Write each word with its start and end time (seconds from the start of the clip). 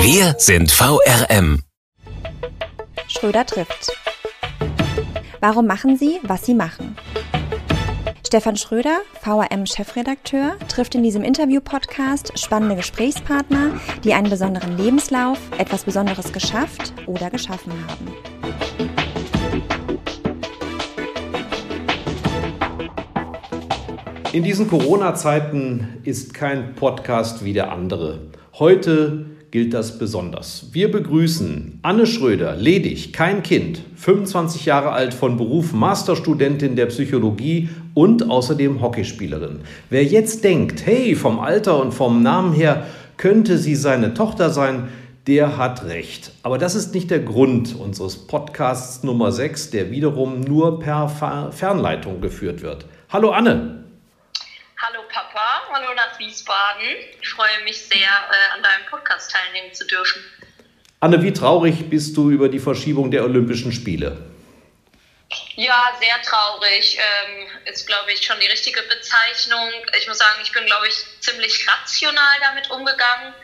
Wir 0.00 0.34
sind 0.38 0.70
VRM. 0.70 1.62
Schröder 3.08 3.44
trifft. 3.44 3.90
Warum 5.40 5.66
machen 5.66 5.96
Sie, 5.96 6.20
was 6.22 6.46
Sie 6.46 6.54
machen? 6.54 6.96
Stefan 8.26 8.56
Schröder, 8.56 9.00
VRM-Chefredakteur, 9.22 10.56
trifft 10.68 10.94
in 10.94 11.02
diesem 11.02 11.22
Interview-Podcast 11.22 12.38
spannende 12.38 12.76
Gesprächspartner, 12.76 13.80
die 14.04 14.14
einen 14.14 14.30
besonderen 14.30 14.78
Lebenslauf, 14.78 15.38
etwas 15.58 15.84
Besonderes 15.84 16.32
geschafft 16.32 16.92
oder 17.06 17.30
geschaffen 17.30 17.72
haben. 17.72 18.12
In 24.32 24.42
diesen 24.42 24.68
Corona-Zeiten 24.68 26.00
ist 26.04 26.34
kein 26.34 26.74
Podcast 26.74 27.44
wie 27.44 27.52
der 27.52 27.72
andere. 27.72 28.30
Heute 28.58 29.37
gilt 29.50 29.72
das 29.72 29.98
besonders. 29.98 30.66
Wir 30.72 30.90
begrüßen 30.90 31.80
Anne 31.82 32.06
Schröder, 32.06 32.56
ledig, 32.56 33.12
kein 33.12 33.42
Kind, 33.42 33.80
25 33.96 34.66
Jahre 34.66 34.92
alt, 34.92 35.14
von 35.14 35.36
Beruf 35.36 35.72
Masterstudentin 35.72 36.76
der 36.76 36.86
Psychologie 36.86 37.70
und 37.94 38.30
außerdem 38.30 38.82
Hockeyspielerin. 38.82 39.60
Wer 39.88 40.04
jetzt 40.04 40.44
denkt, 40.44 40.84
hey, 40.84 41.14
vom 41.14 41.40
Alter 41.40 41.80
und 41.80 41.92
vom 41.92 42.22
Namen 42.22 42.52
her 42.52 42.86
könnte 43.16 43.58
sie 43.58 43.74
seine 43.74 44.14
Tochter 44.14 44.50
sein, 44.50 44.88
der 45.26 45.56
hat 45.56 45.84
recht. 45.84 46.32
Aber 46.42 46.58
das 46.58 46.74
ist 46.74 46.94
nicht 46.94 47.10
der 47.10 47.20
Grund 47.20 47.74
unseres 47.74 48.26
Podcasts 48.26 49.02
Nummer 49.02 49.32
6, 49.32 49.70
der 49.70 49.90
wiederum 49.90 50.40
nur 50.40 50.80
per 50.80 51.08
Fernleitung 51.52 52.20
geführt 52.20 52.62
wird. 52.62 52.86
Hallo 53.10 53.30
Anne. 53.30 53.84
Hallo 54.80 55.00
Papa, 55.12 55.47
hallo 55.72 55.92
nach 55.94 56.18
Wiesbaden. 56.18 56.96
Ich 57.20 57.28
freue 57.28 57.62
mich 57.64 57.78
sehr, 57.80 57.98
äh, 57.98 58.54
an 58.54 58.62
deinem 58.62 58.86
Podcast 58.86 59.30
teilnehmen 59.30 59.72
zu 59.74 59.86
dürfen. 59.86 60.22
Anne, 61.00 61.22
wie 61.22 61.32
traurig 61.32 61.88
bist 61.90 62.16
du 62.16 62.30
über 62.30 62.48
die 62.48 62.58
Verschiebung 62.58 63.10
der 63.10 63.24
Olympischen 63.24 63.72
Spiele? 63.72 64.30
Ja, 65.56 65.92
sehr 66.00 66.22
traurig. 66.22 66.98
Ähm, 66.98 67.48
ist, 67.66 67.86
glaube 67.86 68.12
ich, 68.12 68.24
schon 68.24 68.40
die 68.40 68.46
richtige 68.46 68.80
Bezeichnung. 68.82 69.70
Ich 69.98 70.08
muss 70.08 70.18
sagen, 70.18 70.38
ich 70.42 70.52
bin, 70.52 70.64
glaube 70.64 70.88
ich, 70.88 70.94
ziemlich 71.20 71.66
rational 71.68 72.36
damit 72.40 72.70
umgegangen. 72.70 73.34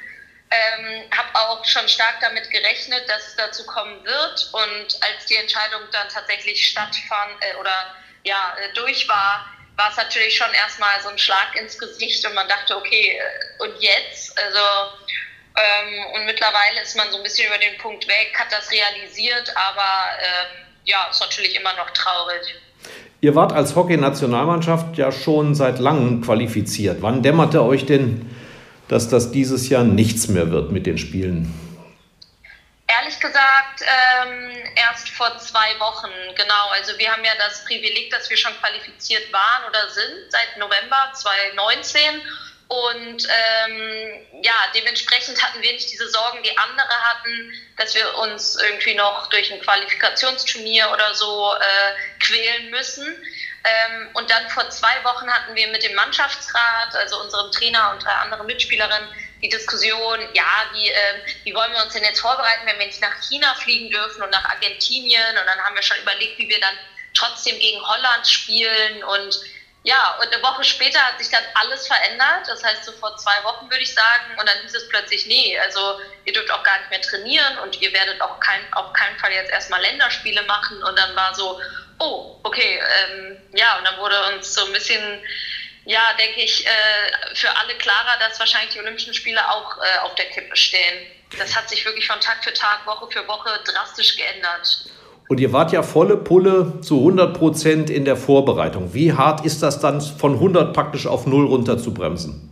Ähm, 0.51 1.11
habe 1.11 1.29
auch 1.35 1.65
schon 1.65 1.87
stark 1.89 2.21
damit 2.21 2.51
gerechnet, 2.51 3.09
dass 3.09 3.29
es 3.29 3.37
dazu 3.37 3.67
kommen 3.67 4.05
wird. 4.05 4.51
Und 4.53 5.03
als 5.03 5.27
die 5.27 5.37
Entscheidung 5.37 5.83
dann 5.93 6.09
tatsächlich 6.09 6.67
stattfand 6.67 7.33
äh, 7.41 7.57
oder 7.61 7.97
ja, 8.25 8.57
äh, 8.59 8.73
durch 8.75 9.07
war, 9.09 9.54
war 9.77 9.91
es 9.91 9.97
natürlich 9.97 10.37
schon 10.37 10.53
erstmal 10.55 11.01
so 11.03 11.09
ein 11.09 11.19
Schlag 11.19 11.57
ins 11.61 11.79
Gesicht 11.79 12.25
und 12.27 12.35
man 12.35 12.49
dachte, 12.49 12.77
okay, 12.77 13.19
äh, 13.19 13.63
und 13.63 13.81
jetzt? 13.81 14.37
Also, 14.39 14.59
ähm, 15.57 16.15
und 16.15 16.27
mittlerweile 16.27 16.83
ist 16.83 16.97
man 16.97 17.11
so 17.11 17.17
ein 17.17 17.23
bisschen 17.23 17.47
über 17.49 17.59
den 17.59 17.79
Punkt 17.79 18.07
weg, 18.07 18.35
hat 18.39 18.53
das 18.53 18.71
realisiert, 18.71 19.53
aber 19.57 20.19
ähm, 20.21 20.67
ja, 20.85 21.09
ist 21.11 21.21
natürlich 21.21 21.57
immer 21.57 21.75
noch 21.75 21.91
traurig. 21.91 22.55
Ihr 23.21 23.35
wart 23.35 23.53
als 23.53 23.75
Hockey-Nationalmannschaft 23.75 24.99
ja 24.99 25.11
schon 25.11 25.55
seit 25.55 25.79
langem 25.79 26.21
qualifiziert. 26.21 26.99
Wann 27.01 27.23
dämmerte 27.23 27.63
euch 27.63 27.87
denn, 27.87 28.31
dass 28.89 29.09
das 29.09 29.33
dieses 29.33 29.71
Jahr 29.71 29.83
nichts 29.83 30.29
mehr 30.29 30.51
wird 30.51 30.73
mit 30.73 30.87
den 30.87 30.99
Spielen? 30.99 31.64
Ehrlich 33.01 33.19
gesagt, 33.19 33.83
ähm, 33.83 34.73
erst 34.77 35.09
vor 35.11 35.37
zwei 35.39 35.79
Wochen, 35.81 36.13
genau. 36.37 36.69
Also 36.73 36.97
wir 36.99 37.11
haben 37.11 37.25
ja 37.25 37.35
das 37.39 37.65
Privileg, 37.65 38.11
dass 38.11 38.31
wir 38.31 38.37
schon 38.37 38.57
qualifiziert 38.61 39.33
waren 39.33 39.65
oder 39.65 39.91
sind 39.91 40.31
seit 40.31 40.57
November 40.59 41.11
2019. 41.15 42.23
Und 42.69 43.27
ähm, 43.29 44.27
ja, 44.43 44.55
dementsprechend 44.75 45.43
hatten 45.43 45.61
wir 45.61 45.73
nicht 45.73 45.91
diese 45.91 46.09
Sorgen, 46.09 46.43
die 46.43 46.57
andere 46.57 46.95
hatten, 47.05 47.53
dass 47.77 47.95
wir 47.95 48.15
uns 48.19 48.57
irgendwie 48.57 48.95
noch 48.95 49.29
durch 49.29 49.53
ein 49.53 49.61
Qualifikationsturnier 49.61 50.91
oder 50.91 51.15
so 51.15 51.53
äh, 51.55 52.21
quälen 52.21 52.71
müssen. 52.71 53.07
Ähm, 53.07 54.11
und 54.15 54.31
dann 54.31 54.49
vor 54.51 54.69
zwei 54.71 55.03
Wochen 55.05 55.31
hatten 55.31 55.55
wir 55.55 55.69
mit 55.69 55.83
dem 55.83 55.95
Mannschaftsrat, 55.95 56.95
also 56.95 57.21
unserem 57.21 57.51
Trainer 57.51 57.93
und 57.93 58.05
drei 58.05 58.13
anderen 58.13 58.47
Mitspielerinnen, 58.47 59.09
die 59.45 59.51
Diskussion, 59.51 60.21
ja, 60.33 60.65
wie, 60.73 60.89
äh, 60.89 61.21
wie 61.45 61.55
wollen 61.55 61.71
wir 61.73 61.83
uns 61.83 61.93
denn 61.93 62.03
jetzt 62.03 62.21
vorbereiten, 62.21 62.65
wenn 62.65 62.79
wir 62.79 62.87
nicht 62.87 63.03
nach 63.03 63.15
China 63.29 63.55
fliegen 63.57 63.91
dürfen 63.91 64.23
und 64.23 64.31
nach 64.31 64.45
Argentinien? 64.47 65.37
Und 65.37 65.45
dann 65.45 65.61
haben 65.61 65.75
wir 65.75 65.83
schon 65.83 65.99
überlegt, 65.99 66.39
wie 66.39 66.49
wir 66.49 66.59
dann 66.61 66.75
trotzdem 67.13 67.59
gegen 67.59 67.79
Holland 67.87 68.27
spielen. 68.27 69.05
Und 69.05 69.39
ja, 69.83 70.17
und 70.19 70.33
eine 70.33 70.43
Woche 70.43 70.65
später 70.65 70.99
hat 70.99 71.19
sich 71.19 71.29
dann 71.29 71.45
alles 71.57 71.87
verändert. 71.87 72.49
Das 72.49 72.65
heißt, 72.65 72.85
so 72.87 72.93
vor 72.93 73.15
zwei 73.19 73.45
Wochen 73.45 73.69
würde 73.69 73.83
ich 73.83 73.93
sagen. 73.93 74.39
Und 74.41 74.49
dann 74.49 74.63
hieß 74.63 74.75
es 74.75 74.89
plötzlich, 74.89 75.27
nee, 75.27 75.59
also 75.59 76.01
ihr 76.25 76.33
dürft 76.33 76.51
auch 76.51 76.63
gar 76.63 76.79
nicht 76.79 76.89
mehr 76.89 77.03
trainieren 77.03 77.59
und 77.59 77.79
ihr 77.83 77.93
werdet 77.93 78.19
auch 78.23 78.41
kein, 78.41 78.63
auf 78.73 78.95
keinen 78.95 79.19
Fall 79.19 79.33
jetzt 79.33 79.51
erstmal 79.51 79.83
Länderspiele 79.83 80.41
machen. 80.45 80.83
Und 80.83 80.99
dann 80.99 81.15
war 81.15 81.35
so, 81.35 81.61
oh, 81.99 82.41
okay, 82.45 82.81
ähm, 82.81 83.37
ja, 83.53 83.77
und 83.77 83.85
dann 83.85 83.99
wurde 83.99 84.17
uns 84.33 84.55
so 84.55 84.65
ein 84.65 84.73
bisschen 84.73 85.23
ja, 85.87 86.01
denke 86.19 86.41
ich, 86.41 86.67
äh, 86.67 87.35
für 87.35 87.55
alle 87.57 87.75
klarer, 87.75 88.19
dass 88.19 88.39
wahrscheinlich 88.41 88.73
die 88.73 88.81
Olympischen 88.81 89.13
Spiele 89.13 89.41
auch 89.51 89.77
äh, 89.79 89.99
auf 90.03 90.15
der 90.15 90.27
Kippe 90.27 90.57
stehen. 90.57 91.07
Das 91.39 91.55
hat 91.55 91.69
sich 91.69 91.85
wirklich 91.85 92.07
von 92.07 92.21
Tag 92.21 92.43
für 92.43 92.53
Tag, 92.53 92.87
Woche 92.87 93.11
für 93.11 93.27
Woche 93.29 93.51
drastisch 93.65 94.17
geändert. 94.17 94.87
Und 95.29 95.41
ihr 95.41 95.53
wart 95.53 95.73
ja 95.73 95.83
volle 95.83 96.17
Pulle 96.17 96.81
zu 96.81 96.99
100 96.99 97.37
Prozent 97.37 97.91
in 97.91 98.05
der 98.05 98.17
Vorbereitung. 98.17 98.95
Wie 98.95 99.13
hart 99.13 99.45
ist 99.45 99.63
das 99.63 99.81
dann 99.81 100.01
von 100.01 100.35
100 100.35 100.75
praktisch 100.75 101.07
auf 101.07 101.27
0 101.27 101.47
runter 101.47 101.79
zu 101.79 101.93
bremsen? 101.93 102.51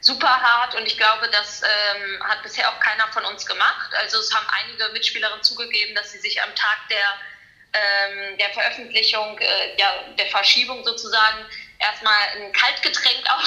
Super 0.00 0.28
hart 0.28 0.74
und 0.76 0.86
ich 0.86 0.96
glaube, 0.96 1.28
das 1.32 1.62
ähm, 1.62 2.22
hat 2.22 2.42
bisher 2.42 2.68
auch 2.68 2.78
keiner 2.80 3.10
von 3.12 3.24
uns 3.24 3.44
gemacht. 3.44 3.90
Also 4.00 4.18
es 4.18 4.32
haben 4.34 4.46
einige 4.62 4.92
Mitspielerinnen 4.92 5.42
zugegeben, 5.42 5.94
dass 5.94 6.12
sie 6.12 6.18
sich 6.18 6.40
am 6.42 6.54
Tag 6.54 6.78
der, 6.88 6.98
ähm, 7.74 8.38
der 8.38 8.50
Veröffentlichung, 8.50 9.38
äh, 9.38 9.78
ja, 9.78 9.88
der 10.16 10.26
Verschiebung 10.26 10.84
sozusagen 10.84 11.44
erstmal 11.78 12.14
ein 12.36 12.52
Kaltgetränk 12.52 13.24
auch 13.30 13.44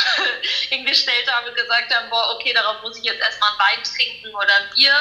hingestellt 0.69 1.31
haben 1.31 1.47
und 1.47 1.55
gesagt 1.55 1.93
haben, 1.93 2.09
boah, 2.09 2.35
okay, 2.35 2.53
darauf 2.53 2.81
muss 2.81 2.97
ich 2.97 3.03
jetzt 3.03 3.21
erstmal 3.21 3.51
ein 3.51 3.59
Wein 3.59 3.83
trinken 3.83 4.35
oder 4.35 4.55
ein 4.55 4.69
Bier. 4.73 4.93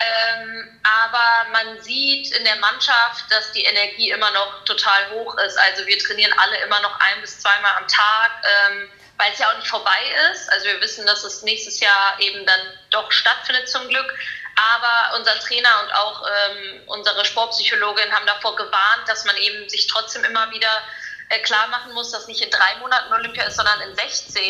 Ähm, 0.00 0.80
aber 0.84 1.50
man 1.50 1.82
sieht 1.82 2.30
in 2.30 2.44
der 2.44 2.56
Mannschaft, 2.56 3.24
dass 3.30 3.50
die 3.52 3.64
Energie 3.64 4.10
immer 4.10 4.30
noch 4.30 4.64
total 4.64 5.10
hoch 5.10 5.36
ist. 5.38 5.58
Also 5.58 5.86
wir 5.86 5.98
trainieren 5.98 6.32
alle 6.38 6.56
immer 6.58 6.80
noch 6.80 7.00
ein 7.00 7.20
bis 7.20 7.40
zweimal 7.40 7.74
am 7.76 7.88
Tag, 7.88 8.30
ähm, 8.44 8.90
weil 9.16 9.32
es 9.32 9.40
ja 9.40 9.50
auch 9.50 9.56
nicht 9.56 9.66
vorbei 9.66 10.00
ist. 10.30 10.48
Also 10.52 10.66
wir 10.66 10.80
wissen, 10.80 11.04
dass 11.06 11.24
es 11.24 11.42
nächstes 11.42 11.80
Jahr 11.80 12.20
eben 12.20 12.46
dann 12.46 12.60
doch 12.90 13.10
stattfindet 13.10 13.68
zum 13.68 13.88
Glück. 13.88 14.14
Aber 14.54 15.16
unser 15.16 15.38
Trainer 15.40 15.82
und 15.82 15.92
auch 15.92 16.24
ähm, 16.26 16.82
unsere 16.86 17.24
Sportpsychologin 17.24 18.12
haben 18.12 18.26
davor 18.26 18.54
gewarnt, 18.54 19.08
dass 19.08 19.24
man 19.24 19.36
eben 19.36 19.68
sich 19.68 19.86
trotzdem 19.88 20.24
immer 20.24 20.50
wieder 20.52 20.82
äh, 21.28 21.38
klar 21.42 21.68
machen 21.70 21.92
muss, 21.94 22.10
dass 22.10 22.26
nicht 22.26 22.42
in 22.42 22.50
drei 22.50 22.80
Monaten 22.80 23.12
Olympia 23.12 23.44
ist, 23.44 23.56
sondern 23.56 23.80
in 23.88 23.94
16. 23.96 24.42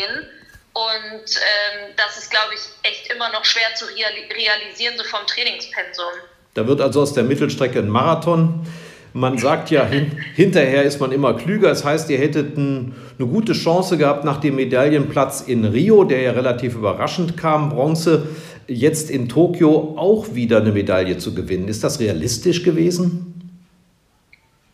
Und 0.73 1.35
ähm, 1.35 1.93
das 1.97 2.17
ist, 2.17 2.29
glaube 2.31 2.53
ich, 2.53 2.89
echt 2.89 3.11
immer 3.11 3.31
noch 3.31 3.43
schwer 3.43 3.73
zu 3.75 3.85
realisieren, 3.85 4.95
so 4.97 5.03
vom 5.03 5.25
Trainingspensum. 5.25 6.13
Da 6.53 6.67
wird 6.67 6.81
also 6.81 7.01
aus 7.01 7.13
der 7.13 7.23
Mittelstrecke 7.23 7.79
ein 7.79 7.89
Marathon. 7.89 8.65
Man 9.13 9.37
sagt 9.37 9.71
ja, 9.71 9.85
hin, 9.85 10.23
hinterher 10.35 10.83
ist 10.83 10.99
man 10.99 11.11
immer 11.11 11.33
klüger. 11.35 11.69
Das 11.69 11.83
heißt, 11.83 12.09
ihr 12.09 12.17
hättet 12.17 12.57
ein, 12.57 12.95
eine 13.17 13.27
gute 13.27 13.53
Chance 13.53 13.97
gehabt 13.97 14.23
nach 14.23 14.39
dem 14.39 14.55
Medaillenplatz 14.55 15.41
in 15.41 15.65
Rio, 15.65 16.03
der 16.03 16.21
ja 16.21 16.31
relativ 16.31 16.75
überraschend 16.75 17.35
kam, 17.35 17.69
Bronze, 17.69 18.27
jetzt 18.67 19.09
in 19.09 19.27
Tokio 19.27 19.95
auch 19.97 20.35
wieder 20.35 20.57
eine 20.57 20.71
Medaille 20.71 21.17
zu 21.17 21.33
gewinnen. 21.33 21.67
Ist 21.67 21.83
das 21.83 21.99
realistisch 21.99 22.63
gewesen? 22.63 23.28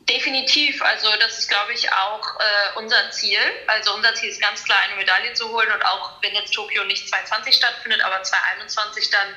Definitiv, 0.08 0.82
also 0.84 1.08
das 1.20 1.40
ist, 1.40 1.50
glaube 1.50 1.74
ich, 1.74 1.92
auch 1.92 2.40
äh, 2.40 2.78
unser 2.78 3.10
Ziel. 3.10 3.40
Also 3.66 3.96
unser 3.96 4.14
Ziel 4.14 4.30
ist 4.30 4.40
ganz 4.40 4.64
klar, 4.64 4.78
eine 4.84 4.96
Medaille 4.98 5.34
zu 5.34 5.50
holen 5.50 5.72
und 5.72 5.84
auch 5.84 6.22
wenn 6.22 6.36
jetzt 6.36 6.54
Tokio 6.54 6.84
nicht 6.84 7.10
2020 7.10 7.56
stattfindet, 7.56 8.02
aber 8.02 8.22
2021, 8.22 9.10
dann 9.10 9.28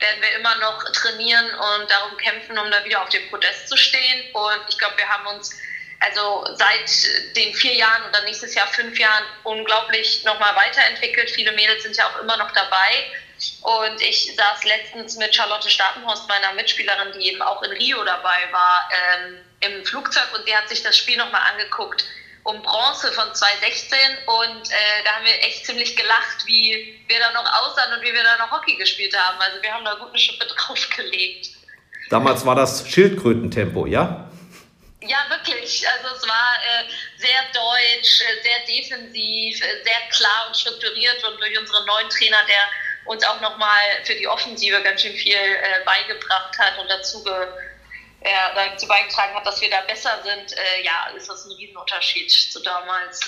werden 0.00 0.20
wir 0.20 0.32
immer 0.32 0.56
noch 0.56 0.82
trainieren 0.92 1.46
und 1.54 1.90
darum 1.90 2.16
kämpfen, 2.16 2.58
um 2.58 2.70
da 2.70 2.84
wieder 2.84 3.02
auf 3.02 3.08
dem 3.10 3.28
Podest 3.30 3.68
zu 3.68 3.76
stehen. 3.76 4.34
Und 4.34 4.60
ich 4.68 4.78
glaube, 4.78 4.96
wir 4.96 5.08
haben 5.08 5.26
uns 5.26 5.56
also 6.00 6.46
seit 6.54 7.36
den 7.36 7.54
vier 7.54 7.74
Jahren 7.74 8.08
oder 8.08 8.22
nächstes 8.22 8.54
Jahr 8.54 8.68
fünf 8.68 8.98
Jahren 8.98 9.24
unglaublich 9.44 10.24
nochmal 10.24 10.54
weiterentwickelt. 10.56 11.30
Viele 11.30 11.52
Mädels 11.52 11.82
sind 11.82 11.96
ja 11.96 12.08
auch 12.08 12.20
immer 12.20 12.36
noch 12.36 12.50
dabei. 12.52 13.12
Und 13.62 14.00
ich 14.00 14.34
saß 14.34 14.64
letztens 14.64 15.16
mit 15.16 15.34
Charlotte 15.34 15.70
Stapenhorst, 15.70 16.28
meiner 16.28 16.52
Mitspielerin, 16.54 17.12
die 17.12 17.28
eben 17.28 17.42
auch 17.42 17.62
in 17.62 17.70
Rio 17.72 18.02
dabei 18.04 18.48
war, 18.50 18.88
ähm, 18.92 19.44
im 19.60 19.84
Flugzeug 19.84 20.28
und 20.34 20.46
die 20.46 20.54
hat 20.54 20.68
sich 20.68 20.82
das 20.82 20.96
Spiel 20.96 21.16
nochmal 21.16 21.42
angeguckt 21.52 22.04
um 22.48 22.62
Bronze 22.62 23.12
von 23.12 23.34
2016 23.34 23.98
und 24.26 24.70
äh, 24.70 25.04
da 25.04 25.12
haben 25.12 25.24
wir 25.24 25.34
echt 25.42 25.66
ziemlich 25.66 25.94
gelacht, 25.96 26.46
wie 26.46 26.98
wir 27.06 27.18
da 27.18 27.32
noch 27.32 27.44
aussahen 27.60 27.92
und 27.92 28.02
wie 28.02 28.12
wir 28.12 28.22
da 28.22 28.38
noch 28.38 28.50
Hockey 28.50 28.76
gespielt 28.76 29.14
haben. 29.16 29.38
Also 29.38 29.60
wir 29.60 29.72
haben 29.72 29.84
da 29.84 29.94
gut 29.94 30.08
eine 30.08 30.18
Schippe 30.18 30.46
draufgelegt. 30.56 31.50
Damals 32.08 32.46
war 32.46 32.54
das 32.54 32.88
Schildkrötentempo, 32.88 33.86
ja? 33.86 34.30
Ja, 35.02 35.18
wirklich. 35.28 35.86
Also 35.88 36.16
es 36.16 36.26
war 36.26 36.56
äh, 36.56 36.88
sehr 37.18 37.42
deutsch, 37.52 38.22
äh, 38.22 38.42
sehr 38.42 38.60
defensiv, 38.66 39.62
äh, 39.62 39.84
sehr 39.84 40.08
klar 40.10 40.46
und 40.48 40.56
strukturiert 40.56 41.22
und 41.24 41.38
durch 41.38 41.58
unseren 41.58 41.84
neuen 41.84 42.08
Trainer, 42.08 42.38
der 42.48 43.12
uns 43.12 43.24
auch 43.24 43.40
nochmal 43.40 43.80
für 44.04 44.14
die 44.14 44.26
Offensive 44.26 44.82
ganz 44.82 45.02
schön 45.02 45.14
viel 45.14 45.36
äh, 45.36 45.84
beigebracht 45.84 46.58
hat 46.58 46.78
und 46.78 46.88
dazu 46.88 47.22
ge 47.22 47.46
er 48.20 48.52
dazu 48.54 48.88
beigetragen 48.88 49.34
hat, 49.34 49.46
dass 49.46 49.60
wir 49.60 49.70
da 49.70 49.76
besser 49.86 50.10
sind, 50.24 50.52
äh, 50.52 50.84
ja, 50.84 51.16
ist 51.16 51.28
das 51.28 51.46
ein 51.46 51.52
Riesenunterschied 51.52 52.30
zu 52.30 52.60
damals. 52.62 53.20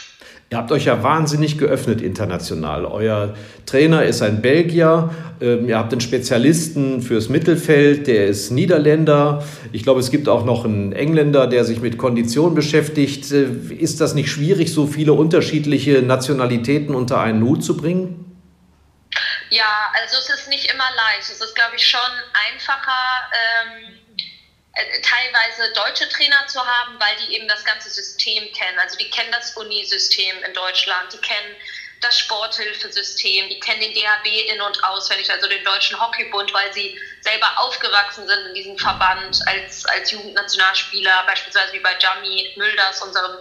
Ihr 0.50 0.58
habt 0.58 0.72
euch 0.72 0.86
ja 0.86 1.00
wahnsinnig 1.02 1.58
geöffnet 1.58 2.00
international. 2.00 2.84
Euer 2.84 3.36
Trainer 3.66 4.04
ist 4.04 4.20
ein 4.20 4.42
Belgier, 4.42 5.14
ähm, 5.40 5.68
ihr 5.68 5.78
habt 5.78 5.92
einen 5.92 6.00
Spezialisten 6.00 7.02
fürs 7.02 7.28
Mittelfeld, 7.28 8.08
der 8.08 8.26
ist 8.26 8.50
Niederländer. 8.50 9.44
Ich 9.70 9.84
glaube, 9.84 10.00
es 10.00 10.10
gibt 10.10 10.28
auch 10.28 10.44
noch 10.44 10.64
einen 10.64 10.92
Engländer, 10.92 11.46
der 11.46 11.64
sich 11.64 11.80
mit 11.80 11.96
Kondition 11.96 12.56
beschäftigt. 12.56 13.30
Äh, 13.30 13.72
ist 13.72 14.00
das 14.00 14.14
nicht 14.14 14.28
schwierig, 14.28 14.74
so 14.74 14.88
viele 14.88 15.12
unterschiedliche 15.12 16.02
Nationalitäten 16.02 16.96
unter 16.96 17.20
einen 17.20 17.44
Hut 17.44 17.62
zu 17.62 17.76
bringen? 17.76 18.26
Ja, 19.50 19.92
also 20.00 20.16
es 20.18 20.30
ist 20.30 20.48
nicht 20.48 20.72
immer 20.72 20.88
leicht. 20.96 21.30
Es 21.30 21.40
ist, 21.40 21.54
glaube 21.54 21.76
ich, 21.76 21.86
schon 21.86 22.00
einfacher. 22.50 22.90
Ähm 23.32 23.94
äh, 23.94 23.99
teilweise 24.74 25.72
deutsche 25.72 26.08
Trainer 26.08 26.46
zu 26.46 26.64
haben, 26.64 26.98
weil 27.00 27.16
die 27.16 27.34
eben 27.34 27.48
das 27.48 27.64
ganze 27.64 27.90
System 27.90 28.52
kennen. 28.52 28.78
Also 28.78 28.96
die 28.96 29.10
kennen 29.10 29.32
das 29.32 29.56
Unisystem 29.56 30.42
in 30.42 30.54
Deutschland, 30.54 31.12
die 31.12 31.18
kennen 31.18 31.56
das 32.00 32.18
Sporthilfesystem, 32.18 33.48
die 33.48 33.60
kennen 33.60 33.80
den 33.80 33.92
DHB 33.92 34.26
in- 34.48 34.60
und 34.60 34.82
auswendig, 34.84 35.30
also 35.30 35.48
den 35.48 35.62
Deutschen 35.64 36.00
Hockeybund, 36.00 36.52
weil 36.54 36.72
sie 36.72 36.98
selber 37.20 37.52
aufgewachsen 37.56 38.26
sind 38.26 38.46
in 38.46 38.54
diesem 38.54 38.78
Verband 38.78 39.38
als, 39.46 39.84
als 39.86 40.10
Jugendnationalspieler, 40.10 41.24
beispielsweise 41.26 41.72
wie 41.74 41.80
bei 41.80 41.96
Jami 41.98 42.54
Mülders, 42.56 43.02
unserem 43.02 43.36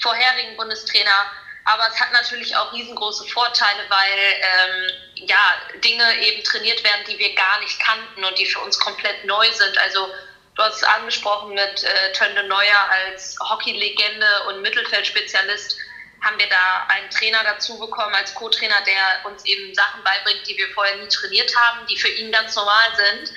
vorherigen 0.00 0.56
Bundestrainer. 0.56 1.26
Aber 1.64 1.88
es 1.88 1.98
hat 1.98 2.12
natürlich 2.12 2.54
auch 2.54 2.72
riesengroße 2.72 3.26
Vorteile, 3.26 3.84
weil 3.88 4.40
ähm, 4.42 4.90
ja, 5.26 5.60
Dinge 5.82 6.18
eben 6.18 6.44
trainiert 6.44 6.84
werden, 6.84 7.04
die 7.08 7.18
wir 7.18 7.34
gar 7.34 7.58
nicht 7.60 7.80
kannten 7.80 8.22
und 8.22 8.38
die 8.38 8.46
für 8.46 8.60
uns 8.60 8.78
komplett 8.78 9.24
neu 9.24 9.50
sind. 9.50 9.76
Also 9.78 10.08
Du 10.54 10.62
hast 10.62 10.76
es 10.76 10.84
angesprochen 10.84 11.54
mit 11.54 11.82
äh, 11.82 12.12
Tönde 12.12 12.44
Neuer 12.44 12.88
als 12.90 13.36
Hockeylegende 13.40 14.26
und 14.48 14.62
Mittelfeldspezialist. 14.62 15.76
Haben 16.22 16.38
wir 16.38 16.48
da 16.48 16.86
einen 16.88 17.10
Trainer 17.10 17.42
dazu 17.42 17.78
bekommen 17.78 18.14
als 18.14 18.32
Co-Trainer, 18.34 18.80
der 18.86 19.30
uns 19.30 19.44
eben 19.44 19.74
Sachen 19.74 20.02
beibringt, 20.04 20.46
die 20.48 20.56
wir 20.56 20.68
vorher 20.70 20.96
nie 20.96 21.08
trainiert 21.08 21.54
haben, 21.56 21.86
die 21.86 21.98
für 21.98 22.08
ihn 22.08 22.30
ganz 22.30 22.54
normal 22.54 22.94
sind 22.94 23.32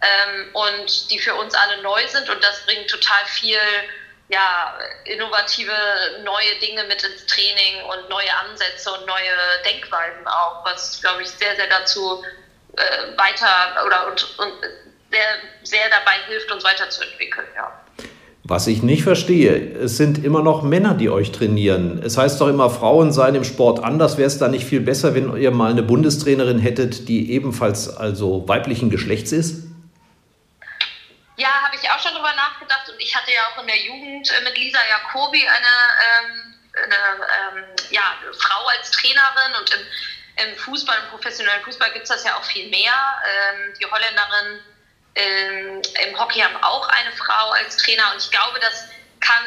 ähm, 0.00 0.54
und 0.54 1.10
die 1.10 1.18
für 1.18 1.34
uns 1.34 1.54
alle 1.54 1.82
neu 1.82 2.06
sind. 2.06 2.30
Und 2.30 2.42
das 2.42 2.64
bringt 2.64 2.88
total 2.88 3.26
viel 3.26 3.58
ja, 4.28 4.78
innovative 5.04 6.20
neue 6.22 6.54
Dinge 6.60 6.84
mit 6.84 7.02
ins 7.02 7.26
Training 7.26 7.82
und 7.82 8.08
neue 8.08 8.32
Ansätze 8.36 8.92
und 8.92 9.06
neue 9.06 9.62
Denkweisen 9.64 10.26
auch, 10.28 10.64
was, 10.64 11.00
glaube 11.00 11.22
ich, 11.22 11.30
sehr, 11.30 11.56
sehr 11.56 11.66
dazu 11.66 12.24
äh, 12.76 13.18
weiter 13.18 13.84
oder 13.84 14.06
und, 14.06 14.38
und 14.38 14.54
sehr, 15.10 15.26
sehr 15.62 15.88
dabei 15.90 16.16
hilft, 16.28 16.50
uns 16.50 16.64
weiterzuentwickeln. 16.64 17.46
Ja. 17.56 17.72
Was 18.50 18.66
ich 18.66 18.82
nicht 18.82 19.04
verstehe, 19.04 19.78
es 19.78 19.96
sind 19.96 20.24
immer 20.24 20.42
noch 20.42 20.62
Männer, 20.62 20.94
die 20.94 21.08
euch 21.08 21.30
trainieren. 21.30 22.02
Es 22.02 22.16
heißt 22.16 22.40
doch 22.40 22.48
immer, 22.48 22.68
Frauen 22.68 23.12
seien 23.12 23.36
im 23.36 23.44
Sport 23.44 23.84
anders. 23.84 24.16
Wäre 24.16 24.26
es 24.26 24.38
da 24.38 24.48
nicht 24.48 24.64
viel 24.64 24.80
besser, 24.80 25.14
wenn 25.14 25.36
ihr 25.36 25.50
mal 25.50 25.70
eine 25.70 25.82
Bundestrainerin 25.82 26.58
hättet, 26.58 27.08
die 27.08 27.30
ebenfalls 27.30 27.96
also 27.96 28.48
weiblichen 28.48 28.90
Geschlechts 28.90 29.30
ist? 29.30 29.70
Ja, 31.36 31.48
habe 31.62 31.76
ich 31.76 31.88
auch 31.90 31.98
schon 32.00 32.12
drüber 32.12 32.32
nachgedacht 32.34 32.88
und 32.90 33.00
ich 33.00 33.14
hatte 33.14 33.30
ja 33.30 33.40
auch 33.52 33.60
in 33.60 33.68
der 33.68 33.78
Jugend 33.78 34.28
äh, 34.28 34.44
mit 34.44 34.58
Lisa 34.58 34.80
Jacobi 34.90 35.46
eine, 35.46 35.74
ähm, 36.10 36.54
eine 36.84 37.60
ähm, 37.60 37.64
ja, 37.90 38.02
Frau 38.36 38.66
als 38.76 38.90
Trainerin 38.90 39.54
und 39.60 39.70
im, 39.72 40.50
im 40.50 40.58
Fußball, 40.58 40.96
im 41.04 41.10
professionellen 41.10 41.62
Fußball 41.62 41.92
gibt 41.92 42.02
es 42.02 42.10
das 42.10 42.24
ja 42.24 42.36
auch 42.36 42.44
viel 42.44 42.68
mehr. 42.68 42.92
Ähm, 42.92 43.72
die 43.80 43.86
Holländerin 43.86 44.60
ähm, 45.14 45.82
Im 46.06 46.18
Hockey 46.18 46.40
haben 46.40 46.56
auch 46.56 46.86
eine 46.88 47.12
Frau 47.12 47.50
als 47.50 47.76
Trainer 47.76 48.12
und 48.12 48.22
ich 48.22 48.30
glaube, 48.30 48.58
das 48.60 48.88
kann 49.20 49.44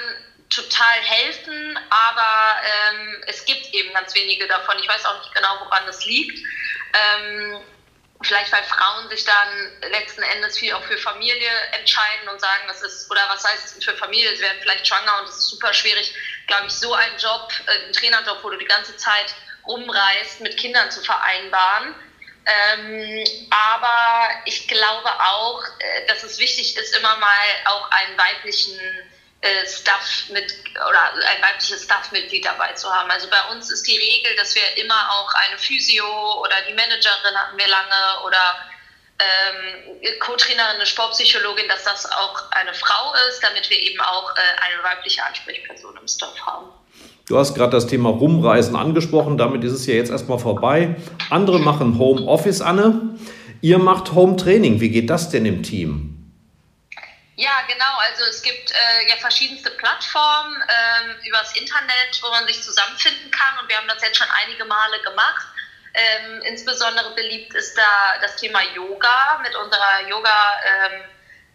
total 0.50 1.01
helfen, 1.01 1.80
aber 1.89 2.62
ähm, 2.63 3.24
es 3.27 3.44
gibt 3.45 3.74
eben 3.74 3.92
ganz 3.94 4.13
wenige 4.13 4.48
davon. 4.48 4.77
Ich 4.80 4.88
weiß 4.88 5.06
auch 5.06 5.19
nicht 5.19 5.33
genau, 5.33 5.60
woran 5.62 5.86
das 5.86 6.06
liegt. 6.06 6.39
Ähm, 6.94 7.63
vielleicht 8.21 8.51
weil 8.51 8.63
Frauen 8.63 9.10
sich 9.10 9.24
dann 9.25 9.71
letzten 9.89 10.21
Endes 10.21 10.57
viel 10.57 10.74
auch 10.74 10.83
für 10.83 10.98
Familie 10.98 11.50
entscheiden 11.71 12.30
und 12.30 12.39
sagen, 12.39 12.63
das 12.68 12.81
ist, 12.81 13.10
oder 13.12 13.21
was 13.30 13.44
heißt 13.44 13.83
für 13.83 13.95
Familie, 13.95 14.36
sie 14.36 14.44
werden 14.44 14.60
vielleicht 14.62 14.88
schwanger 14.88 15.19
und 15.19 15.27
es 15.27 15.38
ist 15.38 15.50
super 15.50 15.74
schwierig, 15.74 16.13
glaube 16.48 16.68
ich, 16.68 16.74
so 16.74 16.94
einen 16.94 17.18
Job, 17.18 17.51
äh, 17.65 17.83
einen 17.83 17.94
Trainerjob, 17.94 18.44
wo 18.44 18.50
du 18.50 18.57
die 18.57 18.65
ganze 18.65 18.95
Zeit 18.95 19.33
rumreist, 19.65 20.39
mit 20.42 20.57
Kindern 20.57 20.89
zu 20.92 21.01
vereinbaren. 21.01 21.95
Ähm, 22.45 23.23
aber 23.49 24.29
ich 24.45 24.67
glaube 24.67 25.09
auch, 25.19 25.63
äh, 25.79 26.07
dass 26.07 26.23
es 26.23 26.37
wichtig 26.39 26.75
ist, 26.75 26.95
immer 26.97 27.15
mal 27.17 27.47
auch 27.65 27.89
einen 27.91 28.17
weiblichen 28.17 28.77
äh, 29.41 29.67
Staff 29.67 30.29
mit 30.29 30.53
oder 30.75 31.13
ein 31.13 31.41
weibliches 31.41 31.83
Staffmitglied 31.83 32.45
dabei 32.45 32.73
zu 32.73 32.93
haben. 32.93 33.09
Also 33.11 33.29
bei 33.29 33.41
uns 33.51 33.71
ist 33.71 33.87
die 33.87 33.97
Regel, 33.97 34.35
dass 34.35 34.55
wir 34.55 34.77
immer 34.77 35.09
auch 35.11 35.33
eine 35.33 35.57
Physio 35.57 36.41
oder 36.41 36.55
die 36.67 36.73
Managerin 36.73 37.37
hatten 37.37 37.57
wir 37.57 37.67
lange 37.67 38.23
oder 38.25 38.69
ähm, 39.19 40.19
Co-Trainerin, 40.19 40.75
eine 40.75 40.85
Sportpsychologin, 40.85 41.67
dass 41.67 41.83
das 41.83 42.11
auch 42.11 42.51
eine 42.51 42.73
Frau 42.73 43.13
ist, 43.29 43.41
damit 43.43 43.69
wir 43.69 43.77
eben 43.77 44.01
auch 44.01 44.35
äh, 44.35 44.41
eine 44.61 44.83
weibliche 44.83 45.23
Ansprechperson 45.23 45.97
im 45.97 46.07
Staff 46.07 46.35
haben. 46.45 46.71
Du 47.27 47.37
hast 47.37 47.55
gerade 47.55 47.71
das 47.71 47.87
Thema 47.87 48.09
Rumreisen 48.09 48.75
angesprochen, 48.75 49.37
damit 49.37 49.63
ist 49.63 49.71
es 49.71 49.85
ja 49.85 49.93
jetzt 49.93 50.11
erstmal 50.11 50.39
vorbei. 50.39 50.95
Andere 51.29 51.59
machen 51.59 51.97
Homeoffice, 51.97 52.61
Anne. 52.61 53.17
Ihr 53.61 53.79
macht 53.79 54.13
Home 54.13 54.35
Training. 54.35 54.81
Wie 54.81 54.89
geht 54.89 55.09
das 55.09 55.29
denn 55.29 55.45
im 55.45 55.63
Team? 55.63 56.13
Ja, 57.35 57.63
genau. 57.67 57.97
Also 58.09 58.25
es 58.29 58.41
gibt 58.41 58.71
äh, 58.71 59.09
ja 59.09 59.15
verschiedenste 59.15 59.71
Plattformen 59.71 60.55
ähm, 60.67 61.15
übers 61.25 61.55
Internet, 61.55 62.19
wo 62.21 62.29
man 62.29 62.45
sich 62.45 62.62
zusammenfinden 62.62 63.31
kann. 63.31 63.57
Und 63.62 63.69
wir 63.69 63.77
haben 63.77 63.88
das 63.88 64.01
jetzt 64.01 64.17
schon 64.17 64.27
einige 64.43 64.65
Male 64.65 65.01
gemacht. 65.03 65.47
Ähm, 65.93 66.41
insbesondere 66.41 67.15
beliebt 67.15 67.53
ist 67.53 67.77
da 67.77 68.19
das 68.21 68.35
Thema 68.35 68.59
Yoga 68.75 69.39
mit 69.41 69.55
unserer 69.55 70.09
Yoga. 70.09 70.59
Ähm, 70.91 71.01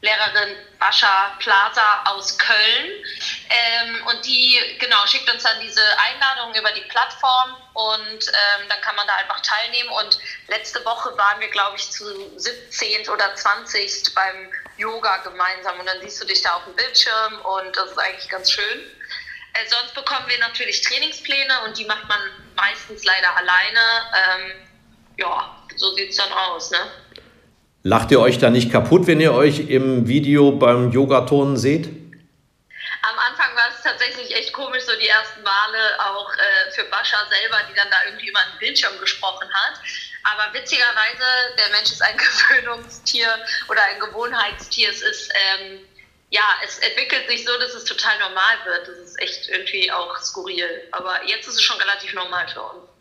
Lehrerin 0.01 0.57
Bascha 0.79 1.37
Plaza 1.41 2.05
aus 2.05 2.39
Köln. 2.39 3.05
Ähm, 3.51 4.07
und 4.07 4.25
die, 4.25 4.77
genau, 4.79 5.05
schickt 5.07 5.29
uns 5.33 5.43
dann 5.43 5.61
diese 5.61 5.83
Einladung 5.99 6.55
über 6.55 6.71
die 6.73 6.83
Plattform 6.83 7.57
und 7.75 8.29
ähm, 8.29 8.69
dann 8.69 8.81
kann 8.81 8.95
man 8.95 9.07
da 9.07 9.15
einfach 9.17 9.41
teilnehmen. 9.41 9.91
Und 9.91 10.19
letzte 10.47 10.85
Woche 10.85 11.17
waren 11.17 11.41
wir, 11.41 11.49
glaube 11.49 11.77
ich, 11.77 11.91
zu 11.91 12.39
17 12.39 13.09
oder 13.09 13.35
20 13.35 14.15
beim 14.15 14.53
Yoga 14.77 15.17
gemeinsam. 15.19 15.81
Und 15.81 15.87
dann 15.87 16.01
siehst 16.01 16.21
du 16.23 16.27
dich 16.27 16.43
da 16.43 16.55
auf 16.55 16.65
dem 16.65 16.77
Bildschirm 16.77 17.41
und 17.41 17.77
das 17.77 17.91
ist 17.91 17.99
eigentlich 17.99 18.29
ganz 18.29 18.53
schön. 18.53 18.91
Äh, 19.55 19.69
sonst 19.69 19.95
bekommen 19.95 20.29
wir 20.29 20.39
natürlich 20.39 20.83
Trainingspläne 20.83 21.63
und 21.65 21.77
die 21.77 21.85
macht 21.87 22.07
man 22.09 22.21
meistens 22.55 23.03
leider 23.05 23.37
alleine. 23.37 23.81
Ähm, 24.15 24.69
ja, 25.17 25.57
so 25.77 25.95
sieht 25.95 26.11
es 26.11 26.17
dann 26.17 26.33
aus, 26.33 26.71
ne? 26.71 26.79
Lacht 27.89 28.11
ihr 28.11 28.21
euch 28.21 28.37
da 28.37 28.51
nicht 28.51 28.71
kaputt, 28.71 29.07
wenn 29.07 29.19
ihr 29.19 29.33
euch 29.33 29.61
im 29.71 30.07
Video 30.07 30.53
beim 30.53 30.93
Yogaturnen 30.93 31.57
seht? 31.57 31.87
Am 31.87 33.19
Anfang 33.19 33.57
war 33.57 33.71
es 33.75 33.83
tatsächlich 33.83 34.37
echt 34.37 34.53
komisch, 34.53 34.83
so 34.83 34.93
die 35.01 35.09
ersten 35.09 35.43
Male 35.43 35.97
auch 35.99 36.31
äh, 36.35 36.71
für 36.73 36.85
Bascha 36.91 37.17
selber, 37.31 37.57
die 37.71 37.75
dann 37.75 37.89
da 37.91 37.97
irgendwie 38.05 38.29
über 38.29 38.41
einen 38.41 38.59
Bildschirm 38.59 38.93
gesprochen 39.01 39.49
hat. 39.55 39.81
Aber 40.25 40.53
witzigerweise, 40.53 41.57
der 41.57 41.71
Mensch 41.71 41.91
ist 41.91 42.03
ein 42.03 42.19
Gewöhnungstier 42.51 43.29
oder 43.71 43.83
ein 43.85 44.01
Gewohnheitstier. 44.01 44.91
Es 44.91 45.01
ist, 45.01 45.33
ähm, 45.33 45.81
ja, 46.29 46.45
es 46.63 46.81
entwickelt 46.81 47.27
sich 47.31 47.47
so, 47.47 47.59
dass 47.59 47.73
es 47.73 47.87
total 47.87 48.19
normal 48.19 48.57
wird. 48.67 48.87
Das 48.87 48.99
ist 48.99 49.19
echt 49.19 49.49
irgendwie 49.49 49.91
auch 49.91 50.15
skurril. 50.19 50.87
Aber 50.93 51.25
jetzt 51.25 51.49
ist 51.49 51.55
es 51.55 51.63
schon 51.63 51.79
relativ 51.79 52.13
normal 52.13 52.47
für 52.49 52.61
uns. 52.61 52.98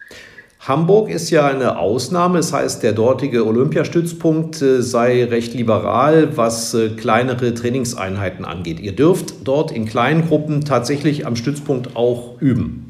Hamburg 0.59 1.09
ist 1.09 1.29
ja 1.29 1.47
eine 1.47 1.77
Ausnahme, 1.77 2.37
das 2.37 2.51
heißt, 2.51 2.83
der 2.83 2.93
dortige 2.93 3.45
Olympiastützpunkt 3.45 4.61
äh, 4.61 4.81
sei 4.81 5.23
recht 5.25 5.53
liberal, 5.53 6.35
was 6.35 6.73
äh, 6.73 6.89
kleinere 6.89 7.53
Trainingseinheiten 7.53 8.43
angeht. 8.43 8.79
Ihr 8.79 8.95
dürft 8.95 9.47
dort 9.47 9.71
in 9.71 9.87
kleinen 9.87 10.27
Gruppen 10.27 10.65
tatsächlich 10.65 11.25
am 11.25 11.35
Stützpunkt 11.35 11.95
auch 11.95 12.41
üben. 12.41 12.83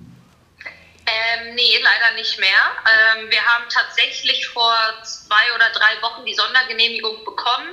Ähm, 1.06 1.56
nee, 1.56 1.78
leider 1.84 2.16
nicht 2.16 2.40
mehr. 2.40 2.50
Ähm, 2.50 3.30
wir 3.30 3.42
haben 3.42 3.66
tatsächlich 3.70 4.48
vor 4.48 4.74
zwei 5.04 5.56
oder 5.56 5.70
drei 5.74 6.02
Wochen 6.02 6.26
die 6.26 6.34
Sondergenehmigung 6.34 7.24
bekommen 7.26 7.68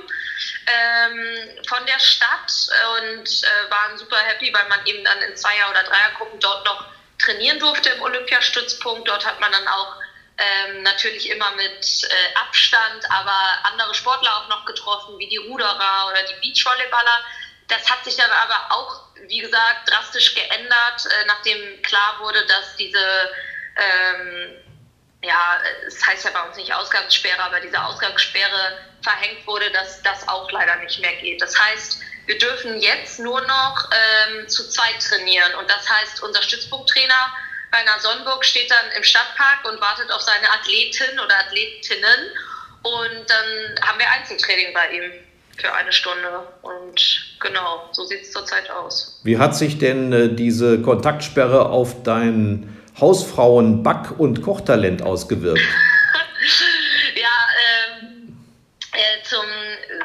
ähm, 0.67 1.63
von 1.67 1.85
der 1.85 1.99
Stadt 1.99 2.51
und 2.99 3.27
äh, 3.27 3.71
waren 3.71 3.97
super 3.97 4.17
happy, 4.17 4.53
weil 4.53 4.67
man 4.67 4.85
eben 4.85 5.03
dann 5.03 5.21
in 5.27 5.35
Zweier- 5.35 5.69
oder 5.69 5.83
Dreiergruppen 5.83 6.39
dort 6.39 6.65
noch 6.65 6.94
trainieren 7.19 7.59
durfte 7.59 7.89
im 7.89 8.01
Olympiastützpunkt. 8.01 9.07
Dort 9.07 9.25
hat 9.25 9.39
man 9.39 9.51
dann 9.51 9.67
auch 9.67 9.95
ähm, 10.37 10.83
natürlich 10.83 11.29
immer 11.29 11.51
mit 11.51 12.03
äh, 12.03 12.39
Abstand, 12.39 13.09
aber 13.09 13.59
andere 13.63 13.93
Sportler 13.93 14.35
auch 14.37 14.49
noch 14.49 14.65
getroffen, 14.65 15.17
wie 15.17 15.27
die 15.27 15.37
Ruderer 15.37 16.07
oder 16.09 16.23
die 16.23 16.33
Beachvolleyballer. 16.41 17.23
Das 17.67 17.89
hat 17.89 18.03
sich 18.03 18.15
dann 18.15 18.29
aber 18.31 18.67
auch, 18.69 19.01
wie 19.27 19.39
gesagt, 19.39 19.89
drastisch 19.89 20.35
geändert, 20.35 21.05
äh, 21.05 21.25
nachdem 21.25 21.81
klar 21.81 22.19
wurde, 22.19 22.45
dass 22.47 22.75
diese, 22.75 23.31
ähm, 23.77 24.61
ja, 25.23 25.57
es 25.87 26.05
heißt 26.05 26.25
ja 26.25 26.31
bei 26.31 26.43
uns 26.43 26.57
nicht 26.57 26.73
Ausgangssperre, 26.73 27.41
aber 27.41 27.59
diese 27.59 27.81
Ausgangssperre 27.81 28.77
verhängt 29.01 29.47
wurde, 29.47 29.71
dass 29.71 30.01
das 30.03 30.27
auch 30.27 30.51
leider 30.51 30.75
nicht 30.77 30.99
mehr 30.99 31.15
geht. 31.15 31.41
Das 31.41 31.57
heißt, 31.57 32.01
wir 32.25 32.37
dürfen 32.37 32.81
jetzt 32.81 33.19
nur 33.19 33.41
noch 33.41 33.89
ähm, 33.91 34.47
zu 34.47 34.67
zweit 34.69 34.99
trainieren. 34.99 35.53
Und 35.59 35.69
das 35.69 35.87
heißt, 35.89 36.23
unser 36.23 36.41
Stützpunkttrainer 36.41 37.33
Rainer 37.73 37.99
Sonnenburg 37.99 38.45
steht 38.45 38.71
dann 38.71 38.91
im 38.97 39.03
Stadtpark 39.03 39.65
und 39.65 39.81
wartet 39.81 40.09
auf 40.11 40.21
seine 40.21 40.49
Athletin 40.51 41.19
oder 41.19 41.37
Athletinnen. 41.39 42.31
Und 42.83 43.25
dann 43.27 43.87
haben 43.87 43.99
wir 43.99 44.09
Einzeltraining 44.09 44.73
bei 44.73 44.89
ihm 44.91 45.11
für 45.57 45.73
eine 45.73 45.91
Stunde. 45.91 46.47
Und 46.61 47.35
genau, 47.39 47.89
so 47.91 48.05
sieht 48.05 48.21
es 48.21 48.31
zurzeit 48.31 48.69
aus. 48.69 49.19
Wie 49.23 49.37
hat 49.37 49.55
sich 49.55 49.77
denn 49.77 50.13
äh, 50.13 50.29
diese 50.33 50.81
Kontaktsperre 50.81 51.69
auf 51.69 52.03
dein 52.03 52.81
Hausfrauen-Back- 52.99 54.19
und 54.19 54.41
Kochtalent 54.41 55.01
ausgewirkt? 55.01 55.59
zum, 59.25 59.45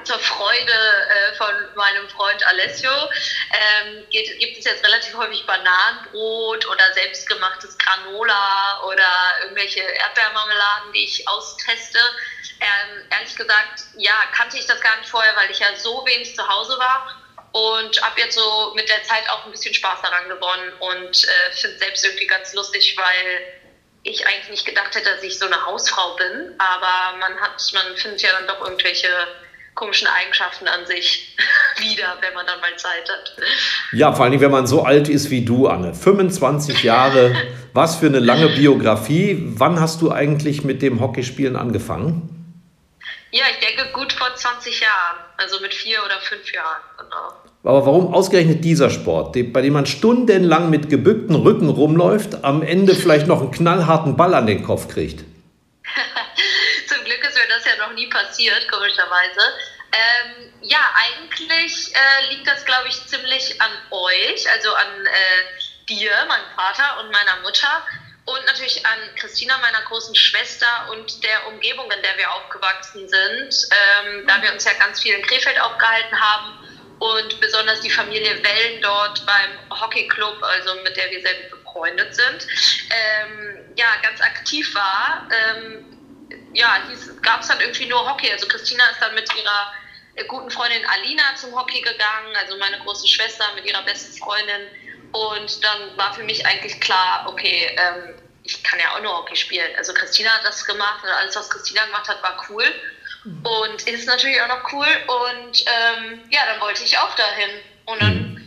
zur 0.05 0.19
Freude 0.19 0.73
äh, 0.73 1.35
von 1.35 1.55
meinem 1.75 2.09
Freund 2.09 2.45
Alessio 2.47 2.91
ähm, 2.91 4.05
geht, 4.11 4.39
gibt 4.39 4.59
es 4.59 4.65
jetzt 4.65 4.85
relativ 4.85 5.15
häufig 5.15 5.45
Bananenbrot 5.47 6.67
oder 6.67 6.93
selbstgemachtes 6.95 7.77
Granola 7.79 8.83
oder 8.85 9.11
irgendwelche 9.43 9.81
Erdbeermarmeladen, 9.81 10.93
die 10.93 11.05
ich 11.05 11.27
austeste. 11.29 11.99
Ähm, 12.61 13.05
ehrlich 13.11 13.37
gesagt, 13.37 13.85
ja, 13.97 14.27
kannte 14.33 14.59
ich 14.59 14.67
das 14.67 14.81
gar 14.81 14.97
nicht 14.99 15.09
vorher, 15.09 15.35
weil 15.37 15.51
ich 15.51 15.59
ja 15.59 15.75
so 15.77 16.05
wenig 16.07 16.35
zu 16.35 16.47
Hause 16.47 16.79
war 16.79 17.21
und 17.53 18.01
habe 18.03 18.21
jetzt 18.21 18.35
so 18.35 18.73
mit 18.75 18.89
der 18.89 19.03
Zeit 19.03 19.29
auch 19.31 19.45
ein 19.45 19.51
bisschen 19.51 19.75
Spaß 19.75 20.03
daran 20.03 20.29
gewonnen 20.29 20.73
und 20.79 21.25
äh, 21.25 21.53
finde 21.53 21.75
es 21.75 21.81
selbst 21.81 22.05
irgendwie 22.05 22.27
ganz 22.27 22.53
lustig, 22.55 22.97
weil 22.97 23.61
ich 24.03 24.27
eigentlich 24.27 24.49
nicht 24.49 24.67
gedacht 24.67 24.95
hätte, 24.95 25.11
dass 25.11 25.23
ich 25.23 25.39
so 25.39 25.47
eine 25.47 25.65
Hausfrau 25.67 26.15
bin, 26.15 26.55
aber 26.59 27.19
man 27.19 27.39
hat, 27.41 27.61
man 27.75 27.97
findet 27.97 28.23
ja 28.23 28.33
dann 28.33 28.47
doch 28.47 28.61
irgendwelche 28.63 29.09
komischen 29.75 30.09
Eigenschaften 30.09 30.69
an 30.69 30.87
sich 30.87 31.37
wieder, 31.79 32.17
wenn 32.21 32.35
man 32.35 32.47
dann 32.47 32.61
mal 32.61 32.77
Zeit 32.77 33.09
hat. 33.09 33.37
Ja, 33.93 34.13
vor 34.13 34.25
allem, 34.25 34.41
wenn 34.41 34.51
man 34.51 34.67
so 34.67 34.83
alt 34.83 35.09
ist 35.09 35.31
wie 35.31 35.45
du, 35.45 35.69
Anne. 35.69 35.95
25 35.95 36.83
Jahre, 36.83 37.35
was 37.73 37.97
für 37.97 38.07
eine 38.07 38.21
lange 38.21 38.49
Biografie. 38.49 39.43
Wann 39.57 39.81
hast 39.81 40.03
du 40.03 40.11
eigentlich 40.11 40.65
mit 40.65 40.83
dem 40.83 41.01
Hockeyspielen 41.01 41.57
angefangen? 41.57 42.37
Ja, 43.33 43.45
ich 43.51 43.65
denke 43.65 43.93
gut 43.93 44.13
vor 44.13 44.35
20 44.35 44.81
Jahren, 44.81 45.19
also 45.37 45.61
mit 45.61 45.73
vier 45.73 45.99
oder 46.05 46.21
fünf 46.21 46.53
Jahren, 46.53 46.81
genau. 46.99 47.33
Aber 47.63 47.87
warum 47.87 48.13
ausgerechnet 48.13 48.65
dieser 48.65 48.91
Sport, 48.91 49.35
bei 49.53 49.63
dem 49.63 49.75
man 49.75 49.87
stundenlang 49.87 50.71
mit 50.71 50.89
gebückten 50.89 51.37
Rücken 51.37 51.69
rumläuft, 51.69 52.45
am 52.45 52.63
Ende 52.63 52.95
vielleicht 52.95 53.29
noch 53.29 53.41
einen 53.41 53.53
knallharten 53.53 54.17
Ball 54.17 54.35
an 54.35 54.47
den 54.47 54.65
Kopf 54.65 54.89
kriegt? 54.89 55.25
noch 57.91 57.97
nie 57.97 58.07
passiert, 58.07 58.69
komischerweise. 58.69 59.41
Ähm, 59.93 60.53
ja, 60.63 60.79
eigentlich 60.95 61.93
äh, 61.95 62.33
liegt 62.33 62.47
das, 62.47 62.65
glaube 62.65 62.89
ich, 62.89 63.07
ziemlich 63.07 63.61
an 63.61 63.71
euch, 63.91 64.51
also 64.51 64.73
an 64.73 65.07
äh, 65.07 65.87
dir, 65.89 66.13
meinem 66.29 66.47
Vater 66.55 67.01
und 67.01 67.11
meiner 67.11 67.37
Mutter 67.43 67.87
und 68.27 68.47
natürlich 68.47 68.87
an 68.87 68.99
Christina, 69.17 69.59
meiner 69.59 69.83
großen 69.83 70.15
Schwester 70.15 70.89
und 70.93 71.25
der 71.25 71.49
Umgebung, 71.49 71.91
in 71.91 72.03
der 72.03 72.17
wir 72.17 72.31
aufgewachsen 72.31 73.09
sind, 73.09 73.55
ähm, 73.73 74.27
da 74.29 74.41
wir 74.41 74.53
uns 74.53 74.65
ja 74.65 74.73
ganz 74.75 75.01
viel 75.03 75.15
in 75.15 75.27
Krefeld 75.27 75.61
aufgehalten 75.61 76.21
haben 76.21 76.59
und 77.01 77.41
besonders 77.41 77.81
die 77.81 77.91
Familie 77.91 78.41
Wellen 78.45 78.83
dort 78.83 79.27
beim 79.27 79.81
Hockeyclub, 79.81 80.41
also 80.43 80.75
mit 80.85 80.97
der 80.97 81.11
wir 81.11 81.23
sehr 81.23 81.35
befreundet 81.51 82.15
sind, 82.15 82.47
ähm, 82.91 83.75
ja, 83.75 83.89
ganz 84.03 84.21
aktiv 84.21 84.73
war. 84.75 85.29
Ähm, 85.33 86.00
ja, 86.53 86.79
gab 87.23 87.41
es 87.41 87.49
dann 87.49 87.61
irgendwie 87.61 87.87
nur 87.87 88.09
Hockey. 88.09 88.31
Also 88.33 88.47
Christina 88.49 88.85
ist 88.91 89.01
dann 89.01 89.15
mit 89.15 89.29
ihrer 89.35 89.73
äh, 90.17 90.25
guten 90.25 90.51
Freundin 90.51 90.85
Alina 90.87 91.35
zum 91.37 91.55
Hockey 91.55 91.81
gegangen, 91.81 92.37
also 92.41 92.57
meine 92.59 92.79
große 92.81 93.07
Schwester 93.07 93.45
mit 93.55 93.65
ihrer 93.65 93.83
besten 93.83 94.17
Freundin. 94.19 94.69
Und 95.13 95.65
dann 95.65 95.97
war 95.97 96.15
für 96.15 96.23
mich 96.23 96.45
eigentlich 96.47 96.81
klar, 96.81 97.27
okay, 97.29 97.77
ähm, 97.77 98.15
ich 98.45 98.63
kann 98.63 98.79
ja 98.79 98.95
auch 98.95 99.03
nur 99.03 99.17
Hockey 99.19 99.37
spielen. 99.37 99.75
Also 99.77 99.93
Christina 99.93 100.31
hat 100.31 100.45
das 100.45 100.65
gemacht 100.65 101.03
und 101.03 101.11
alles, 101.11 101.37
was 101.37 101.51
Christina 101.51 101.85
gemacht 101.87 102.09
hat, 102.09 102.23
war 102.23 102.45
cool. 102.49 102.65
Und 103.25 103.87
ist 103.87 104.07
natürlich 104.07 104.41
auch 104.41 104.49
noch 104.49 104.73
cool. 104.73 104.87
Und 104.87 105.65
ähm, 105.67 106.21
ja, 106.31 106.41
dann 106.47 106.61
wollte 106.61 106.83
ich 106.83 106.97
auch 106.97 107.15
dahin. 107.17 107.51
Und 107.85 108.01
dann 108.01 108.40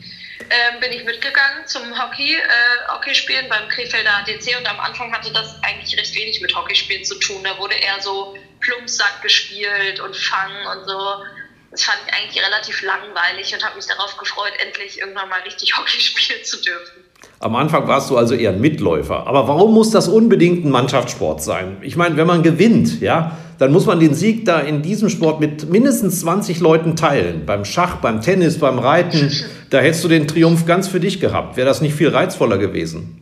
ähm, 0.53 0.79
bin 0.79 0.91
ich 0.91 1.03
mitgegangen 1.03 1.65
zum 1.65 1.97
Hockey, 1.99 2.35
äh, 2.35 2.87
Hockeyspielen 2.87 3.49
beim 3.49 3.67
Krefelder 3.69 4.17
ADC. 4.19 4.55
Und 4.57 4.69
am 4.69 4.79
Anfang 4.79 5.11
hatte 5.11 5.33
das 5.33 5.55
eigentlich 5.63 5.97
recht 5.97 6.13
wenig 6.15 6.41
mit 6.41 6.55
Hockeyspielen 6.55 7.03
zu 7.03 7.15
tun. 7.15 7.43
Da 7.43 7.57
wurde 7.57 7.73
eher 7.73 7.99
so 8.01 8.37
Plumpsack 8.59 9.23
gespielt 9.23 9.99
und 9.99 10.15
Fangen 10.15 10.65
und 10.67 10.85
so. 10.85 11.25
Das 11.71 11.83
fand 11.83 11.97
ich 12.05 12.13
eigentlich 12.13 12.45
relativ 12.45 12.83
langweilig 12.83 13.51
und 13.53 13.63
habe 13.63 13.75
mich 13.77 13.87
darauf 13.87 14.15
gefreut, 14.17 14.53
endlich 14.59 14.99
irgendwann 14.99 15.27
mal 15.29 15.41
richtig 15.41 15.73
Hockey 15.77 15.99
spielen 15.99 16.43
zu 16.43 16.61
dürfen. 16.61 17.03
Am 17.39 17.55
Anfang 17.57 17.87
warst 17.87 18.09
du 18.09 18.17
also 18.17 18.35
eher 18.35 18.51
ein 18.51 18.61
Mitläufer. 18.61 19.27
Aber 19.27 19.47
warum 19.47 19.73
muss 19.73 19.91
das 19.91 20.07
unbedingt 20.07 20.65
ein 20.65 20.71
Mannschaftssport 20.71 21.43
sein? 21.43 21.77
Ich 21.81 21.97
meine, 21.97 22.15
wenn 22.15 22.25
man 22.25 22.41
gewinnt, 22.41 23.01
ja, 23.01 23.37
dann 23.59 23.71
muss 23.71 23.85
man 23.85 23.99
den 23.99 24.13
Sieg 24.13 24.45
da 24.45 24.59
in 24.59 24.81
diesem 24.81 25.09
Sport 25.09 25.39
mit 25.39 25.69
mindestens 25.69 26.21
20 26.21 26.59
Leuten 26.59 26.95
teilen. 26.95 27.45
Beim 27.45 27.65
Schach, 27.65 27.97
beim 27.97 28.21
Tennis, 28.21 28.59
beim 28.59 28.79
Reiten, 28.79 29.31
da 29.69 29.79
hättest 29.79 30.03
du 30.03 30.07
den 30.07 30.27
Triumph 30.27 30.65
ganz 30.65 30.87
für 30.87 30.99
dich 30.99 31.19
gehabt. 31.19 31.57
Wäre 31.57 31.67
das 31.67 31.81
nicht 31.81 31.95
viel 31.95 32.09
reizvoller 32.09 32.57
gewesen? 32.57 33.19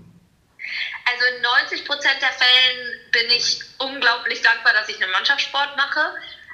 Also 1.05 1.23
in 1.35 1.41
90 1.41 1.85
Prozent 1.85 2.17
der 2.21 2.29
Fällen 2.29 3.01
bin 3.11 3.37
ich 3.37 3.59
unglaublich 3.79 4.41
dankbar, 4.41 4.73
dass 4.79 4.87
ich 4.87 5.01
einen 5.01 5.11
Mannschaftssport 5.11 5.75
mache, 5.75 5.99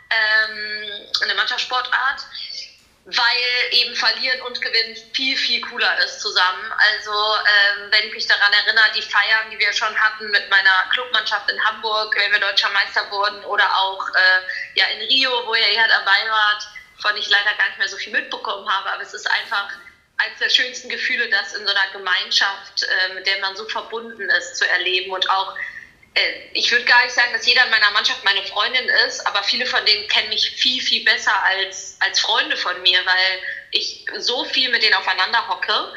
ähm, 0.09 0.89
eine 1.23 1.35
Mannschaftssportart 1.35 2.27
weil 3.07 3.71
eben 3.71 3.95
Verlieren 3.95 4.41
und 4.41 4.59
Gewinnen 4.61 4.97
viel, 5.13 5.37
viel 5.37 5.61
cooler 5.61 5.97
ist 6.03 6.19
zusammen. 6.19 6.73
Also 6.77 7.11
ähm, 7.11 7.87
wenn 7.89 8.07
ich 8.09 8.13
mich 8.13 8.27
daran 8.27 8.51
erinnere, 8.51 8.91
die 8.95 9.01
Feiern, 9.01 9.49
die 9.49 9.57
wir 9.57 9.71
schon 9.71 9.95
hatten 9.95 10.29
mit 10.29 10.49
meiner 10.49 10.89
Clubmannschaft 10.91 11.49
in 11.49 11.63
Hamburg, 11.63 12.13
wenn 12.17 12.33
wir 12.33 12.39
deutscher 12.39 12.69
Meister 12.69 13.09
wurden 13.09 13.45
oder 13.45 13.65
auch 13.77 14.09
äh, 14.09 14.41
ja, 14.75 14.87
in 14.87 15.07
Rio, 15.07 15.31
wo 15.45 15.55
ihr 15.55 15.71
ja 15.71 15.87
dabei 15.87 16.29
wart, 16.29 16.67
von 17.01 17.15
ich 17.15 17.29
leider 17.29 17.53
gar 17.57 17.67
nicht 17.67 17.77
mehr 17.77 17.87
so 17.87 17.95
viel 17.95 18.11
mitbekommen 18.11 18.67
habe, 18.69 18.91
aber 18.91 19.03
es 19.03 19.13
ist 19.13 19.29
einfach 19.31 19.69
eines 20.17 20.39
der 20.39 20.49
schönsten 20.49 20.89
Gefühle, 20.89 21.29
das 21.29 21.53
in 21.53 21.65
so 21.65 21.73
einer 21.73 21.91
Gemeinschaft, 21.93 22.83
äh, 22.83 23.13
mit 23.13 23.25
der 23.25 23.39
man 23.39 23.55
so 23.55 23.65
verbunden 23.69 24.29
ist, 24.31 24.57
zu 24.57 24.67
erleben 24.67 25.13
und 25.13 25.29
auch 25.29 25.55
ich 26.53 26.71
würde 26.71 26.85
gar 26.85 27.03
nicht 27.03 27.13
sagen, 27.13 27.31
dass 27.33 27.45
jeder 27.45 27.63
in 27.65 27.69
meiner 27.69 27.91
Mannschaft 27.91 28.23
meine 28.23 28.43
Freundin 28.43 28.89
ist, 29.07 29.25
aber 29.27 29.43
viele 29.43 29.65
von 29.65 29.85
denen 29.85 30.07
kennen 30.07 30.29
mich 30.29 30.49
viel, 30.51 30.81
viel 30.81 31.03
besser 31.03 31.43
als, 31.43 31.97
als 31.99 32.19
Freunde 32.19 32.57
von 32.57 32.81
mir, 32.81 33.05
weil 33.05 33.39
ich 33.71 34.05
so 34.17 34.43
viel 34.45 34.69
mit 34.69 34.81
denen 34.81 34.95
aufeinander 34.95 35.47
hocke. 35.47 35.93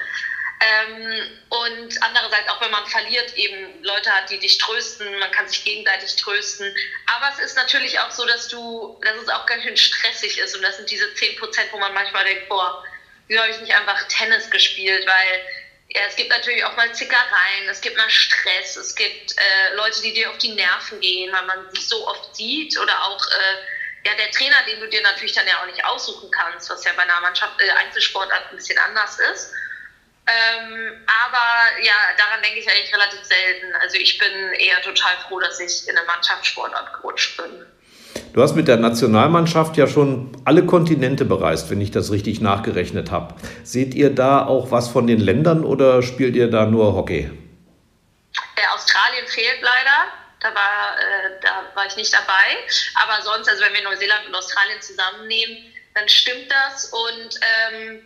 Ähm, 0.63 1.41
und 1.49 2.03
andererseits, 2.03 2.51
auch 2.51 2.61
wenn 2.61 2.71
man 2.71 2.85
verliert, 2.87 3.35
eben 3.35 3.83
Leute 3.83 4.13
hat, 4.13 4.29
die 4.29 4.39
dich 4.39 4.59
trösten, 4.59 5.19
man 5.19 5.31
kann 5.31 5.49
sich 5.49 5.65
gegenseitig 5.65 6.17
trösten. 6.17 6.75
Aber 7.07 7.31
es 7.33 7.39
ist 7.39 7.57
natürlich 7.57 7.99
auch 7.99 8.11
so, 8.11 8.27
dass 8.27 8.49
du, 8.49 9.01
dass 9.03 9.17
es 9.17 9.29
auch 9.29 9.47
ganz 9.47 9.63
schön 9.63 9.77
stressig 9.77 10.39
ist 10.39 10.55
und 10.55 10.63
das 10.63 10.77
sind 10.77 10.91
diese 10.91 11.15
10 11.15 11.39
Prozent, 11.39 11.73
wo 11.73 11.79
man 11.79 11.95
manchmal 11.95 12.25
denkt, 12.25 12.49
boah, 12.51 12.85
wieso 13.27 13.41
habe 13.41 13.53
ich 13.53 13.61
nicht 13.61 13.75
einfach 13.75 14.07
Tennis 14.09 14.51
gespielt, 14.51 15.07
weil 15.07 15.41
ja, 15.93 16.03
es 16.07 16.15
gibt 16.15 16.31
natürlich 16.31 16.65
auch 16.65 16.77
mal 16.77 16.93
Zickereien, 16.93 17.69
es 17.69 17.81
gibt 17.81 17.97
mal 17.97 18.09
Stress, 18.09 18.77
es 18.77 18.95
gibt 18.95 19.37
äh, 19.37 19.75
Leute, 19.75 20.01
die 20.03 20.13
dir 20.13 20.31
auf 20.31 20.39
die 20.39 20.53
Nerven 20.53 21.01
gehen, 21.01 21.33
weil 21.33 21.45
man 21.47 21.69
sich 21.71 21.89
so 21.89 22.07
oft 22.07 22.35
sieht 22.37 22.79
oder 22.79 23.03
auch 23.03 23.27
äh, 23.27 23.57
ja, 24.07 24.15
der 24.15 24.31
Trainer, 24.31 24.63
den 24.67 24.81
du 24.81 24.89
dir 24.89 25.03
natürlich 25.03 25.33
dann 25.33 25.47
ja 25.47 25.61
auch 25.61 25.67
nicht 25.67 25.85
aussuchen 25.85 26.31
kannst, 26.31 26.71
was 26.71 26.85
ja 26.85 26.93
bei 26.93 27.03
einer 27.03 27.21
Mannschaft, 27.21 27.61
äh, 27.61 27.71
Einzelsportart 27.71 28.51
ein 28.51 28.57
bisschen 28.57 28.79
anders 28.79 29.19
ist. 29.19 29.53
Ähm, 30.27 31.05
aber 31.07 31.81
ja, 31.83 31.95
daran 32.17 32.41
denke 32.43 32.61
ich 32.61 32.71
eigentlich 32.71 32.95
relativ 32.95 33.25
selten. 33.25 33.75
Also 33.75 33.97
ich 33.97 34.17
bin 34.19 34.53
eher 34.55 34.81
total 34.83 35.19
froh, 35.27 35.41
dass 35.41 35.59
ich 35.59 35.89
in 35.89 35.97
eine 35.97 36.07
Mannschaftssportart 36.07 36.93
gerutscht 36.95 37.37
bin. 37.37 37.67
Du 38.33 38.43
hast 38.43 38.55
mit 38.55 38.69
der 38.69 38.77
Nationalmannschaft 38.77 39.77
ja 39.77 39.89
schon 39.89 40.31
alle 40.45 40.65
Kontinente 40.65 41.25
bereist, 41.25 41.69
wenn 41.71 41.81
ich 41.81 41.91
das 41.91 42.13
richtig 42.13 42.41
nachgerechnet 42.41 43.11
habe. 43.11 43.35
Seht 43.65 43.95
ihr 43.95 44.15
da 44.15 44.47
auch 44.47 44.71
was 44.71 44.89
von 44.89 45.07
den 45.07 45.19
Ländern 45.19 45.65
oder 45.65 46.03
spielt 46.03 46.37
ihr 46.37 46.49
da 46.49 46.67
nur 46.67 46.95
Hockey? 46.95 47.31
Äh, 48.57 48.75
Australien 48.75 49.27
fehlt 49.27 49.61
leider. 49.63 50.13
Da 50.41 50.55
war, 50.55 50.95
äh, 50.97 51.41
da 51.43 51.65
war 51.75 51.87
ich 51.87 51.97
nicht 51.97 52.13
dabei. 52.13 52.57
Aber 53.03 53.21
sonst, 53.23 53.49
also 53.49 53.65
wenn 53.65 53.75
wir 53.75 53.83
Neuseeland 53.83 54.27
und 54.29 54.35
Australien 54.35 54.81
zusammennehmen, 54.81 55.57
dann 55.95 56.09
stimmt 56.09 56.47
das. 56.51 56.87
Und 56.87 57.41
ähm, 57.43 58.01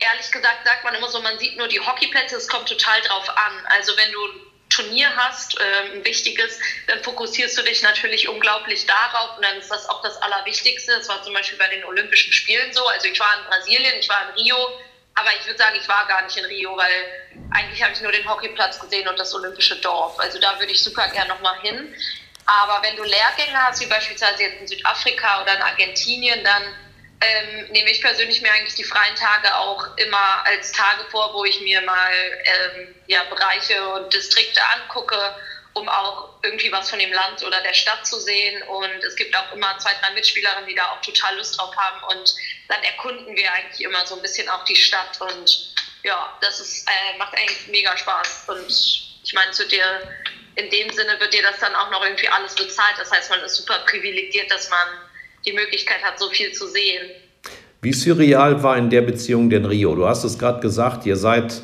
ehrlich 0.00 0.30
gesagt 0.30 0.66
sagt 0.66 0.84
man 0.84 0.94
immer 0.94 1.08
so, 1.08 1.22
man 1.22 1.38
sieht 1.38 1.56
nur 1.56 1.68
die 1.68 1.80
Hockeyplätze, 1.80 2.36
es 2.36 2.48
kommt 2.48 2.68
total 2.68 3.00
drauf 3.02 3.28
an. 3.30 3.52
Also 3.76 3.92
wenn 3.96 4.10
du 4.12 4.18
Turnier 4.78 5.14
hast, 5.16 5.58
äh, 5.60 5.92
ein 5.92 6.04
wichtiges, 6.04 6.58
dann 6.86 7.02
fokussierst 7.02 7.58
du 7.58 7.62
dich 7.62 7.82
natürlich 7.82 8.28
unglaublich 8.28 8.86
darauf 8.86 9.36
und 9.36 9.44
dann 9.44 9.56
ist 9.56 9.70
das 9.70 9.88
auch 9.88 10.02
das 10.02 10.16
Allerwichtigste. 10.22 10.92
Das 10.92 11.08
war 11.08 11.22
zum 11.22 11.34
Beispiel 11.34 11.58
bei 11.58 11.68
den 11.68 11.84
Olympischen 11.84 12.32
Spielen 12.32 12.72
so. 12.72 12.86
Also 12.86 13.08
ich 13.08 13.18
war 13.18 13.38
in 13.38 13.44
Brasilien, 13.46 13.94
ich 13.98 14.08
war 14.08 14.28
in 14.28 14.42
Rio, 14.42 14.56
aber 15.14 15.30
ich 15.38 15.46
würde 15.46 15.58
sagen, 15.58 15.76
ich 15.80 15.88
war 15.88 16.06
gar 16.06 16.22
nicht 16.22 16.36
in 16.36 16.44
Rio, 16.44 16.76
weil 16.76 17.28
eigentlich 17.50 17.82
habe 17.82 17.92
ich 17.92 18.00
nur 18.00 18.12
den 18.12 18.28
Hockeyplatz 18.28 18.78
gesehen 18.78 19.08
und 19.08 19.18
das 19.18 19.34
olympische 19.34 19.76
Dorf. 19.76 20.18
Also 20.18 20.38
da 20.38 20.58
würde 20.60 20.72
ich 20.72 20.82
super 20.82 21.08
gern 21.08 21.28
nochmal 21.28 21.58
hin. 21.60 21.94
Aber 22.46 22.82
wenn 22.82 22.96
du 22.96 23.02
Lehrgänge 23.02 23.58
hast, 23.58 23.80
wie 23.80 23.86
beispielsweise 23.86 24.42
jetzt 24.42 24.60
in 24.60 24.68
Südafrika 24.68 25.42
oder 25.42 25.56
in 25.56 25.62
Argentinien, 25.62 26.42
dann 26.44 26.62
ähm, 27.20 27.66
nehme 27.70 27.90
ich 27.90 28.00
persönlich 28.00 28.40
mir 28.40 28.52
eigentlich 28.52 28.74
die 28.74 28.84
freien 28.84 29.14
Tage 29.16 29.54
auch 29.56 29.96
immer 29.96 30.44
als 30.46 30.70
Tage 30.72 31.04
vor, 31.10 31.32
wo 31.34 31.44
ich 31.44 31.60
mir 31.60 31.80
mal 31.80 32.12
ähm, 32.44 32.94
ja, 33.06 33.24
Bereiche 33.24 33.88
und 33.88 34.12
Distrikte 34.12 34.60
angucke, 34.76 35.34
um 35.72 35.88
auch 35.88 36.30
irgendwie 36.42 36.70
was 36.70 36.90
von 36.90 36.98
dem 36.98 37.12
Land 37.12 37.42
oder 37.44 37.60
der 37.62 37.74
Stadt 37.74 38.06
zu 38.06 38.20
sehen. 38.20 38.62
Und 38.62 39.02
es 39.04 39.16
gibt 39.16 39.36
auch 39.36 39.52
immer 39.52 39.76
zwei, 39.78 39.92
drei 40.00 40.12
Mitspielerinnen, 40.12 40.68
die 40.68 40.74
da 40.74 40.92
auch 40.92 41.00
total 41.00 41.36
Lust 41.36 41.58
drauf 41.58 41.74
haben. 41.76 42.02
Und 42.04 42.34
dann 42.68 42.82
erkunden 42.84 43.34
wir 43.36 43.52
eigentlich 43.52 43.80
immer 43.80 44.06
so 44.06 44.14
ein 44.14 44.22
bisschen 44.22 44.48
auch 44.48 44.64
die 44.64 44.76
Stadt. 44.76 45.20
Und 45.20 45.74
ja, 46.04 46.36
das 46.40 46.60
ist, 46.60 46.88
äh, 46.88 47.18
macht 47.18 47.36
eigentlich 47.36 47.66
mega 47.66 47.96
Spaß. 47.96 48.44
Und 48.48 48.70
ich 49.24 49.32
meine, 49.34 49.50
zu 49.50 49.66
dir, 49.66 50.16
in 50.54 50.70
dem 50.70 50.90
Sinne 50.92 51.18
wird 51.18 51.32
dir 51.32 51.42
das 51.42 51.58
dann 51.58 51.74
auch 51.74 51.90
noch 51.90 52.04
irgendwie 52.04 52.28
alles 52.28 52.54
bezahlt. 52.54 52.96
Das 52.98 53.10
heißt, 53.10 53.30
man 53.30 53.40
ist 53.40 53.56
super 53.56 53.80
privilegiert, 53.80 54.50
dass 54.50 54.70
man 54.70 55.07
die 55.48 55.54
Möglichkeit 55.54 56.02
hat, 56.02 56.18
so 56.18 56.28
viel 56.30 56.52
zu 56.52 56.66
sehen. 56.66 57.10
Wie 57.80 57.92
surreal 57.92 58.62
war 58.62 58.76
in 58.76 58.90
der 58.90 59.02
Beziehung 59.02 59.48
denn 59.50 59.64
Rio? 59.64 59.94
Du 59.94 60.06
hast 60.06 60.24
es 60.24 60.38
gerade 60.38 60.60
gesagt, 60.60 61.06
ihr 61.06 61.16
seid 61.16 61.62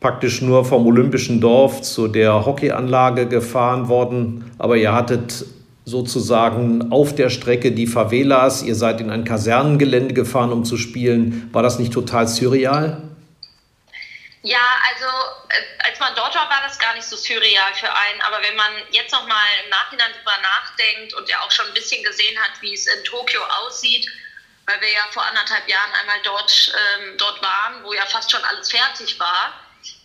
praktisch 0.00 0.40
nur 0.40 0.64
vom 0.64 0.86
Olympischen 0.86 1.40
Dorf 1.40 1.82
zu 1.82 2.08
der 2.08 2.46
Hockeyanlage 2.46 3.26
gefahren 3.26 3.88
worden, 3.88 4.50
aber 4.58 4.76
ihr 4.76 4.94
hattet 4.94 5.44
sozusagen 5.84 6.90
auf 6.90 7.14
der 7.14 7.28
Strecke 7.28 7.72
die 7.72 7.86
Favelas, 7.86 8.62
ihr 8.62 8.74
seid 8.74 9.00
in 9.00 9.10
ein 9.10 9.24
Kasernengelände 9.24 10.14
gefahren, 10.14 10.52
um 10.52 10.64
zu 10.64 10.76
spielen. 10.76 11.48
War 11.52 11.62
das 11.62 11.78
nicht 11.78 11.92
total 11.92 12.28
surreal? 12.28 13.09
Ja, 14.42 14.80
also 14.88 15.04
äh, 15.50 15.62
als 15.84 15.98
man 15.98 16.14
dort 16.14 16.34
war, 16.34 16.48
war 16.48 16.62
das 16.62 16.78
gar 16.78 16.94
nicht 16.94 17.06
so 17.06 17.16
surreal 17.16 17.74
für 17.74 17.92
einen. 17.94 18.20
Aber 18.22 18.42
wenn 18.42 18.56
man 18.56 18.72
jetzt 18.90 19.12
noch 19.12 19.26
mal 19.26 19.46
im 19.62 19.68
Nachhinein 19.68 20.12
drüber 20.14 20.36
nachdenkt 20.38 21.12
und 21.14 21.28
ja 21.28 21.40
auch 21.42 21.50
schon 21.50 21.66
ein 21.66 21.74
bisschen 21.74 22.02
gesehen 22.02 22.38
hat, 22.42 22.52
wie 22.60 22.72
es 22.72 22.86
in 22.86 23.04
Tokio 23.04 23.42
aussieht, 23.44 24.06
weil 24.66 24.80
wir 24.80 24.90
ja 24.90 25.06
vor 25.12 25.24
anderthalb 25.24 25.68
Jahren 25.68 25.92
einmal 25.94 26.20
dort, 26.22 26.72
ähm, 26.94 27.16
dort 27.18 27.42
waren, 27.42 27.82
wo 27.84 27.92
ja 27.92 28.06
fast 28.06 28.30
schon 28.30 28.42
alles 28.44 28.70
fertig 28.70 29.18
war, 29.18 29.52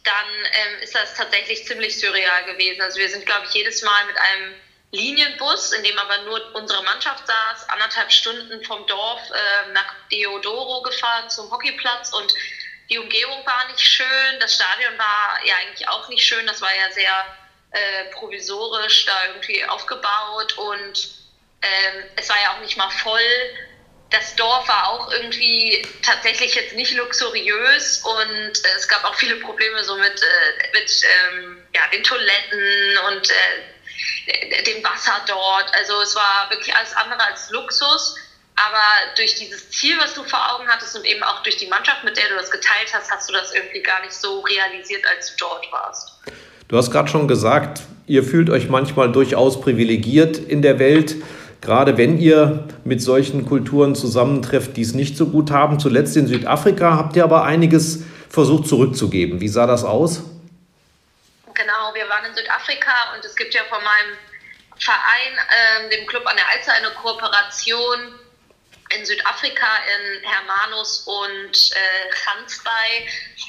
dann 0.04 0.26
ähm, 0.52 0.80
ist 0.82 0.96
das 0.96 1.14
tatsächlich 1.14 1.66
ziemlich 1.66 1.98
surreal 1.98 2.44
gewesen. 2.44 2.82
Also 2.82 3.00
wir 3.00 3.10
sind, 3.10 3.26
glaube 3.26 3.46
ich, 3.46 3.54
jedes 3.54 3.82
Mal 3.84 4.06
mit 4.06 4.18
einem 4.18 4.56
Linienbus, 4.92 5.72
in 5.72 5.84
dem 5.84 5.98
aber 5.98 6.18
nur 6.20 6.42
unsere 6.54 6.84
Mannschaft 6.84 7.26
saß, 7.28 7.70
anderthalb 7.70 8.12
Stunden 8.12 8.64
vom 8.64 8.86
Dorf 8.88 9.22
äh, 9.32 9.72
nach 9.72 9.94
Deodoro 10.12 10.82
gefahren 10.82 11.30
zum 11.30 11.50
Hockeyplatz 11.52 12.12
und 12.12 12.34
die 12.90 12.98
Umgebung 13.00 13.46
war 13.46 13.68
nicht 13.68 13.82
schön, 13.82 14.40
das 14.40 14.56
Stadion 14.56 14.98
war 14.98 15.40
ja 15.46 15.56
eigentlich 15.58 15.88
auch 15.88 16.08
nicht 16.10 16.24
schön, 16.24 16.46
das 16.46 16.62
war 16.62 16.74
ja 16.74 16.92
sehr 16.92 17.26
äh, 17.72 18.06
provisorisch 18.12 19.06
da 19.06 19.26
irgendwie 19.28 19.66
aufgebaut 19.66 20.54
und 20.58 21.10
ähm, 21.62 22.04
es 22.16 22.30
war 22.30 22.40
ja 22.42 22.54
auch 22.54 22.60
nicht 22.60 22.78
mal 22.78 22.90
voll. 22.90 23.22
Das 24.12 24.36
Dorf 24.36 24.68
war 24.68 24.88
auch 24.88 25.12
irgendwie 25.12 25.82
tatsächlich 26.04 26.54
jetzt 26.54 26.76
nicht 26.76 26.92
luxuriös 26.94 28.04
und 28.04 28.66
äh, 28.66 28.76
es 28.78 28.88
gab 28.88 29.04
auch 29.04 29.16
viele 29.16 29.38
Probleme 29.38 29.84
so 29.84 29.96
mit, 29.96 30.22
äh, 30.22 30.80
mit 30.80 31.02
ähm, 31.04 31.68
ja, 31.74 31.88
den 31.88 32.04
Toiletten 32.04 32.98
und 33.10 33.30
äh, 33.32 34.64
dem 34.64 34.84
Wasser 34.84 35.24
dort. 35.28 35.74
Also 35.76 36.02
es 36.02 36.16
war 36.16 36.50
wirklich 36.52 36.74
alles 36.76 36.94
andere 36.94 37.24
als 37.24 37.50
Luxus. 37.50 38.16
Aber 38.56 39.16
durch 39.18 39.36
dieses 39.36 39.70
Ziel, 39.70 39.98
was 40.00 40.14
du 40.14 40.24
vor 40.24 40.40
Augen 40.54 40.68
hattest 40.68 40.96
und 40.96 41.06
eben 41.06 41.22
auch 41.24 41.44
durch 41.44 41.58
die 41.58 41.68
Mannschaft, 41.68 42.04
mit 42.04 42.16
der 42.16 42.30
du 42.30 42.36
das 42.36 42.50
geteilt 42.50 42.94
hast, 42.94 43.12
hast 43.12 43.30
du 43.30 43.34
das 43.34 43.54
irgendwie 43.54 43.82
gar 43.82 44.02
nicht 44.02 44.14
so 44.14 44.40
realisiert, 44.42 45.04
als 45.14 45.36
du 45.36 45.46
dort 45.46 45.72
warst. 45.72 46.14
Du 46.68 46.78
hast 46.78 46.90
gerade 46.90 47.10
schon 47.10 47.28
gesagt, 47.28 47.82
ihr 48.08 48.24
fühlt 48.24 48.50
euch 48.50 48.70
manchmal 48.70 49.12
durchaus 49.12 49.60
privilegiert 49.60 50.38
in 50.38 50.62
der 50.62 50.80
Welt, 50.80 51.16
gerade 51.62 51.98
wenn 51.98 52.18
ihr 52.18 52.68
mit 52.86 53.02
solchen 53.02 53.46
Kulturen 53.46 53.94
zusammentrefft, 53.94 54.78
die 54.78 54.82
es 54.82 54.94
nicht 54.94 55.18
so 55.18 55.28
gut 55.28 55.52
haben. 55.52 55.80
Zuletzt 55.80 56.16
in 56.16 56.28
Südafrika 56.28 56.96
habt 56.96 57.16
ihr 57.18 57.26
aber 57.26 57.44
einiges 57.44 58.04
versucht 58.30 58.68
zurückzugeben. 58.68 59.42
Wie 59.42 59.48
sah 59.50 59.68
das 59.68 59.84
aus? 59.84 60.24
Genau, 61.54 61.94
wir 61.94 62.08
waren 62.10 62.26
in 62.26 62.36
Südafrika 62.36 63.16
und 63.16 63.26
es 63.26 63.36
gibt 63.36 63.54
ja 63.54 63.62
von 63.70 63.84
meinem 63.84 64.18
Verein, 64.78 65.88
äh, 65.88 65.96
dem 65.96 66.06
Club 66.08 66.26
an 66.26 66.36
der 66.36 66.48
Alster, 66.50 66.74
eine 66.74 66.94
Kooperation 66.96 68.16
in 68.90 69.06
Südafrika 69.06 69.78
in 69.78 70.24
Hermanus 70.24 71.04
und 71.06 71.72
äh, 71.72 72.10
Gansbay. 72.24 73.08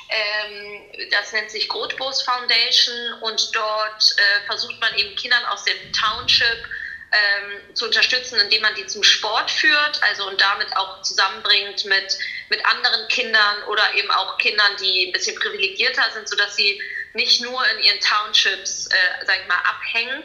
Ähm, 0.08 1.10
das 1.10 1.32
nennt 1.32 1.50
sich 1.50 1.68
Grotbos 1.68 2.22
Foundation 2.22 3.12
und 3.20 3.54
dort 3.54 4.16
äh, 4.16 4.46
versucht 4.46 4.80
man 4.80 4.94
eben 4.94 5.14
Kindern 5.16 5.44
aus 5.46 5.64
dem 5.64 5.92
Township 5.92 6.66
ähm, 7.12 7.74
zu 7.74 7.86
unterstützen, 7.86 8.38
indem 8.40 8.62
man 8.62 8.74
die 8.74 8.86
zum 8.86 9.02
Sport 9.02 9.50
führt, 9.50 10.02
also 10.02 10.26
und 10.26 10.40
damit 10.40 10.74
auch 10.76 11.02
zusammenbringt 11.02 11.84
mit, 11.84 12.18
mit 12.48 12.64
anderen 12.66 13.06
Kindern 13.08 13.62
oder 13.64 13.94
eben 13.94 14.10
auch 14.10 14.38
Kindern, 14.38 14.76
die 14.80 15.06
ein 15.06 15.12
bisschen 15.12 15.36
privilegierter 15.36 16.10
sind, 16.12 16.28
sodass 16.28 16.56
sie 16.56 16.80
nicht 17.14 17.40
nur 17.42 17.62
in 17.70 17.84
ihren 17.84 18.00
Townships, 18.00 18.86
äh, 18.88 19.24
sag 19.24 19.40
ich 19.40 19.48
mal, 19.48 19.58
abhängen, 19.58 20.22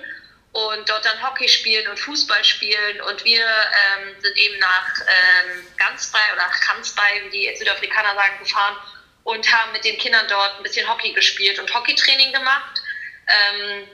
und 0.54 0.90
dort 0.90 1.06
dann 1.06 1.22
Hockey 1.24 1.48
spielen 1.48 1.88
und 1.88 2.00
Fußball 2.00 2.44
spielen. 2.44 3.02
Und 3.02 3.24
wir 3.24 3.46
ähm, 3.46 4.16
sind 4.20 4.38
eben 4.38 4.60
nach 4.60 4.88
ähm, 5.00 5.68
Gansbei 5.78 6.20
oder 6.34 6.44
nach 6.44 6.60
Kansbei, 6.62 7.22
wie 7.26 7.30
die 7.30 7.56
Südafrikaner 7.58 8.16
sagen, 8.16 8.40
gefahren 8.40 8.76
und 9.24 9.52
haben 9.52 9.72
mit 9.72 9.86
den 9.86 9.98
Kindern 9.98 10.28
dort 10.28 10.58
ein 10.58 10.64
bisschen 10.64 10.88
Hockey 10.90 11.14
gespielt 11.14 11.60
und 11.60 11.74
Hockeytraining 11.74 12.34
gemacht. 12.34 12.82
Ähm, 13.28 13.88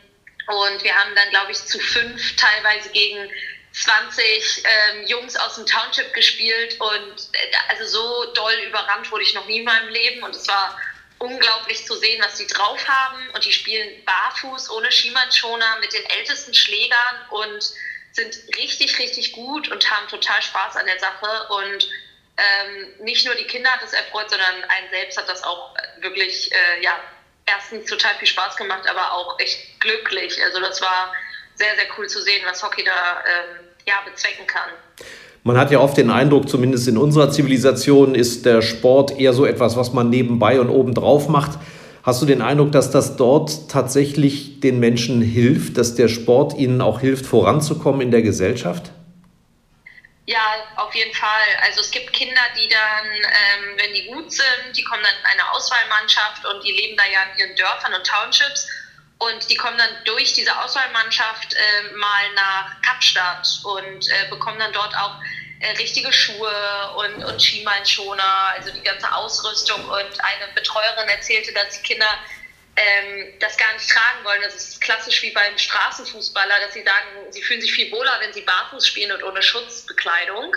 und 0.48 0.84
wir 0.84 0.96
haben 0.96 1.14
dann, 1.14 1.30
glaube 1.30 1.52
ich, 1.52 1.58
zu 1.58 1.80
fünf 1.80 2.36
teilweise 2.38 2.90
gegen 2.90 3.30
20 3.74 4.64
ähm, 4.64 5.06
Jungs 5.06 5.36
aus 5.36 5.56
dem 5.56 5.66
Township 5.66 6.14
gespielt. 6.14 6.80
Und 6.80 7.30
äh, 7.34 7.52
also 7.70 7.86
so 7.86 8.34
doll 8.34 8.56
überrannt 8.66 9.12
wurde 9.12 9.24
ich 9.24 9.34
noch 9.36 9.46
nie 9.46 9.60
in 9.60 9.66
meinem 9.66 9.90
Leben. 9.90 10.24
Und 10.24 10.36
es 10.36 10.48
war 10.48 10.80
unglaublich 11.20 11.86
zu 11.86 11.96
sehen, 11.96 12.22
was 12.24 12.36
die 12.36 12.48
drauf 12.48 12.88
haben. 12.88 13.30
Und 13.32 13.46
die 13.46 13.52
spielen 13.52 14.04
barfuß, 14.06 14.70
ohne 14.72 14.92
Schienbeinschoner, 14.92 15.78
mit 15.80 15.94
den 15.94 16.06
ältesten 16.06 16.54
Schlägern 16.54 17.30
und 17.32 17.64
sind 18.12 18.38
richtig, 18.58 18.98
richtig 19.00 19.34
gut 19.34 19.70
und 19.70 19.90
haben 19.90 20.08
total 20.08 20.42
Spaß 20.42 20.76
an 20.76 20.86
der 20.86 21.00
Sache. 21.00 21.48
Und 21.50 21.90
ähm, 22.38 22.94
nicht 23.00 23.26
nur 23.26 23.36
die 23.36 23.46
Kinder 23.46 23.72
hat 23.72 23.82
das 23.82 23.94
erfreut, 23.94 24.30
sondern 24.30 24.64
einen 24.66 24.90
selbst 24.90 25.18
hat 25.18 25.28
das 25.30 25.44
auch 25.44 25.76
wirklich, 26.00 26.52
äh, 26.52 26.84
ja, 26.84 27.00
erstens 27.46 27.90
total 27.90 28.16
viel 28.16 28.28
Spaß 28.28 28.58
gemacht, 28.58 28.88
aber 28.88 29.14
auch 29.14 29.40
echt 29.40 29.80
glücklich. 29.80 30.42
Also 30.44 30.60
das 30.60 30.82
war 30.82 31.14
sehr, 31.56 31.76
sehr 31.76 31.88
cool 31.98 32.08
zu 32.08 32.22
sehen, 32.22 32.46
was 32.46 32.62
Hockey 32.62 32.84
da 32.84 33.24
ähm, 33.26 33.68
ja, 33.88 34.02
bezwecken 34.02 34.46
kann. 34.46 34.70
Man 35.48 35.58
hat 35.58 35.72
ja 35.72 35.80
oft 35.80 35.96
den 35.96 36.12
Eindruck, 36.12 36.50
zumindest 36.50 36.90
in 36.90 36.98
unserer 36.98 37.32
Zivilisation 37.32 38.16
ist 38.16 38.46
der 38.46 38.62
Sport 38.62 39.18
eher 39.18 39.32
so 39.32 39.46
etwas, 39.46 39.78
was 39.78 39.94
man 39.94 40.10
nebenbei 40.10 40.60
und 40.60 40.70
obendrauf 40.70 41.30
macht. 41.30 41.58
Hast 42.04 42.22
du 42.22 42.26
den 42.26 42.42
Eindruck, 42.42 42.74
dass 42.74 42.92
das 42.92 43.16
dort 43.16 43.70
tatsächlich 43.70 44.60
den 44.60 44.82
Menschen 44.82 45.22
hilft, 45.22 45.78
dass 45.78 45.96
der 45.96 46.10
Sport 46.10 46.58
ihnen 46.58 46.82
auch 46.82 47.00
hilft, 47.00 47.26
voranzukommen 47.26 48.02
in 48.02 48.12
der 48.12 48.24
Gesellschaft? 48.24 48.92
Ja, 50.26 50.44
auf 50.76 50.94
jeden 50.94 51.14
Fall. 51.14 51.48
Also 51.66 51.80
es 51.80 51.92
gibt 51.92 52.12
Kinder, 52.12 52.42
die 52.62 52.68
dann, 52.68 53.08
ähm, 53.08 53.78
wenn 53.78 53.94
die 53.94 54.06
gut 54.12 54.30
sind, 54.30 54.76
die 54.76 54.84
kommen 54.84 55.02
dann 55.02 55.14
in 55.14 55.40
eine 55.40 55.50
Auswahlmannschaft 55.54 56.46
und 56.46 56.62
die 56.62 56.74
leben 56.74 56.98
da 56.98 57.04
ja 57.06 57.20
in 57.32 57.40
ihren 57.40 57.56
Dörfern 57.56 57.94
und 57.94 58.06
Townships 58.06 58.68
und 59.20 59.50
die 59.50 59.56
kommen 59.56 59.78
dann 59.78 59.90
durch 60.06 60.34
diese 60.34 60.56
Auswahlmannschaft 60.62 61.54
äh, 61.54 61.96
mal 61.96 62.34
nach 62.36 62.82
Kapstadt 62.82 63.48
und 63.64 64.08
äh, 64.10 64.30
bekommen 64.30 64.60
dann 64.60 64.74
dort 64.74 64.96
auch 64.96 65.20
äh, 65.60 65.72
richtige 65.78 66.14
Schuhe 66.14 66.94
und, 66.98 67.24
und 67.24 67.42
Schienbeinschoner, 67.42 68.54
also 68.54 68.72
die 68.72 68.84
ganze 68.84 69.12
Ausrüstung. 69.12 69.84
Und 69.86 70.24
eine 70.24 70.54
Betreuerin 70.54 71.10
erzählte, 71.10 71.52
dass 71.54 71.80
die 71.80 71.84
Kinder 71.84 72.10
ähm, 72.76 73.34
das 73.40 73.58
gar 73.58 73.74
nicht 73.74 73.90
tragen 73.90 74.24
wollen. 74.24 74.42
Das 74.44 74.54
ist 74.54 74.82
klassisch 74.82 75.24
wie 75.24 75.32
beim 75.32 75.58
Straßenfußballer, 75.58 76.60
dass 76.62 76.74
sie 76.74 76.84
sagen, 76.84 77.32
sie 77.32 77.42
fühlen 77.42 77.62
sich 77.62 77.74
viel 77.74 77.92
wohler, 77.92 78.18
wenn 78.20 78.34
sie 78.34 78.42
barfuß 78.42 78.86
spielen 78.86 79.12
und 79.14 79.24
ohne 79.24 79.42
Schutzbekleidung. 79.42 80.56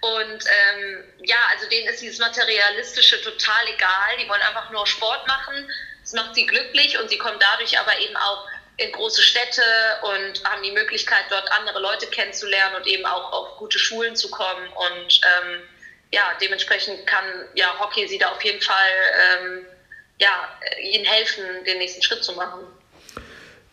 Und 0.00 0.44
ähm, 0.46 1.04
ja, 1.18 1.38
also 1.50 1.68
denen 1.68 1.88
ist 1.88 2.00
dieses 2.00 2.18
Materialistische 2.18 3.22
total 3.22 3.68
egal. 3.68 4.16
Die 4.20 4.28
wollen 4.28 4.42
einfach 4.42 4.70
nur 4.70 4.84
Sport 4.86 5.28
machen. 5.28 5.70
Es 6.10 6.14
macht 6.16 6.34
sie 6.34 6.44
glücklich 6.44 6.98
und 7.00 7.08
sie 7.08 7.18
kommen 7.18 7.38
dadurch 7.38 7.78
aber 7.78 7.92
eben 8.00 8.16
auch 8.16 8.44
in 8.78 8.90
große 8.90 9.22
Städte 9.22 9.62
und 10.02 10.42
haben 10.44 10.60
die 10.64 10.72
Möglichkeit, 10.72 11.22
dort 11.30 11.48
andere 11.52 11.78
Leute 11.78 12.08
kennenzulernen 12.08 12.74
und 12.74 12.86
eben 12.88 13.06
auch 13.06 13.32
auf 13.32 13.56
gute 13.58 13.78
Schulen 13.78 14.16
zu 14.16 14.28
kommen. 14.28 14.66
Und 14.74 15.20
ähm, 15.22 15.60
ja, 16.12 16.22
dementsprechend 16.42 17.06
kann 17.06 17.22
ja 17.54 17.66
Hockey 17.78 18.08
sie 18.08 18.18
da 18.18 18.32
auf 18.32 18.42
jeden 18.42 18.60
Fall 18.60 18.74
ähm, 19.38 19.66
ja, 20.18 20.48
ihnen 20.82 21.04
helfen, 21.04 21.44
den 21.64 21.78
nächsten 21.78 22.02
Schritt 22.02 22.24
zu 22.24 22.32
machen. 22.32 22.58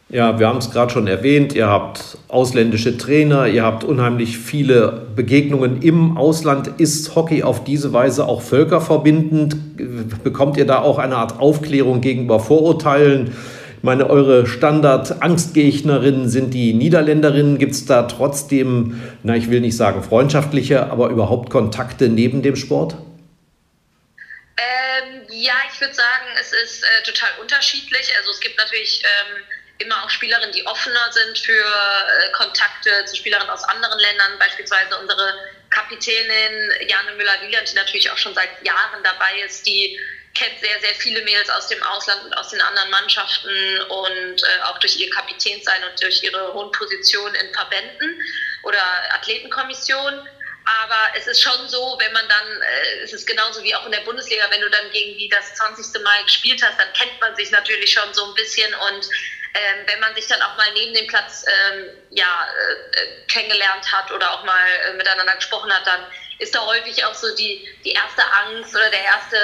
Ja, 0.10 0.38
wir 0.38 0.48
haben 0.48 0.60
es 0.60 0.70
gerade 0.70 0.94
schon 0.94 1.08
erwähnt, 1.08 1.54
ihr 1.54 1.68
habt 1.68 2.20
ausländische 2.28 3.00
Trainer, 3.00 3.48
ihr 3.48 3.64
habt 3.64 3.84
unheimlich 3.84 4.38
viele 4.38 5.08
Begegnungen 5.16 5.82
im 5.82 6.20
Ausland. 6.20 6.80
Ist 6.80 7.16
Hockey 7.16 7.42
auf 7.42 7.64
diese 7.64 7.94
Weise 7.94 8.28
auch 8.28 8.44
völkerverbindend? 8.44 9.56
Bekommt 10.24 10.58
ihr 10.58 10.66
da 10.66 10.80
auch 10.82 10.98
eine 10.98 11.18
Art 11.18 11.40
Aufklärung 11.40 12.02
gegenüber 12.02 12.40
Vorurteilen? 12.40 13.36
Ich 13.78 13.84
meine, 13.84 14.10
eure 14.10 14.48
Standard-Angstgegnerinnen 14.48 16.30
sind 16.30 16.54
die 16.54 16.74
Niederländerinnen. 16.74 17.58
Gibt 17.58 17.74
es 17.74 17.86
da 17.86 18.04
trotzdem, 18.04 19.02
na, 19.24 19.36
ich 19.36 19.50
will 19.52 19.62
nicht 19.62 19.78
sagen 19.78 20.04
freundschaftliche, 20.04 20.92
aber 20.92 21.10
überhaupt 21.10 21.50
Kontakte 21.50 22.10
neben 22.10 22.42
dem 22.42 22.56
Sport? 22.56 22.98
Ähm, 24.58 25.22
ja, 25.30 25.54
ich 25.72 25.80
würde 25.80 25.94
sagen, 25.94 26.26
es 26.42 26.52
ist 26.54 26.84
äh, 26.84 27.04
total 27.06 27.30
unterschiedlich. 27.40 28.12
Also 28.18 28.32
es 28.32 28.40
gibt 28.40 28.58
natürlich 28.58 29.04
ähm, 29.04 29.44
immer 29.80 30.04
auch 30.04 30.10
Spielerinnen, 30.10 30.52
die 30.52 30.66
offener 30.66 31.12
sind 31.12 31.38
für 31.38 31.64
äh, 31.64 32.32
Kontakte 32.32 33.06
zu 33.06 33.16
Spielerinnen 33.16 33.50
aus 33.50 33.64
anderen 33.66 34.00
Ländern, 34.00 34.40
beispielsweise 34.40 34.98
unsere 34.98 35.34
Kapitänin 35.70 36.72
Jane 36.88 37.14
Müller-Wieland, 37.16 37.70
die 37.70 37.76
natürlich 37.76 38.10
auch 38.10 38.18
schon 38.18 38.34
seit 38.34 38.50
Jahren 38.66 39.04
dabei 39.04 39.40
ist, 39.46 39.66
die 39.66 40.00
kennt 40.34 40.60
sehr, 40.60 40.80
sehr 40.82 40.94
viele 40.96 41.22
Mädels 41.24 41.50
aus 41.50 41.68
dem 41.68 41.82
Ausland 41.84 42.24
und 42.26 42.34
aus 42.34 42.50
den 42.50 42.62
anderen 42.62 42.90
Mannschaften 42.92 43.82
und 43.82 44.44
äh, 44.44 44.62
auch 44.66 44.78
durch 44.80 44.98
ihr 44.98 45.10
Kapitänsein 45.10 45.84
und 45.84 46.02
durch 46.02 46.24
ihre 46.24 46.54
hohen 46.54 46.72
Positionen 46.72 47.36
in 47.36 47.54
Verbänden 47.54 48.22
oder 48.64 48.80
Athletenkommissionen. 49.14 50.28
Aber 50.66 51.18
es 51.18 51.28
ist 51.28 51.42
schon 51.42 51.70
so, 51.70 51.96
wenn 52.00 52.12
man 52.12 52.28
dann, 52.28 52.62
äh, 52.62 53.04
es 53.04 53.14
ist 53.14 53.26
genauso 53.26 53.64
wie 53.64 53.74
auch 53.74 53.86
in 53.86 53.92
der 53.92 54.02
Bundesliga, 54.02 54.44
wenn 54.52 54.62
du 54.62 54.70
dann 54.70 54.92
gegen 54.92 55.18
die 55.18 55.30
das 55.30 55.56
20. 55.56 56.04
Mal 56.04 56.24
gespielt 56.24 56.62
hast, 56.62 56.80
dann 56.80 56.92
kennt 56.94 57.20
man 57.20 57.36
sich 57.36 57.50
natürlich 57.52 57.92
schon 57.92 58.14
so 58.14 58.26
ein 58.26 58.34
bisschen 58.36 58.74
und 58.76 59.10
ähm, 59.58 59.86
wenn 59.88 60.00
man 60.00 60.14
sich 60.14 60.28
dann 60.28 60.42
auch 60.42 60.56
mal 60.56 60.72
neben 60.74 60.94
dem 60.94 61.08
Platz 61.08 61.44
ähm, 61.48 61.90
ja, 62.12 62.48
äh, 62.48 63.28
kennengelernt 63.28 63.92
hat 63.92 64.12
oder 64.12 64.32
auch 64.32 64.44
mal 64.44 64.68
äh, 64.86 64.94
miteinander 64.94 65.36
gesprochen 65.36 65.72
hat, 65.74 65.86
dann 65.88 66.06
ist 66.40 66.54
da 66.54 66.66
häufig 66.66 67.04
auch 67.04 67.14
so 67.14 67.34
die, 67.36 67.68
die 67.84 67.92
erste 67.92 68.24
Angst 68.32 68.76
oder 68.76 68.90
der 68.90 69.04
erste, 69.04 69.38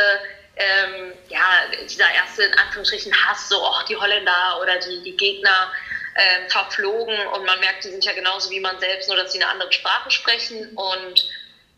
ähm, 0.55 1.13
ja, 1.29 1.65
dieser 1.89 2.11
erste 2.11 2.43
in 2.43 2.53
Anführungsstrichen 2.53 3.13
Hass, 3.25 3.49
so, 3.49 3.63
oh, 3.63 3.83
die 3.87 3.95
Holländer 3.95 4.59
oder 4.61 4.77
die, 4.79 5.01
die 5.01 5.17
Gegner 5.17 5.71
ähm, 6.15 6.49
verflogen. 6.49 7.17
Und 7.27 7.45
man 7.45 7.59
merkt, 7.59 7.83
die 7.83 7.89
sind 7.89 8.05
ja 8.05 8.13
genauso 8.13 8.51
wie 8.51 8.59
man 8.59 8.79
selbst, 8.79 9.07
nur 9.07 9.17
dass 9.17 9.31
sie 9.31 9.41
eine 9.41 9.49
andere 9.51 9.73
Sprache 9.73 10.11
sprechen. 10.11 10.69
Und 10.75 11.27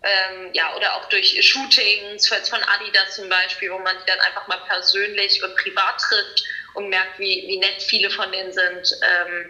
ähm, 0.04 0.50
ja, 0.54 0.76
oder 0.76 0.96
auch 0.96 1.06
durch 1.10 1.38
Shootings, 1.42 2.28
von 2.28 2.64
Adidas 2.64 3.16
zum 3.16 3.30
Beispiel, 3.30 3.72
wo 3.72 3.80
man 3.80 3.96
die 4.00 4.06
dann 4.06 4.20
einfach 4.20 4.46
mal 4.48 4.60
persönlich 4.68 5.42
und 5.42 5.56
privat 5.56 6.00
trifft 6.00 6.44
und 6.76 6.90
merkt, 6.90 7.20
wie, 7.20 7.44
wie 7.48 7.58
nett 7.58 7.82
viele 7.82 8.10
von 8.10 8.32
denen 8.32 8.52
sind. 8.52 8.98
Ähm, 9.02 9.50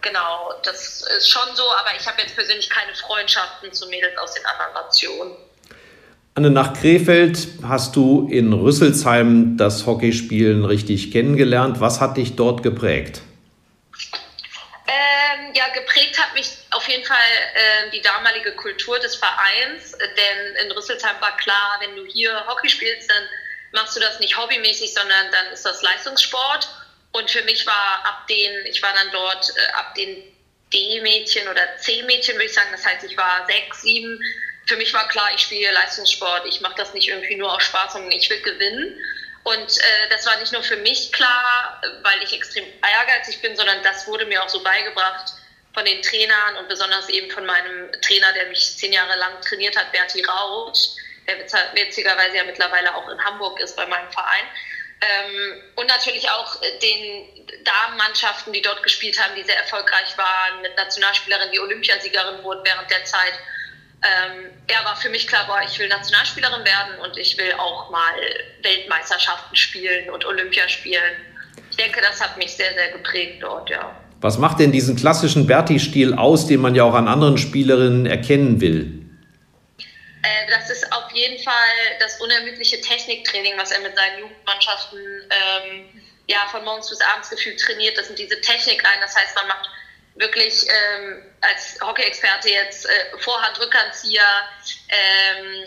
genau, 0.00 0.52
das 0.62 1.02
ist 1.18 1.28
schon 1.28 1.54
so, 1.54 1.64
aber 1.78 1.90
ich 1.98 2.06
habe 2.06 2.20
jetzt 2.22 2.34
persönlich 2.34 2.68
keine 2.70 2.94
Freundschaften 2.94 3.72
zu 3.72 3.88
Mädels 3.88 4.16
aus 4.18 4.34
den 4.34 4.44
anderen 4.46 4.74
Nationen. 4.74 5.32
Anne, 6.34 6.50
nach 6.50 6.74
Krefeld 6.74 7.48
hast 7.64 7.96
du 7.96 8.28
in 8.30 8.52
Rüsselsheim 8.52 9.56
das 9.56 9.84
Hockeyspielen 9.84 10.64
richtig 10.64 11.10
kennengelernt. 11.10 11.80
Was 11.80 12.00
hat 12.00 12.16
dich 12.16 12.36
dort 12.36 12.62
geprägt? 12.62 13.20
Ähm, 14.86 15.52
ja, 15.54 15.68
geprägt 15.74 16.18
hat 16.18 16.32
mich 16.34 16.48
auf 16.70 16.88
jeden 16.88 17.04
Fall 17.04 17.16
äh, 17.16 17.90
die 17.90 18.00
damalige 18.00 18.52
Kultur 18.52 18.98
des 19.00 19.16
Vereins, 19.16 19.92
denn 19.92 20.66
in 20.66 20.72
Rüsselsheim 20.72 21.16
war 21.20 21.36
klar, 21.36 21.80
wenn 21.80 21.96
du 21.96 22.04
hier 22.06 22.32
Hockey 22.46 22.68
spielst, 22.68 23.10
dann 23.10 23.22
machst 23.72 23.96
du 23.96 24.00
das 24.00 24.18
nicht 24.20 24.36
hobbymäßig, 24.36 24.92
sondern 24.92 25.30
dann 25.30 25.46
ist 25.52 25.64
das 25.64 25.82
Leistungssport. 25.82 26.68
Und 27.12 27.30
für 27.30 27.42
mich 27.42 27.66
war 27.66 28.04
ab 28.04 28.26
den, 28.28 28.66
ich 28.66 28.82
war 28.82 28.92
dann 28.94 29.10
dort 29.10 29.50
äh, 29.56 29.72
ab 29.72 29.94
den 29.94 30.22
D-Mädchen 30.72 31.48
oder 31.48 31.76
C-Mädchen, 31.78 32.36
würde 32.36 32.46
ich 32.46 32.54
sagen, 32.54 32.70
das 32.72 32.84
heißt, 32.84 33.04
ich 33.04 33.16
war 33.16 33.44
sechs, 33.46 33.82
sieben. 33.82 34.20
Für 34.66 34.76
mich 34.76 34.94
war 34.94 35.08
klar, 35.08 35.30
ich 35.34 35.42
spiele 35.42 35.72
Leistungssport. 35.72 36.46
Ich 36.46 36.60
mache 36.60 36.76
das 36.76 36.94
nicht 36.94 37.08
irgendwie 37.08 37.36
nur 37.36 37.52
aus 37.52 37.64
Spaß, 37.64 37.94
sondern 37.94 38.12
ich 38.12 38.30
will 38.30 38.40
gewinnen. 38.42 38.96
Und 39.42 39.78
äh, 39.78 40.08
das 40.10 40.26
war 40.26 40.38
nicht 40.38 40.52
nur 40.52 40.62
für 40.62 40.76
mich 40.76 41.12
klar, 41.12 41.80
weil 42.02 42.22
ich 42.22 42.32
extrem 42.32 42.64
ehrgeizig 42.82 43.40
bin, 43.40 43.56
sondern 43.56 43.82
das 43.82 44.06
wurde 44.06 44.26
mir 44.26 44.42
auch 44.42 44.48
so 44.48 44.62
beigebracht 44.62 45.32
von 45.72 45.84
den 45.84 46.02
Trainern 46.02 46.56
und 46.58 46.68
besonders 46.68 47.08
eben 47.08 47.30
von 47.30 47.46
meinem 47.46 47.90
Trainer, 48.02 48.32
der 48.34 48.46
mich 48.46 48.76
zehn 48.76 48.92
Jahre 48.92 49.16
lang 49.18 49.40
trainiert 49.40 49.76
hat, 49.76 49.92
Berti 49.92 50.22
Rausch 50.24 50.90
der 51.36 51.84
witzigerweise 51.84 52.36
ja 52.36 52.44
mittlerweile 52.44 52.94
auch 52.94 53.08
in 53.08 53.18
Hamburg 53.24 53.60
ist 53.60 53.76
bei 53.76 53.86
meinem 53.86 54.10
Verein. 54.10 54.46
Ähm, 55.00 55.62
und 55.76 55.86
natürlich 55.86 56.28
auch 56.28 56.60
den 56.60 57.46
Damenmannschaften, 57.64 58.52
die 58.52 58.60
dort 58.60 58.82
gespielt 58.82 59.18
haben, 59.18 59.34
die 59.34 59.42
sehr 59.42 59.56
erfolgreich 59.56 60.16
waren, 60.18 60.60
mit 60.60 60.76
Nationalspielerinnen, 60.76 61.52
die 61.52 61.60
Olympiasiegerin 61.60 62.42
wurden 62.44 62.60
während 62.64 62.90
der 62.90 63.04
Zeit. 63.04 63.32
Ähm, 64.02 64.50
ja, 64.70 64.84
war 64.84 64.96
für 64.96 65.08
mich 65.10 65.26
klar, 65.26 65.46
boah, 65.46 65.60
ich 65.64 65.78
will 65.78 65.88
Nationalspielerin 65.88 66.64
werden 66.64 66.98
und 67.02 67.16
ich 67.16 67.36
will 67.38 67.52
auch 67.54 67.90
mal 67.90 68.14
Weltmeisterschaften 68.62 69.56
spielen 69.56 70.10
und 70.10 70.24
Olympia 70.24 70.68
spielen. 70.68 71.16
Ich 71.70 71.76
denke, 71.76 72.00
das 72.00 72.20
hat 72.20 72.36
mich 72.36 72.52
sehr, 72.52 72.72
sehr 72.74 72.92
geprägt 72.92 73.42
dort, 73.42 73.70
ja. 73.70 73.94
Was 74.20 74.36
macht 74.36 74.60
denn 74.60 74.70
diesen 74.70 74.96
klassischen 74.96 75.46
Berti-Stil 75.46 76.14
aus, 76.14 76.46
den 76.46 76.60
man 76.60 76.74
ja 76.74 76.84
auch 76.84 76.94
an 76.94 77.08
anderen 77.08 77.38
Spielerinnen 77.38 78.04
erkennen 78.04 78.60
will? 78.60 78.99
Äh, 80.30 80.50
das 80.50 80.70
ist 80.70 80.92
auf 80.92 81.10
jeden 81.12 81.42
Fall 81.42 81.96
das 81.98 82.20
unermüdliche 82.20 82.80
Techniktraining, 82.80 83.56
was 83.58 83.70
er 83.70 83.80
mit 83.80 83.96
seinen 83.96 84.20
Jugendmannschaften 84.20 85.30
ähm, 85.30 86.02
ja, 86.26 86.46
von 86.50 86.64
morgens 86.64 86.88
bis 86.88 87.00
abends 87.00 87.30
gefühlt 87.30 87.60
trainiert. 87.60 87.98
Das 87.98 88.06
sind 88.06 88.18
diese 88.18 88.40
Technikreihen. 88.40 89.00
Das 89.00 89.16
heißt, 89.16 89.34
man 89.34 89.48
macht 89.48 89.68
wirklich 90.14 90.66
ähm, 90.68 91.24
als 91.40 91.78
Hockey-Experte 91.80 92.50
jetzt 92.50 92.86
äh, 92.86 93.18
Vorhand, 93.18 93.58
Rückhandzieher, 93.58 94.48
ähm, 94.88 95.66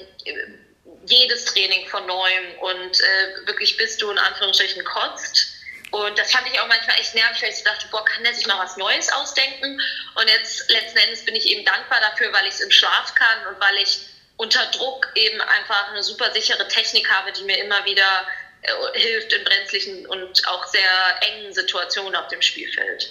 jedes 1.06 1.46
Training 1.46 1.88
von 1.88 2.06
neuem 2.06 2.56
und 2.62 3.00
äh, 3.02 3.48
wirklich 3.48 3.76
bis 3.78 3.98
du 3.98 4.10
in 4.12 4.18
Anführungsstrichen 4.18 4.84
kotzt. 4.86 5.50
Und 5.92 6.18
das 6.18 6.32
fand 6.32 6.48
ich 6.48 6.60
auch 6.60 6.68
manchmal 6.68 6.98
echt 7.00 7.14
nervig, 7.14 7.44
weil 7.44 7.50
ich 7.50 7.64
dachte, 7.64 7.88
boah, 7.92 8.04
kann 8.06 8.24
der 8.24 8.34
sich 8.34 8.48
mal 8.48 8.58
was 8.58 8.78
Neues 8.78 9.12
ausdenken? 9.12 9.80
Und 10.16 10.28
jetzt 10.28 10.70
letzten 10.72 10.98
Endes 10.98 11.26
bin 11.26 11.36
ich 11.36 11.46
eben 11.46 11.66
dankbar 11.66 12.00
dafür, 12.00 12.32
weil 12.34 12.48
ich 12.48 12.56
es 12.56 12.62
im 12.62 12.72
Schlaf 12.72 13.14
kann 13.14 13.48
und 13.48 13.60
weil 13.60 13.78
ich 13.78 14.00
unter 14.38 14.66
Druck 14.72 15.12
eben 15.16 15.40
einfach 15.42 15.92
eine 15.92 16.04
super 16.04 16.32
sichere 16.34 16.68
Technik 16.68 17.10
habe, 17.10 17.32
die 17.32 17.44
mir 17.44 17.64
immer 17.64 17.86
wieder 17.86 18.28
äh, 18.62 19.00
hilft 19.00 19.34
in 19.34 19.44
brenzlichen 19.44 20.06
und 20.08 20.42
auch 20.48 20.66
sehr 20.68 20.82
engen 21.22 21.54
Situationen 21.54 22.16
auf 22.16 22.28
dem 22.28 22.42
Spielfeld. 22.42 23.10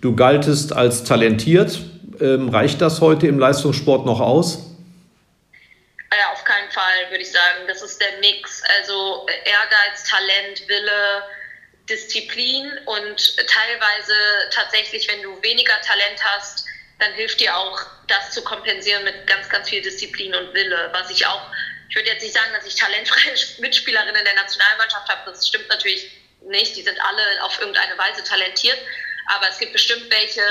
Du 0.00 0.16
galtest 0.16 0.72
als 0.72 1.04
talentiert. 1.04 1.78
Ähm, 2.20 2.48
reicht 2.48 2.80
das 2.80 3.00
heute 3.00 3.26
im 3.26 3.38
Leistungssport 3.38 4.04
noch 4.06 4.20
aus? 4.20 4.58
Ja, 6.12 6.32
auf 6.32 6.44
keinen 6.44 6.70
Fall, 6.70 7.10
würde 7.10 7.22
ich 7.22 7.30
sagen. 7.30 7.66
Das 7.68 7.82
ist 7.82 8.00
der 8.00 8.18
Mix. 8.20 8.62
Also 8.78 9.26
äh, 9.28 9.48
Ehrgeiz, 9.48 10.04
Talent, 10.08 10.68
Wille, 10.68 11.22
Disziplin 11.88 12.70
und 12.86 13.36
teilweise 13.46 14.12
tatsächlich, 14.50 15.08
wenn 15.10 15.22
du 15.22 15.42
weniger 15.42 15.74
Talent 15.82 16.22
hast, 16.22 16.64
dann 17.00 17.12
hilft 17.14 17.40
dir 17.40 17.56
auch, 17.56 17.80
das 18.06 18.30
zu 18.30 18.42
kompensieren 18.42 19.04
mit 19.04 19.26
ganz, 19.26 19.48
ganz 19.48 19.68
viel 19.68 19.82
Disziplin 19.82 20.34
und 20.34 20.54
Wille. 20.54 20.90
Was 20.92 21.10
ich 21.10 21.26
auch, 21.26 21.42
ich 21.88 21.96
würde 21.96 22.08
jetzt 22.08 22.22
nicht 22.22 22.34
sagen, 22.34 22.52
dass 22.54 22.66
ich 22.66 22.76
talentfreie 22.76 23.34
Mitspielerinnen 23.58 24.24
der 24.24 24.34
Nationalmannschaft 24.34 25.08
habe, 25.08 25.30
das 25.30 25.46
stimmt 25.48 25.68
natürlich 25.68 26.10
nicht. 26.42 26.76
Die 26.76 26.82
sind 26.82 26.98
alle 27.00 27.44
auf 27.44 27.58
irgendeine 27.60 27.96
Weise 27.98 28.22
talentiert. 28.24 28.78
Aber 29.26 29.48
es 29.48 29.58
gibt 29.58 29.72
bestimmt 29.72 30.10
welche, 30.10 30.42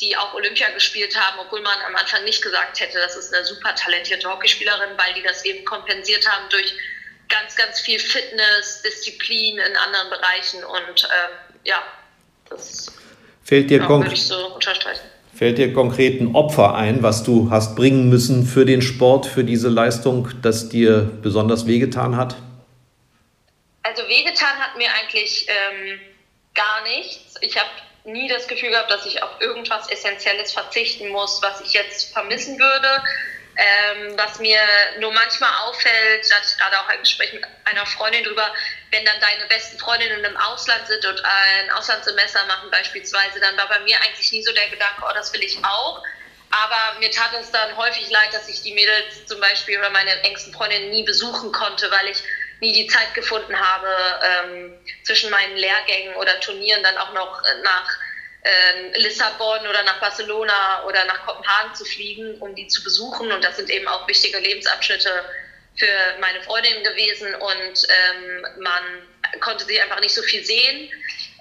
die 0.00 0.16
auch 0.16 0.34
Olympia 0.34 0.70
gespielt 0.70 1.18
haben, 1.18 1.38
obwohl 1.40 1.60
man 1.62 1.80
am 1.82 1.96
Anfang 1.96 2.24
nicht 2.24 2.42
gesagt 2.42 2.78
hätte, 2.80 2.98
das 2.98 3.16
ist 3.16 3.34
eine 3.34 3.44
super 3.44 3.74
talentierte 3.74 4.28
Hockeyspielerin, 4.28 4.90
weil 4.96 5.14
die 5.14 5.22
das 5.22 5.44
eben 5.44 5.64
kompensiert 5.64 6.28
haben 6.28 6.48
durch 6.50 6.74
ganz, 7.28 7.56
ganz 7.56 7.80
viel 7.80 7.98
Fitness, 7.98 8.82
Disziplin 8.82 9.58
in 9.58 9.76
anderen 9.76 10.10
Bereichen 10.10 10.64
und 10.64 11.04
ähm, 11.04 11.58
ja, 11.64 11.82
das 12.48 12.92
Fällt 13.42 13.70
dir 13.70 13.78
ja, 13.78 13.88
würde 13.88 14.12
ich 14.12 14.26
so 14.26 14.54
unterstreichen. 14.54 15.07
Fällt 15.36 15.58
dir 15.58 15.72
konkret 15.72 16.20
ein 16.20 16.34
Opfer 16.34 16.74
ein, 16.74 17.02
was 17.02 17.22
du 17.22 17.50
hast 17.50 17.76
bringen 17.76 18.08
müssen 18.08 18.44
für 18.44 18.64
den 18.64 18.82
Sport, 18.82 19.26
für 19.26 19.44
diese 19.44 19.68
Leistung, 19.68 20.28
das 20.42 20.68
dir 20.68 21.10
besonders 21.22 21.66
wehgetan 21.66 22.16
hat? 22.16 22.36
Also 23.82 24.02
wehgetan 24.08 24.58
hat 24.58 24.76
mir 24.76 24.88
eigentlich 24.92 25.46
ähm, 25.48 26.00
gar 26.54 26.82
nichts. 26.82 27.36
Ich 27.40 27.56
habe 27.56 27.70
nie 28.04 28.28
das 28.28 28.48
Gefühl 28.48 28.70
gehabt, 28.70 28.90
dass 28.90 29.06
ich 29.06 29.22
auf 29.22 29.40
irgendwas 29.40 29.90
Essentielles 29.90 30.52
verzichten 30.52 31.08
muss, 31.08 31.40
was 31.42 31.60
ich 31.60 31.72
jetzt 31.72 32.12
vermissen 32.12 32.58
würde. 32.58 32.88
Ähm, 33.56 34.14
was 34.16 34.38
mir 34.38 34.60
nur 35.00 35.12
manchmal 35.12 35.50
auffällt, 35.66 36.30
da 36.30 36.36
hatte 36.36 36.46
ich 36.48 36.60
gerade 36.60 36.78
auch 36.78 36.88
ein 36.88 37.00
Gespräch 37.00 37.32
mit 37.32 37.42
einer 37.64 37.86
Freundin 37.86 38.22
drüber, 38.22 38.52
wenn 38.90 39.04
dann 39.04 39.20
deine 39.20 39.46
besten 39.46 39.78
Freundinnen 39.78 40.24
im 40.24 40.36
Ausland 40.36 40.86
sind 40.86 41.04
und 41.04 41.22
ein 41.24 41.70
Auslandssemester 41.70 42.44
machen 42.46 42.70
beispielsweise, 42.70 43.40
dann 43.40 43.56
war 43.56 43.68
bei 43.68 43.80
mir 43.80 43.96
eigentlich 44.02 44.32
nie 44.32 44.42
so 44.42 44.52
der 44.52 44.68
Gedanke, 44.68 45.02
oh, 45.02 45.12
das 45.14 45.32
will 45.32 45.42
ich 45.42 45.58
auch. 45.64 46.02
Aber 46.50 46.98
mir 46.98 47.10
tat 47.10 47.32
es 47.38 47.50
dann 47.50 47.76
häufig 47.76 48.08
leid, 48.10 48.32
dass 48.32 48.48
ich 48.48 48.62
die 48.62 48.72
Mädels 48.72 49.26
zum 49.26 49.40
Beispiel 49.40 49.78
oder 49.78 49.90
meine 49.90 50.22
engsten 50.22 50.52
Freundinnen 50.52 50.90
nie 50.90 51.02
besuchen 51.02 51.52
konnte, 51.52 51.90
weil 51.90 52.08
ich 52.08 52.22
nie 52.60 52.72
die 52.72 52.86
Zeit 52.86 53.12
gefunden 53.14 53.58
habe, 53.58 53.88
ähm, 54.22 54.78
zwischen 55.04 55.30
meinen 55.30 55.56
Lehrgängen 55.56 56.16
oder 56.16 56.40
Turnieren 56.40 56.82
dann 56.82 56.96
auch 56.96 57.12
noch 57.12 57.42
nach 57.62 57.86
ähm, 58.44 58.92
Lissabon 58.94 59.66
oder 59.66 59.82
nach 59.82 60.00
Barcelona 60.00 60.84
oder 60.84 61.04
nach 61.04 61.26
Kopenhagen 61.26 61.74
zu 61.74 61.84
fliegen, 61.84 62.40
um 62.40 62.54
die 62.54 62.66
zu 62.66 62.82
besuchen. 62.82 63.30
Und 63.30 63.44
das 63.44 63.56
sind 63.56 63.68
eben 63.68 63.86
auch 63.86 64.08
wichtige 64.08 64.38
Lebensabschnitte 64.38 65.24
für 65.78 66.20
meine 66.20 66.42
Freundin 66.42 66.82
gewesen 66.82 67.34
und 67.34 67.86
ähm, 67.88 68.46
man 68.60 69.08
konnte 69.40 69.64
sie 69.64 69.80
einfach 69.80 70.00
nicht 70.00 70.14
so 70.14 70.22
viel 70.22 70.44
sehen. 70.44 70.90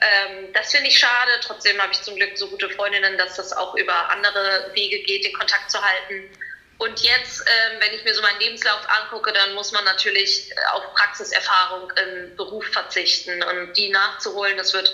Ähm, 0.02 0.54
das 0.54 0.71
finde 0.71 0.89
ich 0.89 1.00
schade. 1.00 1.32
Trotzdem 1.41 1.82
habe 1.82 1.91
ich 1.91 2.02
zum 2.02 2.15
Glück 2.15 2.38
so 2.38 2.47
gute 2.47 2.69
Freundinnen, 2.69 3.17
dass 3.17 3.36
das 3.36 3.52
auch 3.54 3.76
über 3.76 4.10
andere 4.10 4.71
Wege 4.73 5.00
geht, 5.00 5.26
den 5.26 5.34
Kontakt 5.34 5.71
zu 5.71 5.82
halten. 5.82 6.30
Und 6.78 7.00
jetzt, 7.02 7.41
ähm, 7.41 7.80
wenn 7.80 7.93
ich 7.95 8.04
mir 8.04 8.13
so 8.13 8.21
meinen 8.21 8.39
Lebenslauf 8.39 8.82
angucke, 9.02 9.34
dann 9.34 9.56
muss 9.56 9.71
man 9.71 9.84
natürlich 9.84 10.52
auf 10.73 10.93
Praxiserfahrung 10.93 11.91
im 12.04 12.36
Beruf 12.36 12.65
verzichten 12.67 13.41
und 13.41 13.73
die 13.76 13.89
nachzuholen. 13.89 14.58
Das 14.58 14.73
wird 14.73 14.91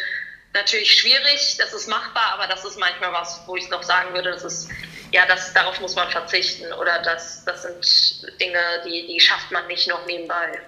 natürlich 0.54 0.94
schwierig, 0.94 1.58
das 1.58 1.74
ist 1.74 1.88
machbar, 1.88 2.34
aber 2.34 2.48
das 2.48 2.64
ist 2.66 2.80
manchmal 2.80 3.12
was, 3.12 3.42
wo 3.46 3.56
ich 3.56 3.70
noch 3.70 3.84
sagen 3.84 4.14
würde, 4.14 4.32
das 4.32 4.44
ist, 4.44 4.70
ja, 5.12 5.26
das, 5.28 5.54
darauf 5.54 5.80
muss 5.82 5.96
man 5.96 6.10
verzichten 6.10 6.72
oder 6.74 7.02
das, 7.04 7.44
das 7.46 7.64
sind 7.64 8.40
Dinge, 8.40 8.60
die, 8.86 9.08
die 9.08 9.20
schafft 9.20 9.52
man 9.52 9.66
nicht 9.68 9.88
noch 9.88 10.06
nebenbei. 10.06 10.60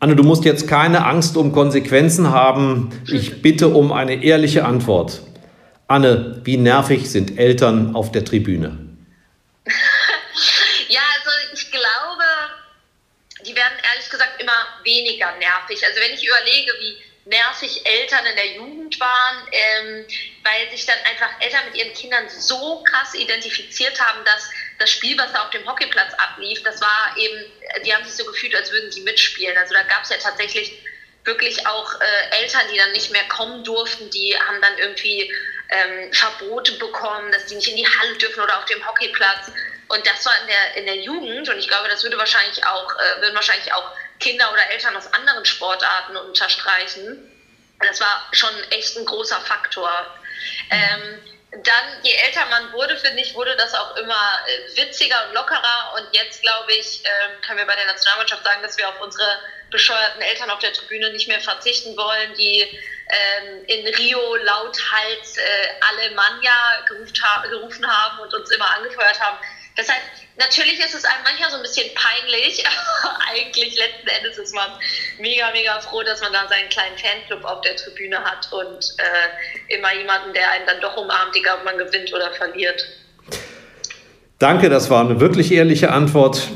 Anne, 0.00 0.16
du 0.16 0.24
musst 0.24 0.44
jetzt 0.44 0.66
keine 0.68 1.06
Angst 1.06 1.36
um 1.36 1.52
Konsequenzen 1.52 2.30
haben. 2.32 3.04
Ich 3.06 3.40
bitte 3.40 3.68
um 3.68 3.92
eine 3.92 4.24
ehrliche 4.24 4.64
Antwort. 4.64 5.20
Anne, 5.86 6.40
wie 6.42 6.56
nervig 6.56 7.08
sind 7.08 7.38
Eltern 7.38 7.94
auf 7.94 8.10
der 8.10 8.24
Tribüne? 8.24 8.78
ja, 10.88 11.00
also 11.18 11.30
ich 11.54 11.70
glaube, 11.70 12.24
die 13.46 13.54
werden 13.54 13.74
ehrlich 13.92 14.10
gesagt 14.10 14.42
immer 14.42 14.52
weniger 14.82 15.36
nervig. 15.38 15.86
Also 15.86 16.00
wenn 16.00 16.14
ich 16.14 16.26
überlege, 16.26 16.72
wie 16.80 17.11
nervig 17.24 17.86
Eltern 17.86 18.26
in 18.26 18.36
der 18.36 18.52
Jugend 18.54 18.98
waren, 18.98 19.48
ähm, 19.52 20.06
weil 20.42 20.70
sich 20.70 20.86
dann 20.86 20.98
einfach 21.04 21.30
Eltern 21.40 21.66
mit 21.66 21.76
ihren 21.76 21.92
Kindern 21.94 22.28
so 22.28 22.82
krass 22.82 23.14
identifiziert 23.14 24.00
haben, 24.00 24.24
dass 24.24 24.50
das 24.78 24.90
Spiel, 24.90 25.16
was 25.16 25.32
da 25.32 25.44
auf 25.44 25.50
dem 25.50 25.66
Hockeyplatz 25.68 26.12
ablief, 26.14 26.62
das 26.64 26.80
war 26.80 27.14
eben, 27.16 27.44
die 27.84 27.94
haben 27.94 28.04
sich 28.04 28.14
so 28.14 28.24
gefühlt, 28.24 28.54
als 28.56 28.72
würden 28.72 28.90
sie 28.90 29.02
mitspielen. 29.02 29.56
Also 29.56 29.74
da 29.74 29.82
gab 29.82 30.02
es 30.02 30.10
ja 30.10 30.16
tatsächlich 30.16 30.82
wirklich 31.24 31.64
auch 31.66 32.00
äh, 32.00 32.40
Eltern, 32.42 32.62
die 32.72 32.78
dann 32.78 32.90
nicht 32.92 33.12
mehr 33.12 33.24
kommen 33.28 33.62
durften, 33.62 34.10
die 34.10 34.36
haben 34.36 34.60
dann 34.60 34.76
irgendwie 34.78 35.32
ähm, 35.68 36.12
Verbote 36.12 36.72
bekommen, 36.72 37.30
dass 37.30 37.46
die 37.46 37.54
nicht 37.54 37.68
in 37.68 37.76
die 37.76 37.86
Halle 37.86 38.16
dürfen 38.18 38.42
oder 38.42 38.58
auf 38.58 38.64
dem 38.66 38.84
Hockeyplatz. 38.84 39.52
Und 39.88 40.06
das 40.06 40.24
war 40.26 40.32
in 40.40 40.46
der, 40.48 40.76
in 40.76 40.86
der 40.86 40.96
Jugend 40.96 41.48
und 41.48 41.58
ich 41.58 41.68
glaube, 41.68 41.88
das 41.88 42.02
würde 42.02 42.18
wahrscheinlich 42.18 42.64
auch, 42.66 42.90
äh, 42.96 43.20
würden 43.20 43.34
wahrscheinlich 43.34 43.72
auch 43.72 43.92
Kinder 44.22 44.50
oder 44.52 44.70
Eltern 44.70 44.96
aus 44.96 45.12
anderen 45.12 45.44
Sportarten 45.44 46.16
unterstreichen. 46.16 47.18
Das 47.80 48.00
war 48.00 48.28
schon 48.32 48.54
echt 48.70 48.96
ein 48.96 49.04
großer 49.04 49.40
Faktor. 49.40 50.06
Ähm, 50.70 51.20
dann, 51.50 52.02
je 52.02 52.14
älter 52.14 52.46
man 52.46 52.72
wurde, 52.72 52.96
finde 52.96 53.20
ich, 53.20 53.34
wurde 53.34 53.54
das 53.56 53.74
auch 53.74 53.96
immer 53.96 54.38
äh, 54.46 54.76
witziger 54.76 55.26
und 55.26 55.34
lockerer. 55.34 55.92
Und 55.96 56.06
jetzt, 56.12 56.40
glaube 56.40 56.72
ich, 56.72 57.04
äh, 57.04 57.46
können 57.46 57.58
wir 57.58 57.66
bei 57.66 57.74
der 57.74 57.86
Nationalmannschaft 57.86 58.44
sagen, 58.44 58.62
dass 58.62 58.78
wir 58.78 58.88
auf 58.88 59.00
unsere 59.00 59.38
bescheuerten 59.70 60.22
Eltern 60.22 60.50
auf 60.50 60.60
der 60.60 60.72
Tribüne 60.72 61.10
nicht 61.10 61.28
mehr 61.28 61.40
verzichten 61.40 61.96
wollen, 61.96 62.34
die 62.34 62.60
ähm, 62.60 63.64
in 63.66 63.86
Rio 63.94 64.36
lauthals 64.36 65.36
äh, 65.36 65.68
Alemannia 65.90 66.84
gerufen 67.50 67.86
haben 67.86 68.20
und 68.20 68.32
uns 68.32 68.50
immer 68.50 68.70
angefeuert 68.76 69.20
haben. 69.20 69.38
Das 69.76 69.88
heißt, 69.88 70.26
natürlich 70.38 70.78
ist 70.78 70.94
es 70.94 71.04
einem 71.04 71.22
manchmal 71.24 71.50
so 71.50 71.56
ein 71.56 71.62
bisschen 71.62 71.88
peinlich, 71.94 72.64
aber 73.02 73.18
eigentlich 73.30 73.76
letzten 73.76 74.08
Endes 74.08 74.38
ist 74.38 74.54
man 74.54 74.70
mega, 75.18 75.50
mega 75.52 75.80
froh, 75.80 76.02
dass 76.02 76.20
man 76.20 76.32
da 76.32 76.46
seinen 76.48 76.68
kleinen 76.68 76.96
Fanclub 76.98 77.44
auf 77.44 77.60
der 77.62 77.76
Tribüne 77.76 78.22
hat 78.22 78.50
und 78.52 78.94
äh, 78.98 79.74
immer 79.74 79.94
jemanden, 79.94 80.32
der 80.34 80.50
einen 80.50 80.66
dann 80.66 80.80
doch 80.80 80.96
umarmt, 80.96 81.34
egal 81.36 81.58
ob 81.58 81.64
man 81.64 81.78
gewinnt 81.78 82.12
oder 82.12 82.32
verliert. 82.32 82.84
Danke, 84.38 84.68
das 84.68 84.90
war 84.90 85.04
eine 85.04 85.20
wirklich 85.20 85.52
ehrliche 85.52 85.90
Antwort. 85.90 86.48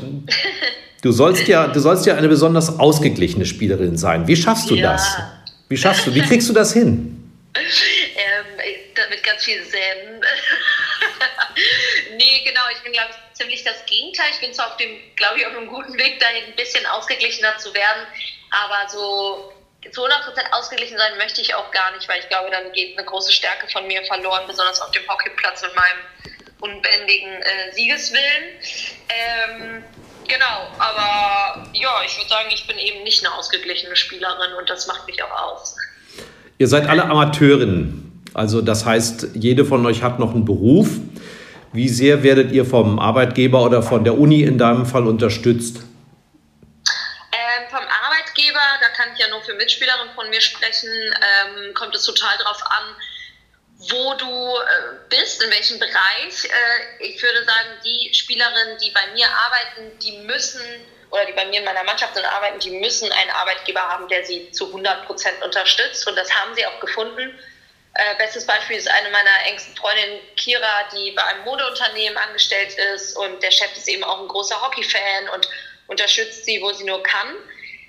Du 1.03 1.11
sollst 1.11 1.47
ja, 1.47 1.67
du 1.67 1.79
sollst 1.79 2.07
ja 2.07 2.15
eine 2.15 2.27
besonders 2.27 2.79
ausgeglichene 2.79 3.45
Spielerin 3.45 3.97
sein. 3.97 4.27
Wie 4.27 4.35
schaffst 4.35 4.69
du 4.71 4.75
ja. 4.75 4.93
das? 4.93 5.17
Wie 5.69 5.77
schaffst 5.77 6.07
du? 6.07 6.15
Wie 6.15 6.21
kriegst 6.21 6.49
du 6.49 6.53
das 6.53 6.73
hin? 6.73 7.13
Ähm, 8.19 9.09
mit 9.11 9.23
ganz 9.23 9.43
viel 9.43 9.61
Zen. 9.63 10.21
Bin, 12.87 12.93
glaube 12.93 13.11
ich, 13.11 13.37
ziemlich 13.37 13.63
das 13.63 13.85
Gegenteil. 13.85 14.27
Ich 14.31 14.39
bin 14.39 14.53
zwar 14.53 14.71
auf 14.71 14.77
dem, 14.77 14.89
glaube 15.15 15.39
ich, 15.39 15.45
auf 15.45 15.55
einem 15.55 15.67
guten 15.67 15.93
Weg 15.97 16.19
dahin, 16.19 16.45
ein 16.47 16.55
bisschen 16.55 16.85
ausgeglichener 16.87 17.57
zu 17.57 17.73
werden, 17.73 18.07
aber 18.51 18.89
so 18.89 19.53
zu 19.91 20.05
100% 20.05 20.09
ausgeglichen 20.51 20.97
sein 20.97 21.17
möchte 21.17 21.41
ich 21.41 21.53
auch 21.55 21.71
gar 21.71 21.95
nicht, 21.95 22.07
weil 22.09 22.19
ich 22.19 22.29
glaube, 22.29 22.49
dann 22.51 22.71
geht 22.73 22.97
eine 22.97 23.05
große 23.05 23.31
Stärke 23.31 23.67
von 23.71 23.87
mir 23.87 24.03
verloren, 24.05 24.43
besonders 24.47 24.81
auf 24.81 24.91
dem 24.91 25.07
Hockeyplatz 25.07 25.61
mit 25.61 25.75
meinem 25.75 25.99
unbändigen 26.59 27.41
äh, 27.41 27.73
Siegeswillen. 27.73 28.43
Ähm, 29.09 29.83
genau, 30.27 30.67
aber 30.79 31.69
ja, 31.73 32.01
ich 32.05 32.17
würde 32.17 32.29
sagen, 32.29 32.49
ich 32.53 32.67
bin 32.67 32.77
eben 32.77 33.03
nicht 33.03 33.25
eine 33.25 33.33
ausgeglichene 33.35 33.95
Spielerin 33.95 34.53
und 34.57 34.69
das 34.69 34.87
macht 34.87 35.05
mich 35.07 35.21
auch 35.23 35.31
aus. 35.31 35.75
Ihr 36.57 36.67
seid 36.67 36.89
alle 36.89 37.03
Amateurinnen. 37.03 38.23
Also 38.33 38.61
das 38.61 38.85
heißt, 38.85 39.29
jede 39.35 39.63
von 39.63 39.85
euch 39.85 40.01
hat 40.01 40.19
noch 40.19 40.33
einen 40.33 40.45
Beruf. 40.45 40.89
Wie 41.73 41.89
sehr 41.89 42.23
werdet 42.23 42.51
ihr 42.51 42.65
vom 42.65 42.99
Arbeitgeber 42.99 43.61
oder 43.61 43.83
von 43.83 44.03
der 44.03 44.17
Uni 44.17 44.43
in 44.43 44.57
deinem 44.57 44.85
Fall 44.85 45.05
unterstützt? 45.05 45.77
Ähm, 45.77 47.69
vom 47.69 47.83
Arbeitgeber, 48.05 48.61
da 48.79 48.89
kann 48.95 49.13
ich 49.13 49.19
ja 49.19 49.27
nur 49.29 49.41
für 49.41 49.53
Mitspielerinnen 49.53 50.13
von 50.15 50.29
mir 50.29 50.41
sprechen, 50.41 50.89
ähm, 50.89 51.73
kommt 51.73 51.93
es 51.95 52.03
total 52.03 52.37
darauf 52.39 52.61
an, 52.65 52.95
wo 53.79 54.13
du 54.15 54.25
äh, 54.25 54.95
bist, 55.09 55.43
in 55.43 55.51
welchem 55.51 55.77
Bereich. 55.79 56.45
Äh, 56.45 57.05
ich 57.05 57.21
würde 57.21 57.43
sagen, 57.45 57.69
die 57.85 58.13
Spielerinnen, 58.13 58.77
die 58.81 58.91
bei 58.91 59.13
mir 59.13 59.27
arbeiten, 59.27 59.99
die 59.99 60.17
müssen 60.25 60.61
oder 61.09 61.25
die 61.25 61.33
bei 61.33 61.45
mir 61.45 61.59
in 61.59 61.65
meiner 61.65 61.83
Mannschaft 61.83 62.15
sind 62.15 62.25
arbeiten, 62.25 62.59
die 62.59 62.71
müssen 62.71 63.11
einen 63.11 63.31
Arbeitgeber 63.31 63.81
haben, 63.81 64.07
der 64.09 64.25
sie 64.25 64.51
zu 64.51 64.67
100 64.67 65.05
Prozent 65.05 65.41
unterstützt. 65.43 66.07
Und 66.07 66.17
das 66.17 66.29
haben 66.33 66.53
sie 66.55 66.65
auch 66.65 66.79
gefunden. 66.79 67.37
Äh, 67.97 68.15
bestes 68.19 68.45
Beispiel 68.45 68.77
ist 68.77 68.87
eine 68.87 69.09
meiner 69.09 69.45
engsten 69.47 69.75
Freundinnen, 69.75 70.19
Kira, 70.35 70.87
die 70.93 71.11
bei 71.13 71.23
einem 71.23 71.43
Modeunternehmen 71.45 72.15
angestellt 72.15 72.77
ist 72.93 73.17
und 73.17 73.41
der 73.41 73.49
Chef 73.49 73.75
ist 73.75 73.87
eben 73.87 74.03
auch 74.03 74.21
ein 74.21 74.27
großer 74.27 74.61
Hockey-Fan 74.61 75.29
und 75.29 75.49
unterstützt 75.87 76.45
sie, 76.45 76.61
wo 76.61 76.71
sie 76.73 76.83
nur 76.83 77.01
kann. 77.01 77.35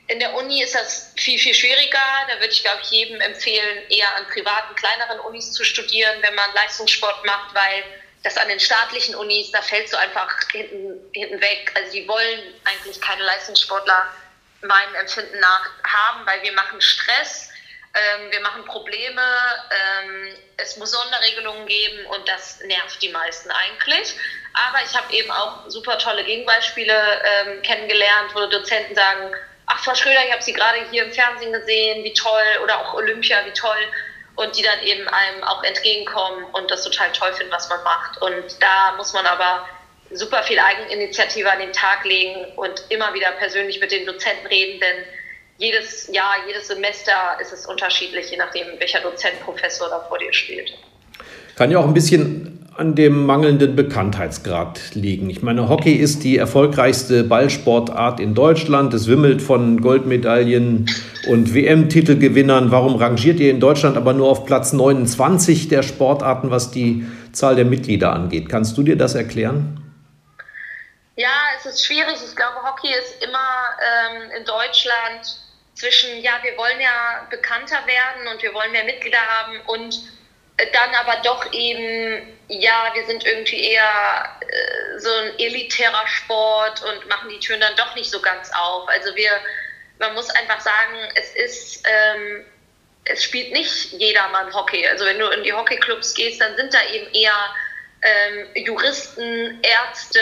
In 0.06 0.18
der 0.18 0.32
Uni 0.32 0.62
ist 0.62 0.74
das 0.74 1.12
viel, 1.18 1.38
viel 1.38 1.52
schwieriger. 1.52 2.00
Da 2.26 2.40
würde 2.40 2.54
ich, 2.54 2.62
glaube 2.62 2.80
ich, 2.82 2.90
jedem 2.90 3.20
empfehlen, 3.20 3.82
eher 3.90 4.16
an 4.16 4.26
privaten, 4.28 4.74
kleineren 4.76 5.20
Unis 5.20 5.52
zu 5.52 5.62
studieren, 5.62 6.22
wenn 6.22 6.34
man 6.34 6.54
Leistungssport 6.54 7.26
macht, 7.26 7.54
weil 7.54 7.84
das 8.22 8.38
an 8.38 8.48
den 8.48 8.60
staatlichen 8.60 9.14
Unis, 9.14 9.50
da 9.50 9.60
fällt 9.60 9.90
so 9.90 9.98
einfach 9.98 10.34
hinten, 10.50 10.98
hinten 11.12 11.38
weg. 11.42 11.70
Also 11.74 11.92
die 11.92 12.08
wollen 12.08 12.54
eigentlich 12.64 12.98
keine 13.02 13.24
Leistungssportler 13.24 14.10
meinem 14.62 14.94
Empfinden 14.94 15.38
nach 15.38 15.70
haben, 15.84 16.24
weil 16.24 16.42
wir 16.42 16.52
machen 16.52 16.80
Stress 16.80 17.47
ähm, 17.98 18.30
wir 18.30 18.40
machen 18.40 18.64
Probleme, 18.64 19.22
ähm, 19.70 20.36
es 20.56 20.76
muss 20.76 20.92
Sonderregelungen 20.92 21.66
geben 21.66 22.06
und 22.06 22.28
das 22.28 22.60
nervt 22.60 23.02
die 23.02 23.08
meisten 23.08 23.50
eigentlich. 23.50 24.14
Aber 24.54 24.78
ich 24.84 24.96
habe 24.96 25.12
eben 25.12 25.30
auch 25.30 25.68
super 25.68 25.98
tolle 25.98 26.24
Gegenbeispiele 26.24 26.94
ähm, 26.94 27.62
kennengelernt, 27.62 28.34
wo 28.34 28.46
Dozenten 28.46 28.94
sagen, 28.94 29.34
ach 29.66 29.84
Frau 29.84 29.94
Schröder, 29.94 30.24
ich 30.26 30.32
habe 30.32 30.42
Sie 30.42 30.52
gerade 30.52 30.78
hier 30.90 31.04
im 31.04 31.12
Fernsehen 31.12 31.52
gesehen, 31.52 32.04
wie 32.04 32.14
toll, 32.14 32.58
oder 32.62 32.78
auch 32.80 32.94
Olympia, 32.94 33.44
wie 33.44 33.52
toll. 33.52 33.78
Und 34.36 34.56
die 34.56 34.62
dann 34.62 34.80
eben 34.82 35.06
einem 35.08 35.42
auch 35.42 35.64
entgegenkommen 35.64 36.44
und 36.52 36.70
das 36.70 36.84
total 36.84 37.10
toll 37.10 37.32
finden, 37.34 37.52
was 37.52 37.68
man 37.68 37.82
macht. 37.82 38.22
Und 38.22 38.62
da 38.62 38.92
muss 38.96 39.12
man 39.12 39.26
aber 39.26 39.68
super 40.10 40.42
viel 40.44 40.58
Eigeninitiative 40.58 41.50
an 41.50 41.58
den 41.58 41.72
Tag 41.72 42.04
legen 42.04 42.44
und 42.56 42.84
immer 42.88 43.12
wieder 43.14 43.32
persönlich 43.32 43.80
mit 43.80 43.90
den 43.90 44.06
Dozenten 44.06 44.46
reden, 44.46 44.80
denn 44.80 45.04
jedes 45.58 46.08
Jahr, 46.12 46.34
jedes 46.46 46.68
Semester 46.68 47.12
ist 47.40 47.52
es 47.52 47.66
unterschiedlich, 47.66 48.30
je 48.30 48.36
nachdem, 48.36 48.66
welcher 48.78 49.00
Dozent, 49.00 49.40
Professor 49.40 49.88
da 49.90 50.00
vor 50.08 50.18
dir 50.18 50.32
steht. 50.32 50.72
Kann 51.56 51.70
ja 51.70 51.78
auch 51.78 51.86
ein 51.86 51.94
bisschen 51.94 52.64
an 52.76 52.94
dem 52.94 53.26
mangelnden 53.26 53.74
Bekanntheitsgrad 53.74 54.94
liegen. 54.94 55.28
Ich 55.30 55.42
meine, 55.42 55.68
Hockey 55.68 55.94
ist 55.94 56.22
die 56.22 56.38
erfolgreichste 56.38 57.24
Ballsportart 57.24 58.20
in 58.20 58.36
Deutschland. 58.36 58.94
Es 58.94 59.08
wimmelt 59.08 59.42
von 59.42 59.80
Goldmedaillen 59.80 60.88
und 61.28 61.54
WM-Titelgewinnern. 61.54 62.70
Warum 62.70 62.94
rangiert 62.94 63.40
ihr 63.40 63.50
in 63.50 63.58
Deutschland 63.58 63.96
aber 63.96 64.12
nur 64.12 64.28
auf 64.28 64.46
Platz 64.46 64.72
29 64.72 65.66
der 65.66 65.82
Sportarten, 65.82 66.52
was 66.52 66.70
die 66.70 67.04
Zahl 67.32 67.56
der 67.56 67.64
Mitglieder 67.64 68.12
angeht? 68.12 68.48
Kannst 68.48 68.78
du 68.78 68.84
dir 68.84 68.96
das 68.96 69.16
erklären? 69.16 69.82
Ja, 71.16 71.34
es 71.58 71.66
ist 71.66 71.84
schwierig. 71.84 72.14
Ich 72.24 72.36
glaube, 72.36 72.58
Hockey 72.62 72.90
ist 72.96 73.24
immer 73.24 73.38
ähm, 73.82 74.30
in 74.38 74.44
Deutschland 74.44 75.47
zwischen, 75.78 76.20
ja, 76.22 76.40
wir 76.42 76.56
wollen 76.56 76.80
ja 76.80 77.26
bekannter 77.30 77.86
werden 77.86 78.26
und 78.28 78.42
wir 78.42 78.52
wollen 78.52 78.72
mehr 78.72 78.84
Mitglieder 78.84 79.20
haben 79.20 79.60
und 79.66 79.94
dann 80.72 80.94
aber 80.96 81.22
doch 81.22 81.52
eben, 81.52 82.36
ja, 82.48 82.90
wir 82.94 83.06
sind 83.06 83.24
irgendwie 83.24 83.70
eher 83.70 84.40
äh, 84.40 84.98
so 84.98 85.08
ein 85.08 85.38
elitärer 85.38 86.06
Sport 86.08 86.82
und 86.82 87.08
machen 87.08 87.28
die 87.28 87.38
Türen 87.38 87.60
dann 87.60 87.76
doch 87.76 87.94
nicht 87.94 88.10
so 88.10 88.20
ganz 88.20 88.50
auf. 88.52 88.88
Also 88.88 89.14
wir, 89.14 89.30
man 90.00 90.14
muss 90.14 90.28
einfach 90.30 90.60
sagen, 90.60 90.96
es 91.14 91.36
ist, 91.36 91.86
ähm, 91.86 92.44
es 93.04 93.22
spielt 93.22 93.52
nicht 93.52 93.92
jedermann 93.92 94.52
Hockey. 94.52 94.86
Also 94.88 95.04
wenn 95.04 95.18
du 95.20 95.28
in 95.28 95.44
die 95.44 95.52
Hockeyclubs 95.52 96.14
gehst, 96.14 96.40
dann 96.40 96.56
sind 96.56 96.74
da 96.74 96.78
eben 96.92 97.06
eher 97.14 97.54
ähm, 98.02 98.48
Juristen, 98.54 99.62
Ärzte, 99.62 100.20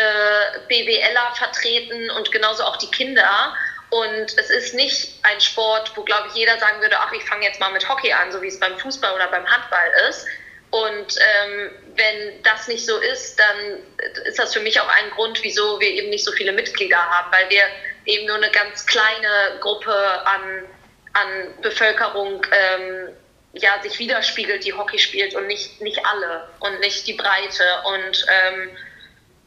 BWLer 0.68 1.34
vertreten 1.34 2.10
und 2.10 2.30
genauso 2.30 2.62
auch 2.62 2.76
die 2.76 2.90
Kinder. 2.90 3.54
Und 3.90 4.36
es 4.36 4.50
ist 4.50 4.74
nicht 4.74 5.20
ein 5.22 5.40
Sport, 5.40 5.92
wo, 5.96 6.02
glaube 6.02 6.28
ich, 6.28 6.34
jeder 6.34 6.58
sagen 6.58 6.80
würde, 6.80 6.98
ach, 6.98 7.12
ich 7.12 7.22
fange 7.24 7.44
jetzt 7.44 7.60
mal 7.60 7.70
mit 7.70 7.88
Hockey 7.88 8.12
an, 8.12 8.32
so 8.32 8.42
wie 8.42 8.48
es 8.48 8.58
beim 8.58 8.78
Fußball 8.78 9.14
oder 9.14 9.28
beim 9.28 9.46
Handball 9.46 9.90
ist. 10.08 10.26
Und 10.70 11.16
ähm, 11.16 11.70
wenn 11.94 12.42
das 12.42 12.66
nicht 12.68 12.84
so 12.84 12.98
ist, 12.98 13.38
dann 13.38 13.78
ist 14.24 14.38
das 14.38 14.52
für 14.52 14.60
mich 14.60 14.80
auch 14.80 14.88
ein 14.88 15.10
Grund, 15.10 15.42
wieso 15.42 15.80
wir 15.80 15.88
eben 15.88 16.10
nicht 16.10 16.24
so 16.24 16.32
viele 16.32 16.52
Mitglieder 16.52 16.98
haben, 16.98 17.32
weil 17.32 17.48
wir 17.48 17.62
eben 18.04 18.26
nur 18.26 18.36
eine 18.36 18.50
ganz 18.50 18.84
kleine 18.84 19.58
Gruppe 19.60 19.94
an, 20.26 20.64
an 21.12 21.54
Bevölkerung 21.62 22.44
ähm, 22.50 23.08
ja, 23.52 23.80
sich 23.82 23.98
widerspiegelt, 23.98 24.64
die 24.64 24.74
Hockey 24.74 24.98
spielt 24.98 25.34
und 25.34 25.46
nicht, 25.46 25.80
nicht 25.80 26.04
alle 26.04 26.48
und 26.60 26.80
nicht 26.80 27.06
die 27.06 27.14
Breite. 27.14 27.64
Und 27.84 28.26
ähm, 28.28 28.76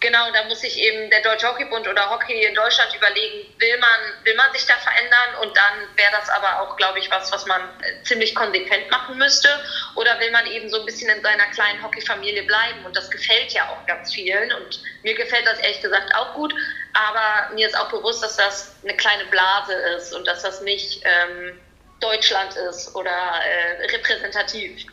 Genau, 0.02 0.32
da 0.32 0.48
muss 0.48 0.62
sich 0.62 0.78
eben 0.80 1.10
der 1.10 1.22
Deutsche 1.22 1.46
Hockeybund 1.46 1.86
oder 1.86 2.10
Hockey 2.10 2.46
in 2.46 2.56
Deutschland 2.56 2.96
überlegen, 2.96 3.46
will 3.58 3.78
man, 3.80 4.24
will 4.24 4.36
man 4.36 4.50
sich 4.54 4.66
da 4.66 4.76
verändern? 4.76 5.44
Und 5.44 5.58
dann 5.58 5.76
wäre 5.98 6.12
das 6.12 6.30
aber 6.30 6.62
auch, 6.62 6.78
glaube 6.78 7.00
ich, 7.00 7.12
was, 7.12 7.30
was 7.34 7.46
man 7.46 7.60
äh, 7.82 8.02
ziemlich 8.04 8.34
konsequent 8.34 8.90
machen 8.90 9.18
müsste. 9.18 9.50
Oder 9.96 10.18
will 10.22 10.32
man 10.32 10.48
eben 10.48 10.70
so 10.70 10.80
ein 10.80 10.86
bisschen 10.86 11.10
in 11.10 11.22
seiner 11.22 11.46
kleinen 11.48 11.84
Hockeyfamilie 11.84 12.44
bleiben? 12.44 12.86
Und 12.86 12.96
das 12.96 13.12
gefällt 13.12 13.52
ja 13.52 13.64
auch 13.68 13.86
ganz 13.88 14.14
vielen. 14.14 14.54
Und 14.54 14.80
mir 15.04 15.16
gefällt 15.16 15.46
das 15.46 15.60
ehrlich 15.60 15.82
gesagt 15.82 16.16
auch 16.16 16.34
gut, 16.34 16.54
aber 16.94 17.54
mir 17.54 17.68
ist 17.68 17.78
auch 17.78 17.90
bewusst, 17.90 18.24
dass 18.24 18.38
das 18.38 18.76
eine 18.84 18.96
kleine 18.96 19.26
Blase 19.26 19.74
ist 19.98 20.16
und 20.16 20.26
dass 20.26 20.44
das 20.44 20.62
nicht 20.62 21.04
ähm, 21.04 21.60
Deutschland 22.00 22.56
ist 22.70 22.96
oder 22.96 23.12
äh, 23.12 23.86
repräsentativ. 23.94 24.86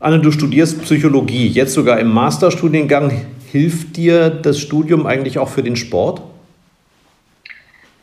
Anne, 0.00 0.18
du 0.18 0.32
studierst 0.32 0.82
Psychologie, 0.82 1.48
jetzt 1.48 1.74
sogar 1.74 2.00
im 2.00 2.08
Masterstudiengang. 2.08 3.41
Hilft 3.52 3.96
dir 3.98 4.30
das 4.30 4.58
Studium 4.58 5.06
eigentlich 5.06 5.38
auch 5.38 5.50
für 5.50 5.62
den 5.62 5.76
Sport? 5.76 6.22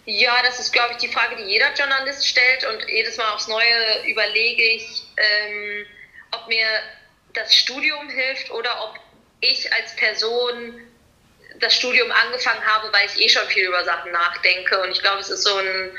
Ja, 0.06 0.36
das 0.44 0.60
ist, 0.60 0.72
glaube 0.72 0.92
ich, 0.92 0.98
die 0.98 1.08
Frage, 1.08 1.38
die 1.38 1.50
jeder 1.50 1.74
Journalist 1.74 2.28
stellt. 2.28 2.68
Und 2.68 2.88
jedes 2.88 3.18
Mal 3.18 3.34
aufs 3.34 3.48
Neue 3.48 4.08
überlege 4.08 4.62
ich, 4.62 5.04
ähm, 5.18 5.88
ob 6.34 6.48
mir 6.50 6.68
das 7.34 7.56
Studium 7.56 8.10
hilft 8.10 8.52
oder 8.52 8.70
ob 8.84 9.00
ich 9.42 9.74
als 9.74 9.96
Person 9.96 10.82
das 11.60 11.74
Studium 11.74 12.12
angefangen 12.12 12.64
habe, 12.64 12.94
weil 12.94 13.08
ich 13.08 13.20
eh 13.20 13.30
schon 13.30 13.48
viel 13.48 13.66
über 13.66 13.84
Sachen 13.86 14.12
nachdenke. 14.12 14.80
Und 14.84 14.92
ich 14.92 15.02
glaube, 15.02 15.22
es 15.22 15.32
ist 15.32 15.42
so 15.42 15.56
ein, 15.56 15.92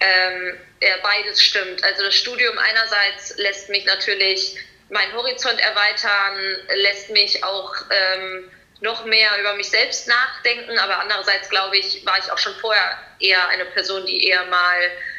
ähm, 0.00 0.58
ja, 0.80 0.96
beides 1.02 1.42
stimmt. 1.42 1.84
Also 1.84 2.04
das 2.04 2.14
Studium 2.14 2.56
einerseits 2.56 3.36
lässt 3.36 3.68
mich 3.68 3.84
natürlich 3.84 4.56
meinen 4.88 5.12
Horizont 5.12 5.60
erweitern, 5.60 6.56
lässt 6.76 7.10
mich 7.10 7.44
auch 7.44 7.74
ähm, 7.90 8.50
noch 8.84 9.04
mehr 9.06 9.30
über 9.40 9.54
mich 9.56 9.70
selbst 9.70 10.06
nachdenken, 10.06 10.78
aber 10.78 11.00
andererseits 11.00 11.48
glaube 11.48 11.78
ich, 11.78 12.04
war 12.04 12.18
ich 12.18 12.30
auch 12.30 12.38
schon 12.38 12.52
vorher 12.60 12.98
eher 13.18 13.48
eine 13.48 13.64
Person, 13.64 14.04
die 14.06 14.28
eher 14.28 14.44
mal 14.46 14.78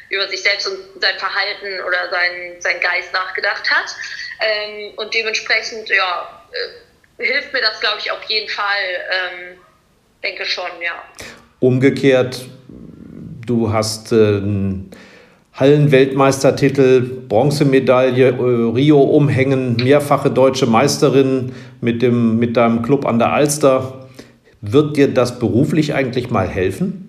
über 0.09 0.27
sich 0.27 0.43
selbst 0.43 0.67
und 0.67 0.77
sein 1.01 1.17
Verhalten 1.17 1.81
oder 1.83 2.09
sein, 2.11 2.55
sein 2.59 2.79
Geist 2.79 3.11
nachgedacht 3.11 3.69
hat. 3.69 3.95
Ähm, 4.39 4.93
und 4.97 5.13
dementsprechend, 5.13 5.89
ja, 5.89 6.45
äh, 7.17 7.23
hilft 7.25 7.53
mir 7.53 7.61
das, 7.61 7.79
glaube 7.79 7.97
ich, 7.99 8.11
auf 8.11 8.23
jeden 8.25 8.49
Fall. 8.49 8.85
Ähm, 9.11 9.57
denke 10.21 10.45
schon, 10.45 10.69
ja. 10.81 11.03
Umgekehrt, 11.59 12.45
du 13.45 13.71
hast 13.71 14.11
äh, 14.11 14.41
Hallenweltmeistertitel, 15.55 17.01
Bronzemedaille, 17.29 18.27
äh, 18.27 18.73
Rio 18.75 19.01
umhängen, 19.01 19.77
mehrfache 19.77 20.29
deutsche 20.29 20.65
Meisterin 20.65 21.55
mit, 21.79 22.01
dem, 22.01 22.37
mit 22.39 22.57
deinem 22.57 22.81
Club 22.81 23.05
an 23.05 23.19
der 23.19 23.31
Alster. 23.31 24.09
Wird 24.59 24.97
dir 24.97 25.13
das 25.13 25.39
beruflich 25.39 25.93
eigentlich 25.93 26.29
mal 26.29 26.47
helfen? 26.49 27.01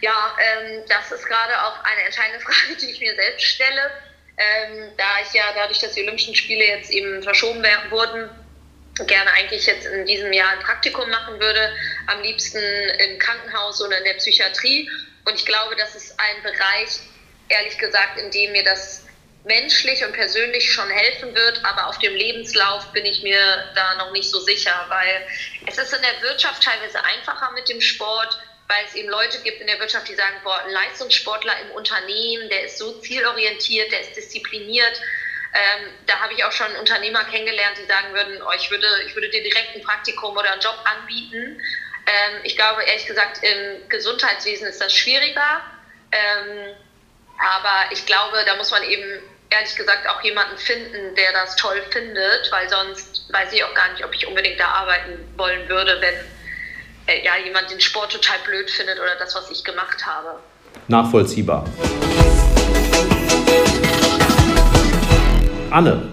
Ja, 0.00 0.34
ähm, 0.40 0.82
das 0.88 1.12
ist 1.12 1.26
gerade 1.26 1.52
auch 1.62 1.84
eine 1.84 2.06
entscheidende 2.06 2.40
Frage, 2.44 2.76
die 2.80 2.90
ich 2.90 3.00
mir 3.00 3.14
selbst 3.14 3.44
stelle. 3.44 3.90
Ähm, 4.36 4.88
da 4.96 5.04
ich 5.22 5.32
ja 5.32 5.44
dadurch, 5.54 5.78
dass 5.78 5.92
die 5.92 6.02
Olympischen 6.02 6.34
Spiele 6.34 6.64
jetzt 6.64 6.90
eben 6.90 7.22
verschoben 7.22 7.62
wurden, 7.90 8.30
gerne 9.06 9.30
eigentlich 9.32 9.66
jetzt 9.66 9.86
in 9.86 10.06
diesem 10.06 10.32
Jahr 10.32 10.50
ein 10.50 10.60
Praktikum 10.60 11.08
machen 11.08 11.38
würde, 11.38 11.70
am 12.06 12.20
liebsten 12.22 12.58
im 12.58 13.18
Krankenhaus 13.18 13.80
oder 13.82 13.96
in 13.98 14.04
der 14.04 14.14
Psychiatrie 14.14 14.88
und 15.24 15.34
ich 15.34 15.46
glaube, 15.46 15.76
das 15.76 15.94
ist 15.94 16.18
ein 16.18 16.42
Bereich, 16.42 17.00
ehrlich 17.48 17.78
gesagt, 17.78 18.18
in 18.18 18.30
dem 18.30 18.52
mir 18.52 18.64
das 18.64 19.06
menschlich 19.44 20.04
und 20.04 20.12
persönlich 20.12 20.70
schon 20.70 20.88
helfen 20.90 21.34
wird, 21.34 21.64
aber 21.64 21.86
auf 21.86 21.98
dem 21.98 22.14
Lebenslauf 22.14 22.92
bin 22.92 23.06
ich 23.06 23.22
mir 23.22 23.72
da 23.74 23.94
noch 23.96 24.12
nicht 24.12 24.30
so 24.30 24.38
sicher, 24.40 24.86
weil 24.88 25.26
es 25.66 25.78
ist 25.78 25.92
in 25.94 26.02
der 26.02 26.22
Wirtschaft 26.22 26.62
teilweise 26.62 27.02
einfacher 27.02 27.50
mit 27.52 27.68
dem 27.68 27.80
Sport, 27.80 28.38
weil 28.68 28.84
es 28.86 28.94
eben 28.94 29.08
Leute 29.08 29.40
gibt 29.42 29.60
in 29.60 29.66
der 29.66 29.80
Wirtschaft, 29.80 30.08
die 30.08 30.14
sagen, 30.14 30.36
boah, 30.44 30.60
ein 30.64 30.70
Leistungssportler 30.70 31.58
im 31.62 31.70
Unternehmen, 31.72 32.48
der 32.50 32.64
ist 32.64 32.78
so 32.78 33.00
zielorientiert, 33.00 33.90
der 33.90 34.00
ist 34.02 34.16
diszipliniert. 34.16 35.00
Ähm, 35.52 35.90
da 36.06 36.20
habe 36.20 36.34
ich 36.34 36.44
auch 36.44 36.52
schon 36.52 36.70
Unternehmer 36.76 37.24
kennengelernt, 37.24 37.76
die 37.82 37.86
sagen 37.86 38.14
würden, 38.14 38.40
oh, 38.40 38.52
ich, 38.56 38.70
würde, 38.70 38.86
ich 39.06 39.14
würde 39.16 39.28
dir 39.30 39.42
direkt 39.42 39.74
ein 39.74 39.82
Praktikum 39.82 40.36
oder 40.36 40.52
einen 40.52 40.60
Job 40.60 40.78
anbieten. 40.84 41.60
Ähm, 42.06 42.40
ich 42.44 42.56
glaube, 42.56 42.82
ehrlich 42.82 43.06
gesagt, 43.06 43.40
im 43.42 43.88
Gesundheitswesen 43.88 44.66
ist 44.66 44.80
das 44.80 44.92
schwieriger. 44.92 45.60
Ähm, 46.12 46.74
aber 47.38 47.92
ich 47.92 48.04
glaube, 48.06 48.38
da 48.46 48.56
muss 48.56 48.70
man 48.70 48.82
eben 48.82 49.22
ehrlich 49.50 49.74
gesagt 49.74 50.08
auch 50.08 50.22
jemanden 50.22 50.56
finden, 50.58 51.14
der 51.14 51.32
das 51.32 51.56
toll 51.56 51.82
findet, 51.90 52.50
weil 52.50 52.68
sonst 52.68 53.24
weiß 53.32 53.52
ich 53.52 53.64
auch 53.64 53.74
gar 53.74 53.90
nicht, 53.92 54.04
ob 54.04 54.14
ich 54.14 54.26
unbedingt 54.26 54.60
da 54.60 54.68
arbeiten 54.68 55.18
wollen 55.36 55.68
würde, 55.68 56.00
wenn 56.00 56.14
äh, 57.06 57.24
ja, 57.24 57.32
jemand 57.44 57.70
den 57.70 57.80
Sport 57.80 58.12
total 58.12 58.38
blöd 58.44 58.70
findet 58.70 58.98
oder 58.98 59.16
das, 59.18 59.34
was 59.34 59.50
ich 59.50 59.64
gemacht 59.64 60.04
habe. 60.06 60.38
Nachvollziehbar. 60.88 61.64
Anne, 65.70 66.08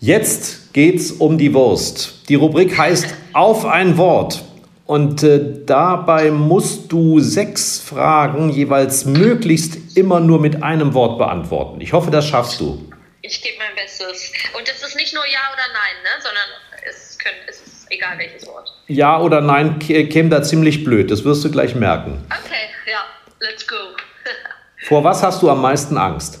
jetzt 0.00 0.72
geht's 0.72 1.10
um 1.12 1.38
die 1.38 1.52
Wurst. 1.54 2.28
Die 2.28 2.36
Rubrik 2.36 2.76
heißt 2.76 3.14
Auf 3.32 3.64
ein 3.64 3.96
Wort. 3.96 4.42
Und 4.86 5.22
äh, 5.22 5.64
dabei 5.64 6.30
musst 6.30 6.92
du 6.92 7.18
sechs 7.18 7.80
Fragen 7.80 8.50
jeweils 8.50 9.06
möglichst 9.06 9.96
immer 9.96 10.20
nur 10.20 10.40
mit 10.40 10.62
einem 10.62 10.92
Wort 10.92 11.18
beantworten. 11.18 11.80
Ich 11.80 11.92
hoffe, 11.94 12.10
das 12.10 12.26
schaffst 12.26 12.60
du. 12.60 12.92
Ich 13.22 13.40
gebe 13.42 13.56
mein 13.58 13.74
Bestes. 13.74 14.30
Und 14.56 14.68
es 14.68 14.82
ist 14.86 14.96
nicht 14.96 15.14
nur 15.14 15.24
Ja 15.26 15.40
oder 15.52 15.62
Nein, 15.72 16.02
ne? 16.02 16.22
sondern 16.22 16.42
es, 16.86 17.18
können, 17.18 17.36
es 17.48 17.60
ist 17.62 17.86
egal 17.90 18.18
welches 18.18 18.46
Wort. 18.46 18.70
Ja 18.86 19.18
oder 19.18 19.40
Nein 19.40 19.78
käme 19.78 20.28
da 20.28 20.42
ziemlich 20.42 20.84
blöd. 20.84 21.10
Das 21.10 21.24
wirst 21.24 21.42
du 21.44 21.50
gleich 21.50 21.74
merken. 21.74 22.22
Okay, 22.44 22.68
ja, 22.90 23.06
let's 23.40 23.66
go. 23.66 23.76
Vor 24.86 25.02
was 25.02 25.22
hast 25.22 25.40
du 25.40 25.48
am 25.48 25.62
meisten 25.62 25.96
Angst? 25.96 26.40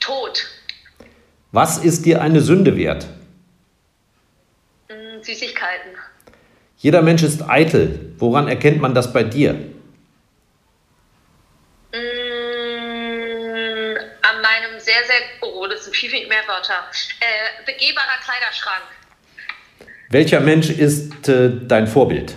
Tod. 0.00 0.44
Was 1.52 1.78
ist 1.78 2.04
dir 2.04 2.20
eine 2.20 2.40
Sünde 2.40 2.76
wert? 2.76 3.06
Mm, 4.88 5.22
Süßigkeiten. 5.22 5.92
Jeder 6.86 7.02
Mensch 7.02 7.24
ist 7.24 7.42
eitel. 7.50 8.14
Woran 8.18 8.46
erkennt 8.46 8.80
man 8.80 8.94
das 8.94 9.12
bei 9.12 9.24
dir? 9.24 9.54
Mm, 9.54 9.56
an 14.22 14.40
meinem 14.40 14.78
sehr, 14.78 15.02
sehr, 15.04 15.16
oh, 15.40 15.66
das 15.66 15.82
sind 15.82 15.96
viel, 15.96 16.10
viel 16.10 16.28
mehr 16.28 16.46
Wörter. 16.46 16.84
Äh, 17.18 17.64
begehbarer 17.66 18.20
Kleiderschrank. 18.22 18.84
Welcher 20.10 20.38
Mensch 20.38 20.70
ist 20.70 21.28
äh, 21.28 21.50
dein 21.66 21.88
Vorbild? 21.88 22.36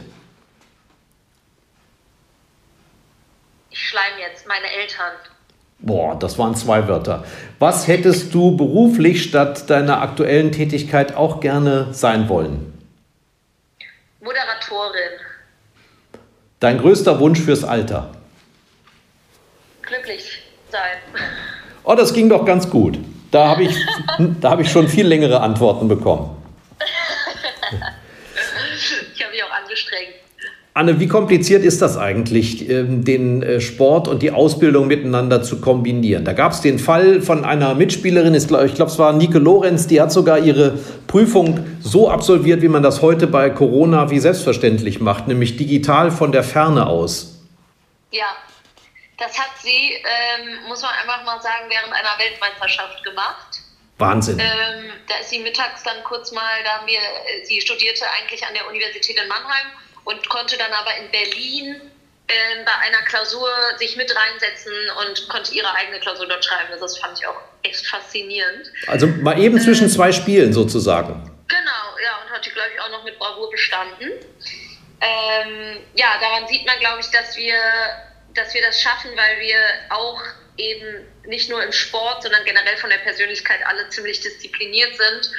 Ich 3.70 3.88
schleim 3.88 4.14
jetzt, 4.20 4.48
meine 4.48 4.66
Eltern. 4.82 5.12
Boah, 5.78 6.18
das 6.18 6.40
waren 6.40 6.56
zwei 6.56 6.88
Wörter. 6.88 7.24
Was 7.60 7.88
hättest 7.88 8.34
du 8.34 8.58
beruflich 8.58 9.22
statt 9.22 9.70
deiner 9.70 10.02
aktuellen 10.02 10.52
Tätigkeit 10.52 11.16
auch 11.16 11.40
gerne 11.40 11.94
sein 11.94 12.30
wollen? 12.30 12.69
Moderatorin. 14.22 15.20
Dein 16.60 16.78
größter 16.78 17.20
Wunsch 17.20 17.40
fürs 17.40 17.64
Alter? 17.64 18.12
Glücklich 19.82 20.44
sein. 20.70 20.98
Oh, 21.84 21.96
das 21.96 22.14
ging 22.14 22.28
doch 22.30 22.46
ganz 22.46 22.70
gut. 22.70 23.00
Da 23.32 23.48
habe 23.48 23.64
ich, 23.64 23.76
hab 24.44 24.60
ich 24.60 24.70
schon 24.70 24.88
viel 24.90 25.08
längere 25.08 25.40
Antworten 25.40 25.88
bekommen. 25.88 26.36
ich 29.16 29.24
habe 29.24 29.32
mich 29.32 29.44
auch 29.44 29.52
angestrengt. 29.52 30.16
Anne, 30.80 30.98
wie 31.02 31.10
kompliziert 31.10 31.66
ist 31.66 31.82
das 31.82 31.98
eigentlich, 31.98 32.70
ähm, 32.70 33.04
den 33.04 33.44
äh, 33.44 33.60
Sport 33.60 34.08
und 34.08 34.22
die 34.22 34.32
Ausbildung 34.32 34.88
miteinander 34.88 35.44
zu 35.44 35.60
kombinieren? 35.60 36.24
Da 36.24 36.32
gab 36.32 36.54
es 36.54 36.62
den 36.62 36.80
Fall 36.80 37.22
von 37.22 37.44
einer 37.44 37.76
Mitspielerin, 37.76 38.34
ich 38.34 38.48
glaube, 38.48 38.64
es 38.90 38.98
war 38.98 39.12
Nike 39.12 39.40
Lorenz, 39.40 39.88
die 39.88 40.00
hat 40.00 40.10
sogar 40.10 40.40
ihre 40.40 40.80
Prüfung 41.06 41.68
so 41.82 42.10
absolviert, 42.10 42.62
wie 42.62 42.70
man 42.70 42.82
das 42.82 43.02
heute 43.02 43.28
bei 43.28 43.50
Corona 43.50 44.10
wie 44.10 44.20
selbstverständlich 44.20 45.02
macht, 45.02 45.28
nämlich 45.28 45.58
digital 45.58 46.12
von 46.12 46.32
der 46.32 46.46
Ferne 46.46 46.88
aus. 46.88 47.42
Ja, 48.12 48.38
das 49.18 49.38
hat 49.38 49.52
sie, 49.62 49.96
ähm, 49.98 50.60
muss 50.70 50.82
man 50.82 50.92
einfach 50.92 51.26
mal 51.26 51.42
sagen, 51.42 51.66
während 51.68 51.92
einer 51.92 52.18
Weltmeisterschaft 52.18 53.04
gemacht. 53.04 53.64
Wahnsinn. 53.98 54.40
Ähm, 54.40 54.92
da 55.10 55.16
ist 55.20 55.30
sie 55.30 55.40
mittags 55.40 55.84
dann 55.84 56.02
kurz 56.06 56.32
mal, 56.32 56.64
da 56.64 56.80
haben 56.80 56.88
wir, 56.88 57.00
sie 57.44 57.60
studierte 57.60 58.06
eigentlich 58.18 58.48
an 58.48 58.54
der 58.54 58.66
Universität 58.70 59.20
in 59.22 59.28
Mannheim 59.28 59.76
und 60.06 60.30
konnte 60.30 60.58
dann 60.58 60.72
aber 60.72 60.96
in 60.98 61.12
Berlin 61.12 61.82
äh, 62.28 62.64
bei 62.64 62.72
einer 62.86 63.02
Klausur 63.06 63.50
sich 63.78 63.96
mit 63.96 64.14
reinsetzen 64.16 64.74
und 65.02 65.28
konnte 65.30 65.54
ihre 65.54 65.74
eigene 65.74 66.00
Klausur 66.00 66.28
dort 66.28 66.46
schreiben. 66.46 66.72
Also 66.72 66.86
das 66.86 66.98
fand 67.00 67.18
ich 67.20 67.26
auch 67.26 67.42
echt 67.64 67.86
faszinierend. 67.88 68.72
Also 68.88 69.08
mal 69.08 69.40
eben 69.40 69.58
ähm, 69.58 69.64
zwischen 69.64 69.90
zwei 69.90 70.12
Spielen 70.12 70.54
sozusagen. 70.54 71.14
Genau, 71.48 71.98
ja, 72.04 72.22
und 72.24 72.32
hat 72.32 72.46
die, 72.46 72.52
glaube 72.52 72.70
ich, 72.74 72.82
auch 72.82 72.90
noch 72.92 73.04
mit 73.04 73.18
Bravour 73.18 73.50
bestanden. 73.50 74.12
Ähm, 75.02 75.78
ja, 75.96 76.20
daran 76.20 76.48
sieht 76.48 76.66
man, 76.66 76.78
glaube 76.80 77.00
ich, 77.00 77.10
dass 77.10 77.36
wir, 77.36 77.58
dass 78.36 78.54
wir 78.54 78.62
das 78.62 78.82
schaffen, 78.82 79.12
weil 79.16 79.40
wir 79.40 79.58
auch 79.90 80.22
eben 80.58 81.08
nicht 81.26 81.50
nur 81.50 81.64
im 81.64 81.72
Sport, 81.72 82.24
sondern 82.24 82.44
generell 82.46 82.78
von 82.78 82.90
der 82.90 82.98
Persönlichkeit 82.98 83.66
alle 83.66 83.90
ziemlich 83.90 84.20
diszipliniert 84.20 84.92
sind. 84.98 85.32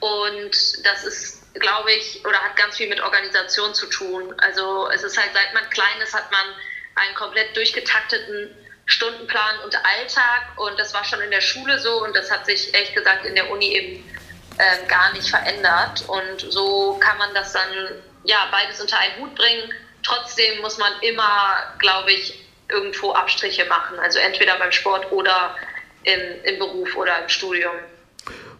Und 0.00 0.86
das 0.86 1.04
ist, 1.04 1.37
glaube 1.54 1.92
ich, 1.92 2.24
oder 2.24 2.38
hat 2.38 2.56
ganz 2.56 2.76
viel 2.76 2.88
mit 2.88 3.00
Organisation 3.00 3.74
zu 3.74 3.86
tun. 3.86 4.34
Also 4.38 4.88
es 4.90 5.02
ist 5.02 5.16
halt, 5.16 5.30
seit 5.32 5.54
man 5.54 5.68
klein 5.70 6.00
ist, 6.02 6.14
hat 6.14 6.30
man 6.30 6.46
einen 6.94 7.14
komplett 7.14 7.56
durchgetakteten 7.56 8.54
Stundenplan 8.86 9.60
und 9.64 9.74
Alltag. 9.76 10.42
Und 10.56 10.78
das 10.78 10.94
war 10.94 11.04
schon 11.04 11.20
in 11.20 11.30
der 11.30 11.40
Schule 11.40 11.78
so 11.78 12.02
und 12.02 12.14
das 12.16 12.30
hat 12.30 12.46
sich 12.46 12.72
ehrlich 12.74 12.94
gesagt 12.94 13.24
in 13.24 13.34
der 13.34 13.50
Uni 13.50 13.74
eben 13.74 14.18
äh, 14.58 14.86
gar 14.88 15.12
nicht 15.12 15.28
verändert. 15.28 16.04
Und 16.08 16.40
so 16.52 16.98
kann 17.00 17.18
man 17.18 17.34
das 17.34 17.52
dann 17.52 18.02
ja 18.24 18.48
beides 18.50 18.80
unter 18.80 18.98
einen 18.98 19.16
Hut 19.18 19.34
bringen. 19.34 19.72
Trotzdem 20.02 20.60
muss 20.60 20.78
man 20.78 20.92
immer, 21.02 21.74
glaube 21.78 22.12
ich, 22.12 22.46
irgendwo 22.68 23.12
Abstriche 23.12 23.64
machen. 23.66 23.98
Also 23.98 24.18
entweder 24.18 24.56
beim 24.58 24.72
Sport 24.72 25.10
oder 25.12 25.56
im, 26.04 26.44
im 26.44 26.58
Beruf 26.58 26.96
oder 26.96 27.22
im 27.22 27.28
Studium. 27.28 27.74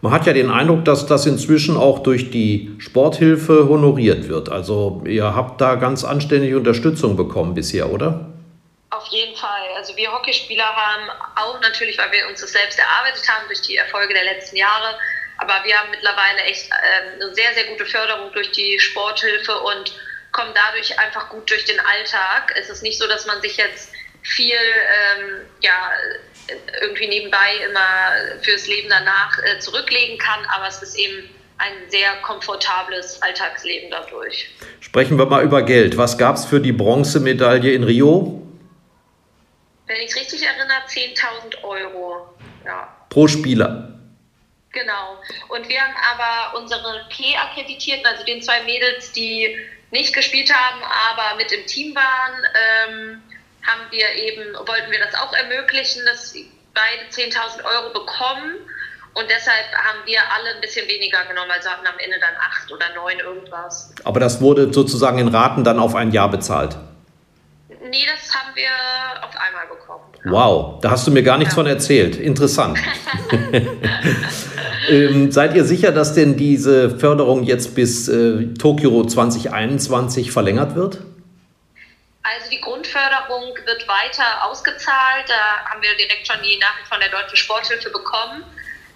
Man 0.01 0.13
hat 0.13 0.27
ja 0.27 0.33
den 0.33 0.51
Eindruck, 0.51 0.85
dass 0.85 1.07
das 1.07 1.27
inzwischen 1.27 1.77
auch 1.77 2.01
durch 2.01 2.31
die 2.31 2.75
Sporthilfe 2.79 3.69
honoriert 3.69 4.29
wird. 4.29 4.49
Also 4.49 5.03
ihr 5.05 5.35
habt 5.35 5.61
da 5.61 5.75
ganz 5.75 6.05
anständige 6.05 6.57
Unterstützung 6.57 7.17
bekommen 7.17 7.55
bisher, 7.55 7.91
oder? 7.91 8.27
Auf 8.91 9.07
jeden 9.09 9.37
Fall. 9.37 9.69
Also 9.77 9.97
wir 9.97 10.13
Hockeyspieler 10.13 10.65
haben 10.65 11.11
auch 11.37 11.61
natürlich, 11.61 11.99
weil 11.99 12.13
wir 12.13 12.29
uns 12.29 12.41
das 12.41 12.53
selbst 12.53 12.79
erarbeitet 12.79 13.29
haben 13.29 13.47
durch 13.49 13.61
die 13.63 13.77
Erfolge 13.77 14.15
der 14.15 14.25
letzten 14.25 14.57
Jahre, 14.57 14.95
aber 15.39 15.55
wir 15.65 15.77
haben 15.77 15.91
mittlerweile 15.91 16.43
echt 16.47 16.71
äh, 16.71 17.15
eine 17.15 17.35
sehr, 17.35 17.53
sehr 17.55 17.65
gute 17.65 17.85
Förderung 17.85 18.33
durch 18.33 18.51
die 18.53 18.79
Sporthilfe 18.79 19.59
und 19.61 19.93
kommen 20.33 20.51
dadurch 20.55 20.99
einfach 20.99 21.29
gut 21.29 21.51
durch 21.51 21.65
den 21.65 21.79
Alltag. 21.81 22.55
Es 22.57 22.71
ist 22.71 22.83
nicht 22.83 22.99
so, 22.99 23.07
dass 23.09 23.27
man 23.27 23.41
sich 23.41 23.57
jetzt 23.57 23.93
viel 24.23 24.55
ähm, 24.55 25.47
ja, 25.61 25.91
irgendwie 26.81 27.09
nebenbei 27.09 27.57
immer 27.69 28.41
fürs 28.43 28.67
Leben 28.67 28.89
danach 28.89 29.39
äh, 29.45 29.59
zurücklegen 29.59 30.19
kann, 30.19 30.45
aber 30.55 30.69
es 30.69 30.83
ist 30.83 30.97
eben 30.97 31.29
ein 31.59 31.73
sehr 31.89 32.15
komfortables 32.23 33.21
Alltagsleben 33.21 33.91
dadurch. 33.91 34.49
Sprechen 34.81 35.19
wir 35.19 35.27
mal 35.27 35.43
über 35.43 35.63
Geld. 35.63 35.97
Was 35.97 36.17
gab 36.17 36.37
es 36.37 36.45
für 36.45 36.61
die 36.61 36.73
Bronzemedaille 36.73 37.73
in 37.73 37.83
Rio? 37.83 38.47
Wenn 39.87 39.97
ich 39.97 40.11
es 40.11 40.17
richtig 40.17 40.47
erinnere, 40.47 40.69
10.000 40.89 41.65
Euro. 41.65 42.35
Ja. 42.65 42.95
Pro 43.09 43.27
Spieler. 43.27 43.99
Genau. 44.73 45.19
Und 45.49 45.69
wir 45.69 45.81
haben 45.81 45.95
aber 46.15 46.59
unsere 46.59 47.07
P-Akkreditierten, 47.09 48.07
also 48.07 48.25
den 48.25 48.43
zwei 48.43 48.63
Mädels, 48.63 49.13
die 49.13 49.59
nicht 49.91 50.15
gespielt 50.15 50.53
haben, 50.55 50.83
aber 50.83 51.37
mit 51.37 51.51
im 51.51 51.67
Team 51.67 51.95
waren, 51.95 52.45
ähm, 52.89 53.23
haben 53.63 53.91
wir 53.91 54.11
eben, 54.15 54.55
wollten 54.55 54.91
wir 54.91 55.01
das 55.01 55.15
auch 55.15 55.33
ermöglichen, 55.33 56.03
dass 56.07 56.35
beide 56.75 57.11
10.000 57.11 57.65
Euro 57.65 57.93
bekommen. 57.93 58.57
Und 59.15 59.25
deshalb 59.29 59.67
haben 59.75 59.99
wir 60.07 60.21
alle 60.21 60.55
ein 60.55 60.61
bisschen 60.61 60.87
weniger 60.87 61.25
genommen, 61.25 61.51
also 61.51 61.69
hatten 61.71 61.87
am 61.87 61.99
Ende 61.99 62.19
dann 62.21 62.35
acht 62.41 62.71
oder 62.71 62.85
neun 62.95 63.19
irgendwas. 63.19 63.93
Aber 64.05 64.21
das 64.21 64.41
wurde 64.41 64.73
sozusagen 64.73 65.19
in 65.19 65.29
Raten 65.29 65.65
dann 65.65 65.79
auf 65.79 65.95
ein 65.95 66.13
Jahr 66.13 66.31
bezahlt? 66.31 66.77
Nee, 67.69 68.07
das 68.07 68.35
haben 68.35 68.55
wir 68.55 68.69
auf 69.25 69.35
einmal 69.37 69.67
bekommen. 69.67 70.05
Wow, 70.25 70.81
da 70.81 70.91
hast 70.91 71.07
du 71.07 71.11
mir 71.11 71.23
gar 71.23 71.39
nichts 71.39 71.55
ja. 71.55 71.57
von 71.57 71.67
erzählt. 71.67 72.17
Interessant. 72.17 72.79
ähm, 74.91 75.33
seid 75.33 75.55
ihr 75.55 75.65
sicher, 75.65 75.91
dass 75.93 76.15
denn 76.15 76.37
diese 76.37 76.99
Förderung 76.99 77.45
jetzt 77.45 77.75
bis 77.75 78.09
äh, 78.09 78.55
Tokio 78.55 79.05
2021 79.05 80.33
verlängert 80.33 80.75
wird? 80.75 80.99
Also 82.23 82.51
die 82.51 82.61
Grundförderung 82.61 83.57
wird 83.65 83.89
weiter 83.89 84.45
ausgezahlt. 84.45 85.29
Da 85.29 85.65
haben 85.67 85.83
wir 85.83 85.95
direkt 85.97 86.27
schon 86.27 86.43
die 86.43 86.59
Nachricht 86.59 86.89
von 86.89 87.01
der 87.01 87.09
Deutschen 87.09 87.37
Sporthilfe 87.37 87.91
bekommen. 87.91 88.45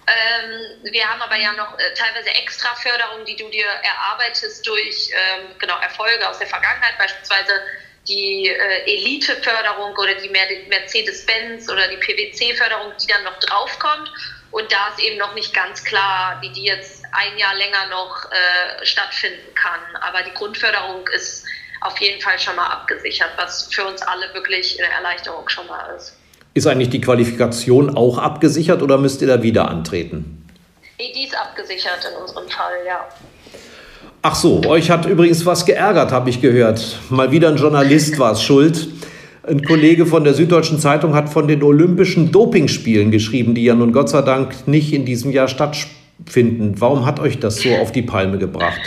Ähm, 0.05 0.91
wir 0.91 1.09
haben 1.09 1.21
aber 1.21 1.37
ja 1.37 1.53
noch 1.53 1.79
äh, 1.79 1.93
teilweise 1.93 2.29
extra 2.31 2.75
Förderungen, 2.75 3.25
die 3.25 3.37
du 3.37 3.49
dir 3.49 3.65
erarbeitest 3.65 4.67
durch 4.67 5.09
ähm, 5.13 5.57
genau 5.59 5.79
Erfolge 5.79 6.27
aus 6.27 6.39
der 6.39 6.47
Vergangenheit, 6.47 6.97
beispielsweise 6.97 7.53
die 8.07 8.49
äh, 8.49 8.83
Elite-Förderung 8.85 9.95
oder 9.95 10.13
die 10.15 10.27
Mercedes-Benz 10.29 11.69
oder 11.69 11.87
die 11.87 11.97
PwC-Förderung, 11.97 12.93
die 13.01 13.07
dann 13.07 13.23
noch 13.23 13.39
draufkommt. 13.39 14.11
Und 14.51 14.71
da 14.71 14.89
ist 14.89 14.99
eben 14.99 15.17
noch 15.17 15.33
nicht 15.33 15.53
ganz 15.53 15.83
klar, 15.83 16.37
wie 16.41 16.49
die 16.49 16.65
jetzt 16.65 17.05
ein 17.13 17.37
Jahr 17.37 17.55
länger 17.55 17.87
noch 17.87 18.29
äh, 18.31 18.85
stattfinden 18.85 19.55
kann. 19.55 19.95
Aber 20.01 20.21
die 20.23 20.33
Grundförderung 20.33 21.07
ist 21.07 21.45
auf 21.83 21.99
jeden 21.99 22.21
Fall 22.21 22.39
schon 22.39 22.55
mal 22.55 22.67
abgesichert, 22.67 23.31
was 23.37 23.69
für 23.71 23.85
uns 23.85 24.01
alle 24.01 24.33
wirklich 24.33 24.77
eine 24.79 24.93
Erleichterung 24.93 25.47
schon 25.49 25.67
mal 25.67 25.95
ist. 25.97 26.17
Ist 26.53 26.67
eigentlich 26.67 26.89
die 26.89 27.01
Qualifikation 27.01 27.95
auch 27.95 28.17
abgesichert 28.17 28.81
oder 28.81 28.97
müsst 28.97 29.21
ihr 29.21 29.27
da 29.27 29.41
wieder 29.41 29.69
antreten? 29.69 30.45
Nee, 30.99 31.11
die 31.15 31.25
ist 31.25 31.35
abgesichert 31.35 32.07
in 32.09 32.21
unserem 32.21 32.47
Fall, 32.47 32.73
ja. 32.85 33.07
Ach 34.21 34.35
so, 34.35 34.63
euch 34.65 34.89
hat 34.89 35.05
übrigens 35.05 35.45
was 35.45 35.65
geärgert, 35.65 36.11
habe 36.11 36.29
ich 36.29 36.41
gehört. 36.41 36.99
Mal 37.09 37.31
wieder 37.31 37.49
ein 37.49 37.57
Journalist 37.57 38.19
war 38.19 38.33
es 38.33 38.41
schuld. 38.43 38.87
Ein 39.45 39.61
Kollege 39.63 40.05
von 40.05 40.23
der 40.23 40.33
Süddeutschen 40.33 40.79
Zeitung 40.79 41.13
hat 41.15 41.29
von 41.29 41.49
den 41.49 41.63
Olympischen 41.63 42.31
Dopingspielen 42.31 43.11
geschrieben, 43.11 43.55
die 43.55 43.65
ja 43.65 43.75
nun 43.75 43.91
Gott 43.91 44.07
sei 44.07 44.21
Dank 44.21 44.67
nicht 44.67 44.93
in 44.93 45.03
diesem 45.03 45.31
Jahr 45.31 45.49
stattfinden. 45.49 46.75
Warum 46.77 47.05
hat 47.05 47.19
euch 47.19 47.39
das 47.39 47.57
so 47.57 47.75
auf 47.75 47.91
die 47.91 48.03
Palme 48.03 48.37
gebracht? 48.37 48.79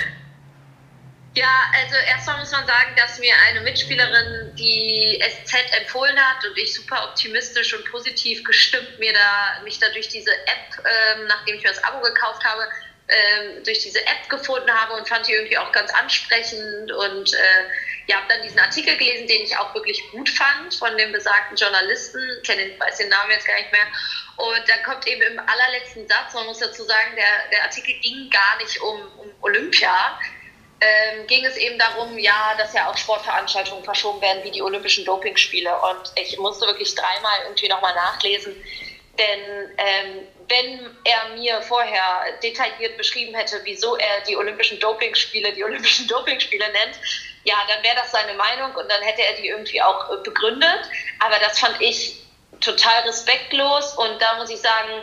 Ja, 1.37 1.69
also 1.71 1.97
erstmal 1.97 2.39
muss 2.39 2.51
man 2.51 2.67
sagen, 2.67 2.97
dass 2.97 3.19
mir 3.19 3.35
eine 3.47 3.61
Mitspielerin 3.61 4.55
die 4.55 5.21
SZ 5.21 5.71
empfohlen 5.79 6.19
hat 6.19 6.43
und 6.47 6.57
ich 6.57 6.73
super 6.73 7.05
optimistisch 7.05 7.75
und 7.75 7.85
positiv 7.91 8.43
gestimmt 8.43 8.99
mir 8.99 9.13
da, 9.13 9.61
mich 9.63 9.79
da 9.79 9.91
durch 9.91 10.09
diese 10.09 10.33
App, 10.33 10.83
ähm, 10.87 11.27
nachdem 11.27 11.57
ich 11.57 11.63
mir 11.63 11.69
das 11.69 11.85
Abo 11.85 12.01
gekauft 12.01 12.43
habe, 12.43 12.67
ähm, 13.09 13.63
durch 13.65 13.81
diese 13.81 14.01
App 14.07 14.27
gefunden 14.31 14.71
habe 14.71 14.95
und 14.95 15.07
fand 15.07 15.29
die 15.29 15.33
irgendwie 15.33 15.59
auch 15.59 15.71
ganz 15.73 15.93
ansprechend 15.93 16.91
und 16.91 17.35
äh, 17.35 17.65
ja, 18.07 18.17
habe 18.17 18.29
dann 18.31 18.43
diesen 18.43 18.59
Artikel 18.59 18.97
gelesen, 18.97 19.27
den 19.27 19.43
ich 19.43 19.55
auch 19.59 19.75
wirklich 19.75 20.01
gut 20.13 20.31
fand 20.31 20.75
von 20.75 20.97
dem 20.97 21.13
besagten 21.13 21.55
Journalisten, 21.55 22.19
kenne 22.47 22.65
den, 22.65 22.81
weiß 22.81 22.97
den 22.97 23.11
Namen 23.11 23.33
jetzt 23.33 23.47
gar 23.47 23.57
nicht 23.57 23.73
mehr. 23.73 23.87
Und 24.37 24.67
dann 24.69 24.83
kommt 24.85 25.07
eben 25.07 25.21
im 25.21 25.39
allerletzten 25.39 26.09
Satz, 26.09 26.33
man 26.33 26.47
muss 26.47 26.61
dazu 26.61 26.83
sagen, 26.85 27.15
der, 27.15 27.51
der 27.53 27.65
Artikel 27.65 27.93
ging 28.01 28.31
gar 28.31 28.57
nicht 28.57 28.81
um, 28.81 29.19
um 29.19 29.35
Olympia, 29.43 30.19
ähm, 30.81 31.27
ging 31.27 31.45
es 31.45 31.57
eben 31.57 31.79
darum, 31.79 32.19
ja, 32.19 32.55
dass 32.59 32.75
ja 32.75 32.91
auch 32.91 32.97
Sportveranstaltungen 32.97 33.85
verschoben 33.85 34.21
werden, 34.21 34.45
wie 34.45 34.51
die 34.51 34.63
Olympischen 34.63 35.05
Dopingspiele. 35.05 35.75
Und 35.75 36.13
ich 36.17 36.39
musste 36.39 36.67
wirklich 36.67 36.95
dreimal 36.95 37.43
irgendwie 37.45 37.69
nochmal 37.69 37.95
nachlesen, 37.95 38.55
denn 39.19 39.71
ähm, 39.79 40.29
wenn 40.49 40.97
er 41.05 41.35
mir 41.35 41.63
vorher 41.63 42.39
detailliert 42.43 42.97
beschrieben 42.97 43.35
hätte, 43.35 43.61
wieso 43.65 43.97
er 43.97 44.21
die 44.29 44.37
Olympischen 44.37 44.79
Dopingspiele 44.79 45.53
die 45.53 45.65
Olympischen 45.65 46.07
Dopingspiele 46.09 46.67
nennt, 46.67 47.01
ja, 47.45 47.55
dann 47.69 47.83
wäre 47.83 47.97
das 47.97 48.11
seine 48.11 48.35
Meinung 48.35 48.75
und 48.75 48.91
dann 48.91 49.03
hätte 49.03 49.23
er 49.23 49.35
die 49.35 49.49
irgendwie 49.49 49.81
auch 49.81 50.11
äh, 50.11 50.17
begründet. 50.23 50.91
Aber 51.21 51.39
das 51.39 51.59
fand 51.59 51.81
ich 51.81 52.23
total 52.61 53.03
respektlos 53.03 53.95
und 53.95 54.21
da 54.21 54.35
muss 54.37 54.51
ich 54.51 54.59
sagen, 54.59 55.03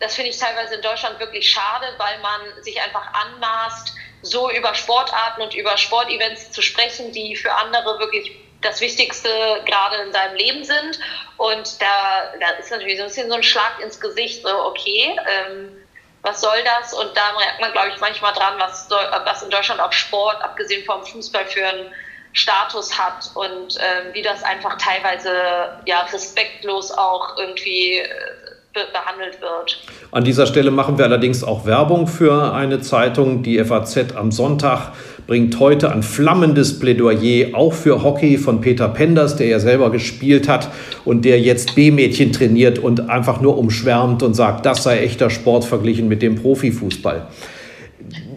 das 0.00 0.14
finde 0.14 0.30
ich 0.30 0.38
teilweise 0.38 0.74
in 0.74 0.82
Deutschland 0.82 1.18
wirklich 1.20 1.48
schade, 1.48 1.86
weil 1.98 2.18
man 2.18 2.62
sich 2.62 2.80
einfach 2.80 3.06
anmaßt, 3.14 3.94
so 4.24 4.50
über 4.50 4.74
Sportarten 4.74 5.42
und 5.42 5.54
über 5.54 5.76
Sportevents 5.76 6.50
zu 6.50 6.62
sprechen, 6.62 7.12
die 7.12 7.36
für 7.36 7.52
andere 7.52 7.98
wirklich 7.98 8.32
das 8.62 8.80
Wichtigste 8.80 9.28
gerade 9.66 9.96
in 10.02 10.12
seinem 10.12 10.36
Leben 10.36 10.64
sind. 10.64 10.98
Und 11.36 11.80
da, 11.80 12.32
da 12.40 12.48
ist 12.58 12.70
natürlich 12.70 12.96
so 12.96 13.02
ein 13.02 13.08
bisschen 13.08 13.28
so 13.28 13.36
ein 13.36 13.42
Schlag 13.42 13.80
ins 13.80 14.00
Gesicht, 14.00 14.42
so 14.42 14.64
okay, 14.64 15.16
ähm, 15.28 15.84
was 16.22 16.40
soll 16.40 16.56
das? 16.64 16.94
Und 16.94 17.14
da 17.14 17.32
merkt 17.38 17.60
man, 17.60 17.72
glaube 17.72 17.90
ich, 17.90 18.00
manchmal 18.00 18.32
dran, 18.32 18.54
was, 18.58 18.88
was 18.88 19.42
in 19.42 19.50
Deutschland 19.50 19.80
auch 19.80 19.92
Sport, 19.92 20.42
abgesehen 20.42 20.84
vom 20.84 21.04
Fußball, 21.04 21.44
für 21.46 21.66
einen 21.66 21.94
Status 22.32 22.98
hat 22.98 23.30
und 23.34 23.76
äh, 23.76 24.12
wie 24.12 24.22
das 24.22 24.42
einfach 24.42 24.76
teilweise 24.78 25.80
ja 25.86 26.00
respektlos 26.02 26.90
auch 26.90 27.36
irgendwie 27.36 27.98
äh, 27.98 28.43
behandelt 28.92 29.40
wird. 29.40 29.82
An 30.10 30.24
dieser 30.24 30.46
Stelle 30.46 30.70
machen 30.70 30.98
wir 30.98 31.04
allerdings 31.04 31.44
auch 31.44 31.66
Werbung 31.66 32.06
für 32.06 32.52
eine 32.52 32.80
Zeitung, 32.80 33.42
die 33.42 33.62
FAZ 33.62 34.14
am 34.16 34.32
Sonntag 34.32 34.92
bringt 35.26 35.58
heute 35.58 35.90
ein 35.90 36.02
flammendes 36.02 36.78
Plädoyer 36.78 37.54
auch 37.54 37.72
für 37.72 38.02
Hockey 38.02 38.36
von 38.36 38.60
Peter 38.60 38.88
Penders, 38.88 39.36
der 39.36 39.46
ja 39.46 39.58
selber 39.58 39.90
gespielt 39.90 40.48
hat 40.48 40.68
und 41.04 41.24
der 41.24 41.40
jetzt 41.40 41.74
B-Mädchen 41.74 42.32
trainiert 42.32 42.78
und 42.78 43.08
einfach 43.08 43.40
nur 43.40 43.56
umschwärmt 43.56 44.22
und 44.22 44.34
sagt, 44.34 44.66
das 44.66 44.82
sei 44.82 45.00
echter 45.00 45.30
Sport 45.30 45.64
verglichen 45.64 46.08
mit 46.08 46.20
dem 46.20 46.34
Profifußball. 46.34 47.26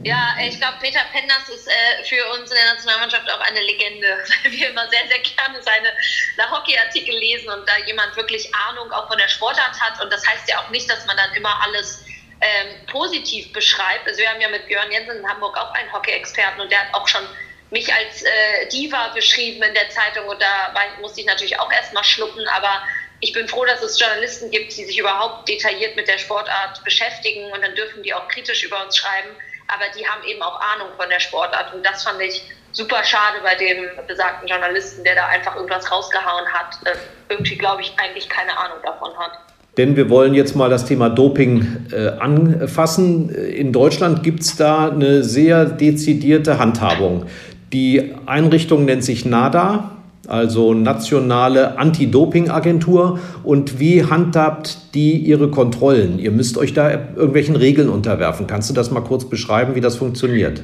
Ja, 0.08 0.36
ich 0.42 0.58
glaube, 0.58 0.78
Peter 0.80 1.02
Penders 1.12 1.50
ist 1.50 1.68
äh, 1.68 2.04
für 2.04 2.26
uns 2.32 2.50
in 2.50 2.56
der 2.56 2.74
Nationalmannschaft 2.74 3.30
auch 3.30 3.40
eine 3.42 3.62
Legende, 3.62 4.08
weil 4.44 4.52
wir 4.52 4.70
immer 4.70 4.90
sehr, 4.90 5.08
sehr 5.08 5.20
gerne 5.20 5.62
seine 5.62 6.52
Hockey-Artikel 6.52 7.16
lesen 7.16 7.50
und 7.50 7.68
da 7.68 7.74
jemand 7.86 8.16
wirklich 8.16 8.50
Ahnung 8.56 8.92
auch 8.92 9.08
von 9.08 9.18
der 9.18 9.28
Sportart 9.28 9.80
hat. 9.80 10.02
Und 10.02 10.12
das 10.12 10.26
heißt 10.26 10.50
ja 10.50 10.60
auch 10.60 10.70
nicht, 10.70 10.90
dass 10.90 11.06
man 11.06 11.18
dann 11.18 11.34
immer 11.34 11.62
alles 11.62 12.06
ähm, 12.42 12.86
positiv 12.88 13.52
beschreibt. 13.54 14.08
Also 14.08 14.20
wir 14.20 14.30
haben 14.30 14.42
ja 14.42 14.50
mit 14.50 14.68
Björn 14.68 14.92
Jensen 14.92 15.18
in 15.18 15.28
Hamburg 15.28 15.58
auch 15.58 15.74
einen 15.74 15.92
Hockey-Experten 15.92 16.62
und 16.62 16.72
der 16.72 16.80
hat 16.80 16.94
auch 16.94 17.08
schon 17.08 17.28
mich 17.70 17.94
als 17.94 18.22
äh, 18.22 18.70
Diva 18.72 19.10
beschrieben 19.10 19.62
in 19.64 19.74
der 19.74 19.90
Zeitung 19.90 20.26
und 20.28 20.42
da 20.42 20.74
musste 21.02 21.20
ich 21.20 21.28
natürlich 21.28 21.60
auch 21.60 21.72
erstmal 21.72 22.04
schlucken, 22.04 22.48
aber 22.48 22.82
ich 23.20 23.34
bin 23.34 23.48
froh, 23.48 23.66
dass 23.66 23.82
es 23.82 24.00
Journalisten 24.00 24.52
gibt, 24.52 24.78
die 24.78 24.86
sich 24.86 24.98
überhaupt 24.98 25.50
detailliert 25.50 25.96
mit 25.96 26.08
der 26.08 26.18
Sportart 26.18 26.84
beschäftigen 26.84 27.52
und 27.52 27.62
dann 27.62 27.76
dürfen 27.76 28.04
die 28.04 28.14
auch 28.14 28.28
kritisch 28.28 28.64
über 28.64 28.84
uns 28.86 28.96
schreiben, 28.96 29.36
aber 29.68 29.86
die 29.98 30.06
haben 30.08 30.24
eben 30.26 30.42
auch 30.42 30.60
Ahnung 30.60 30.90
von 30.98 31.10
der 31.10 31.20
Sportart 31.20 31.74
und 31.74 31.86
das 31.86 32.04
fand 32.04 32.22
ich 32.22 32.44
super 32.72 33.04
schade 33.04 33.38
bei 33.44 33.56
dem 33.56 33.86
besagten 34.08 34.48
Journalisten, 34.48 35.04
der 35.04 35.16
da 35.16 35.28
einfach 35.28 35.56
irgendwas 35.56 35.92
rausgehauen 35.92 36.46
hat, 36.54 36.78
äh, 36.86 36.98
irgendwie 37.30 37.58
glaube 37.58 37.82
ich 37.82 37.94
eigentlich 37.98 38.30
keine 38.30 38.58
Ahnung 38.58 38.78
davon 38.84 39.12
hat. 39.18 39.32
Denn 39.78 39.96
wir 39.96 40.10
wollen 40.10 40.34
jetzt 40.34 40.56
mal 40.56 40.70
das 40.70 40.86
Thema 40.86 41.10
Doping 41.10 41.88
äh, 41.92 42.10
anfassen. 42.20 43.30
In 43.30 43.72
Deutschland 43.72 44.24
gibt 44.24 44.40
es 44.40 44.56
da 44.56 44.90
eine 44.90 45.24
sehr 45.24 45.66
dezidierte 45.66 46.58
Handhabung. 46.58 47.28
Die 47.72 48.16
Einrichtung 48.26 48.86
nennt 48.86 49.04
sich 49.04 49.26
NADA, 49.26 49.97
also 50.28 50.74
Nationale 50.74 51.78
Anti-Doping-Agentur. 51.78 53.20
Und 53.44 53.80
wie 53.80 54.06
handhabt 54.06 54.94
die 54.94 55.18
ihre 55.18 55.50
Kontrollen? 55.50 56.20
Ihr 56.20 56.32
müsst 56.32 56.58
euch 56.58 56.74
da 56.74 56.92
irgendwelchen 56.92 57.56
Regeln 57.56 57.90
unterwerfen. 57.90 58.48
Kannst 58.48 58.70
du 58.70 58.74
das 58.74 58.92
mal 58.92 59.02
kurz 59.02 59.30
beschreiben, 59.30 59.76
wie 59.76 59.82
das 59.82 59.96
funktioniert? 59.96 60.62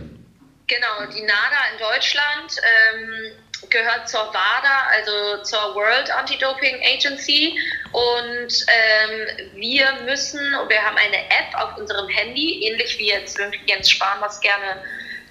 Genau, 0.67 1.11
die 1.13 1.21
NADA 1.21 1.61
in 1.73 1.79
Deutschland 1.79 2.55
ähm, 2.61 3.31
gehört 3.69 4.07
zur 4.07 4.21
WADA, 4.21 4.75
also 4.95 5.43
zur 5.43 5.75
World 5.75 6.09
Anti-Doping 6.17 6.75
Agency. 6.83 7.57
Und 7.91 8.65
ähm, 8.67 9.27
wir 9.55 9.87
müssen, 10.05 10.39
wir 10.39 10.81
haben 10.81 10.97
eine 10.97 11.17
App 11.17 11.55
auf 11.55 11.77
unserem 11.77 12.07
Handy, 12.09 12.65
ähnlich 12.67 12.97
wie 12.99 13.07
jetzt 13.07 13.39
Jens 13.65 13.89
Spahn 13.89 14.17
was 14.21 14.39
gerne 14.39 14.81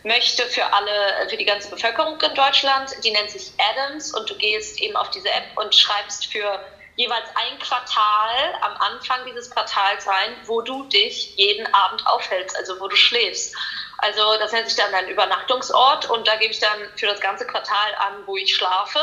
möchte 0.04 0.42
für 0.44 0.64
alle, 0.72 1.28
für 1.28 1.36
die 1.36 1.44
ganze 1.44 1.70
Bevölkerung 1.70 2.20
in 2.20 2.34
Deutschland. 2.34 2.90
Die 3.04 3.10
nennt 3.10 3.30
sich 3.30 3.52
Adams 3.58 4.14
und 4.14 4.28
du 4.28 4.34
gehst 4.36 4.80
eben 4.80 4.96
auf 4.96 5.10
diese 5.10 5.28
App 5.28 5.44
und 5.56 5.74
schreibst 5.74 6.26
für 6.26 6.60
jeweils 6.96 7.28
ein 7.34 7.58
Quartal 7.58 8.54
am 8.60 8.76
Anfang 8.92 9.18
dieses 9.26 9.50
Quartals 9.50 10.06
ein, 10.06 10.34
wo 10.46 10.60
du 10.60 10.84
dich 10.84 11.34
jeden 11.36 11.66
Abend 11.72 12.06
aufhältst, 12.06 12.56
also 12.56 12.78
wo 12.80 12.88
du 12.88 12.96
schläfst. 12.96 13.54
Also 13.98 14.20
das 14.38 14.52
nennt 14.52 14.68
sich 14.68 14.76
dann 14.76 14.92
ein 14.92 15.08
Übernachtungsort 15.08 16.10
und 16.10 16.26
da 16.26 16.36
gebe 16.36 16.52
ich 16.52 16.58
dann 16.58 16.78
für 16.96 17.06
das 17.06 17.20
ganze 17.20 17.46
Quartal 17.46 17.94
an, 17.98 18.14
wo 18.26 18.36
ich 18.36 18.54
schlafe. 18.54 18.98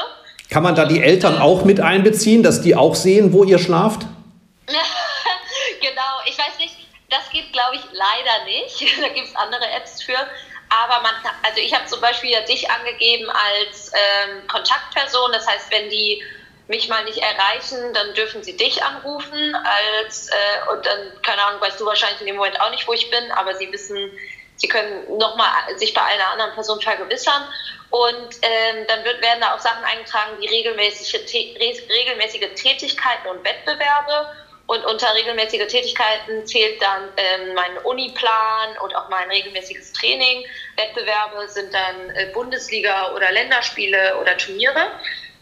Kann 0.50 0.64
man 0.64 0.76
da 0.76 0.86
die 0.86 1.02
Eltern 1.02 1.42
auch 1.42 1.64
mit 1.64 1.80
einbeziehen, 1.80 2.44
dass 2.44 2.62
die 2.62 2.76
auch 2.76 2.96
sehen, 2.96 3.34
wo 3.34 3.44
ihr 3.44 3.60
schlaft? 3.60 4.02
genau, 5.82 6.20
ich 6.26 6.38
weiß 6.38 6.58
nicht, 6.60 6.76
das 7.10 7.30
geht 7.32 7.52
glaube 7.54 7.76
ich 7.76 7.82
leider 7.92 8.46
nicht. 8.46 8.98
da 9.02 9.08
gibt 9.10 9.28
es 9.28 9.36
andere 9.36 9.66
Apps 9.72 10.04
für. 10.04 10.18
Aber 10.70 11.02
man, 11.02 11.14
also 11.44 11.60
ich 11.60 11.74
habe 11.74 11.86
zum 11.86 12.00
Beispiel 12.02 12.32
ja 12.32 12.42
dich 12.42 12.70
angegeben 12.70 13.30
als 13.30 13.92
ähm, 13.94 14.48
Kontaktperson. 14.48 15.32
Das 15.32 15.48
heißt, 15.48 15.72
wenn 15.72 15.90
die 15.90 16.24
mich 16.68 16.88
mal 16.88 17.04
nicht 17.06 17.18
erreichen, 17.18 17.94
dann 17.94 18.14
dürfen 18.14 18.44
sie 18.44 18.56
dich 18.56 18.84
anrufen 18.84 19.56
als 19.56 20.30
äh, 20.30 20.72
und 20.72 20.86
dann 20.86 21.22
keine 21.24 21.44
Ahnung, 21.44 21.62
weißt 21.62 21.80
du 21.80 21.86
wahrscheinlich 21.86 22.22
in 22.22 22.28
dem 22.28 22.36
Moment 22.36 22.62
auch 22.62 22.70
nicht, 22.70 22.88
wo 22.88 22.94
ich 22.94 23.10
bin, 23.10 23.32
aber 23.32 23.56
sie 23.56 23.72
wissen, 23.72 24.12
Sie 24.60 24.68
können 24.68 25.18
nochmal 25.18 25.50
sich 25.78 25.94
bei 25.94 26.04
einer 26.04 26.32
anderen 26.32 26.54
Person 26.54 26.82
vergewissern. 26.82 27.48
Und 27.92 28.36
ähm, 28.42 28.86
dann 28.88 29.04
wird, 29.06 29.22
werden 29.22 29.40
da 29.40 29.56
auch 29.56 29.60
Sachen 29.60 29.84
eingetragen 29.84 30.34
wie 30.40 30.48
regelmäßige, 30.48 31.16
regelmäßige 31.34 32.54
Tätigkeiten 32.56 33.28
und 33.30 33.44
Wettbewerbe. 33.44 34.36
Und 34.70 34.86
unter 34.86 35.16
regelmäßige 35.16 35.66
Tätigkeiten 35.66 36.46
zählt 36.46 36.80
dann 36.80 37.10
ähm, 37.18 37.56
mein 37.56 37.76
Uniplan 37.80 38.78
und 38.84 38.96
auch 38.96 39.10
mein 39.10 39.28
regelmäßiges 39.28 39.94
Training. 39.94 40.46
Wettbewerbe 40.76 41.48
sind 41.48 41.74
dann 41.74 42.12
äh, 42.12 42.28
Bundesliga 42.36 43.12
oder 43.16 43.32
Länderspiele 43.32 44.16
oder 44.22 44.38
Turniere. 44.38 44.92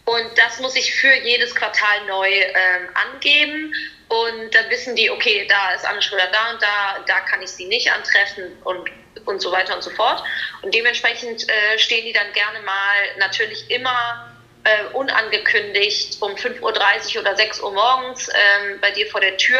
Und 0.06 0.30
das 0.38 0.62
muss 0.62 0.78
ich 0.78 0.96
für 0.96 1.14
jedes 1.14 1.54
Quartal 1.54 2.06
neu 2.08 2.30
ähm, 2.30 2.88
angeben. 2.94 3.74
Und 4.08 4.56
dann 4.56 4.70
wissen 4.70 4.96
die, 4.96 5.12
okay, 5.12 5.46
da 5.50 5.76
ist 5.76 5.86
Anne 5.86 6.02
Schröder 6.02 6.30
da 6.32 6.52
und 6.52 6.62
da, 6.62 7.04
da 7.06 7.20
kann 7.20 7.42
ich 7.42 7.50
sie 7.50 7.66
nicht 7.66 7.92
antreffen 7.92 8.58
und 8.64 8.90
und 9.26 9.42
so 9.42 9.52
weiter 9.52 9.76
und 9.76 9.82
so 9.82 9.90
fort. 9.90 10.24
Und 10.62 10.74
dementsprechend 10.74 11.44
äh, 11.50 11.78
stehen 11.78 12.06
die 12.06 12.14
dann 12.14 12.32
gerne 12.32 12.62
mal 12.62 13.18
natürlich 13.18 13.70
immer 13.70 14.37
äh, 14.68 14.94
unangekündigt 14.94 16.22
um 16.22 16.32
5.30 16.34 17.16
Uhr 17.16 17.22
oder 17.22 17.36
6 17.36 17.62
Uhr 17.62 17.74
morgens 17.74 18.28
ähm, 18.28 18.80
bei 18.82 18.92
dir 18.92 19.08
vor 19.08 19.22
der 19.22 19.38
Tür. 19.38 19.60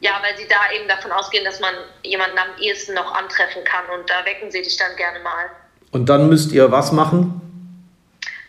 Ja, 0.00 0.20
weil 0.20 0.36
sie 0.36 0.48
da 0.48 0.72
eben 0.74 0.88
davon 0.88 1.12
ausgehen, 1.12 1.44
dass 1.44 1.60
man 1.60 1.74
jemanden 2.02 2.36
am 2.36 2.48
ehesten 2.60 2.94
noch 2.94 3.14
antreffen 3.14 3.62
kann 3.64 3.84
und 3.94 4.10
da 4.10 4.24
wecken 4.24 4.50
sie 4.50 4.60
dich 4.60 4.76
dann 4.76 4.96
gerne 4.96 5.20
mal. 5.20 5.50
Und 5.92 6.08
dann 6.08 6.28
müsst 6.28 6.50
ihr 6.52 6.70
was 6.72 6.90
machen? 6.90 7.40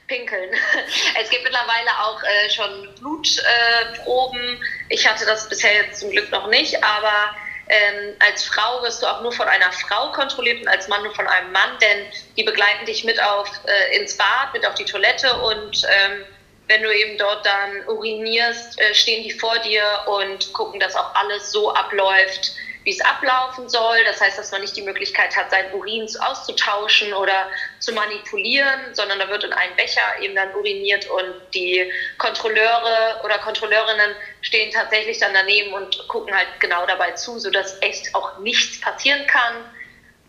Pinkeln. 0.08 0.50
Es 1.22 1.30
gibt 1.30 1.44
mittlerweile 1.44 1.92
auch 2.02 2.22
äh, 2.24 2.50
schon 2.50 2.90
Blutproben. 3.00 4.40
Äh, 4.40 4.94
ich 4.94 5.08
hatte 5.08 5.26
das 5.26 5.48
bisher 5.48 5.74
jetzt 5.76 6.00
zum 6.00 6.10
Glück 6.10 6.32
noch 6.32 6.48
nicht, 6.48 6.84
aber 6.84 7.36
ähm, 7.70 8.16
als 8.20 8.44
Frau 8.44 8.82
wirst 8.84 9.02
du 9.02 9.08
auch 9.08 9.22
nur 9.22 9.32
von 9.32 9.48
einer 9.48 9.72
Frau 9.72 10.12
kontrolliert 10.12 10.62
und 10.62 10.68
als 10.68 10.88
Mann 10.88 11.04
nur 11.04 11.16
von 11.16 11.28
einem 11.28 11.52
Mann, 11.52 11.78
denn 11.82 12.06
die 12.36 12.44
begleiten 12.44 12.86
dich 12.86 13.04
mit 13.04 13.22
auf 13.22 13.50
äh, 13.66 13.98
ins 13.98 14.18
Bad, 14.18 14.54
mit 14.54 14.66
auf 14.66 14.76
die 14.76 14.86
Toilette 14.86 15.34
und 15.42 15.84
ähm, 15.84 16.26
wenn 16.68 16.82
du 16.82 16.94
eben 16.94 17.18
dort 17.18 17.46
dann 17.46 17.88
urinierst, 17.88 18.80
äh, 18.80 18.94
stehen 18.94 19.24
die 19.24 19.32
vor 19.32 19.58
dir 19.60 19.84
und 20.08 20.52
gucken, 20.54 20.80
dass 20.80 20.96
auch 20.96 21.14
alles 21.16 21.52
so 21.52 21.74
abläuft, 21.74 22.54
wie 22.84 22.92
es 22.92 23.02
ablaufen 23.02 23.70
soll. 23.70 24.04
Das 24.06 24.20
heißt, 24.22 24.38
dass 24.38 24.52
man 24.52 24.62
nicht 24.62 24.76
die 24.76 24.82
Möglichkeit 24.82 25.36
hat, 25.36 25.52
seinen 25.52 25.74
Urin 25.74 26.08
auszutauschen 26.20 27.14
oder 27.14 27.50
zu 27.80 27.94
manipulieren, 27.94 28.94
sondern 28.94 29.20
da 29.20 29.30
wird 29.30 29.44
in 29.44 29.54
einen 29.54 29.76
Becher 29.76 30.02
eben 30.22 30.36
dann 30.36 30.54
uriniert 30.56 31.10
und 31.10 31.34
die 31.54 31.92
Kontrolleure 32.18 33.22
oder 33.24 33.38
Kontrolleurinnen 33.40 34.16
stehen 34.42 34.72
tatsächlich 34.72 35.20
dann 35.20 35.34
daneben 35.34 35.74
und 35.74 36.08
gucken 36.08 36.36
halt 36.36 36.48
genau 36.60 36.86
dabei 36.86 37.12
zu, 37.12 37.40
sodass 37.40 37.82
echt 37.82 38.14
auch 38.16 38.40
nichts 38.40 38.80
passieren 38.82 39.26
kann. 39.28 39.56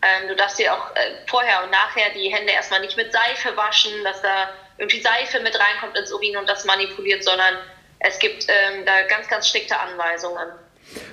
Ähm, 0.01 0.27
du 0.27 0.35
darfst 0.35 0.59
dir 0.59 0.73
auch 0.73 0.95
äh, 0.95 1.15
vorher 1.27 1.63
und 1.63 1.71
nachher 1.71 2.11
die 2.11 2.33
Hände 2.33 2.51
erstmal 2.51 2.81
nicht 2.81 2.95
mit 2.95 3.11
Seife 3.11 3.55
waschen, 3.57 3.91
dass 4.03 4.21
da 4.21 4.49
irgendwie 4.77 5.01
Seife 5.01 5.39
mit 5.39 5.57
reinkommt 5.57 5.97
ins 5.97 6.11
Urin 6.11 6.37
und 6.37 6.47
das 6.47 6.65
manipuliert, 6.65 7.23
sondern 7.23 7.55
es 7.99 8.19
gibt 8.19 8.45
ähm, 8.47 8.85
da 8.85 9.03
ganz, 9.03 9.27
ganz 9.27 9.47
strikte 9.47 9.79
Anweisungen. 9.79 10.49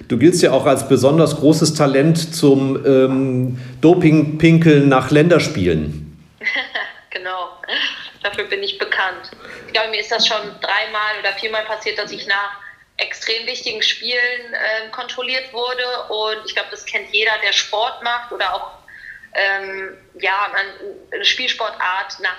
Du 0.09 0.19
giltst 0.19 0.43
ja 0.43 0.53
auch 0.53 0.67
als 0.67 0.89
besonders 0.89 1.37
großes 1.37 1.75
Talent 1.75 2.35
zum 2.35 2.85
ähm, 2.85 3.59
Dopingpinkeln 3.81 4.89
nach 4.89 5.11
Länderspielen. 5.11 6.25
genau, 7.11 7.51
dafür 8.23 8.45
bin 8.45 8.63
ich 8.63 8.79
bekannt. 8.79 9.31
Ich 9.67 9.73
glaube, 9.73 9.91
mir 9.91 10.01
ist 10.01 10.13
das 10.13 10.27
schon 10.27 10.43
dreimal 10.61 11.19
oder 11.21 11.33
viermal 11.33 11.65
passiert, 11.65 11.99
dass 11.99 12.13
ich 12.13 12.27
nach 12.27 12.59
extrem 12.99 13.47
wichtigen 13.47 13.83
Spielen 13.83 14.53
äh, 14.53 14.91
kontrolliert 14.91 15.53
wurde. 15.53 15.85
Und 16.09 16.47
ich 16.47 16.55
glaube, 16.55 16.69
das 16.71 16.85
kennt 16.85 17.13
jeder, 17.13 17.33
der 17.45 17.53
Sport 17.53 18.03
macht 18.03 18.33
oder 18.33 18.55
auch 18.55 18.71
ähm, 19.35 19.97
ja, 20.21 20.53
eine 21.11 21.25
Spielsportart 21.25 22.21
nach. 22.21 22.39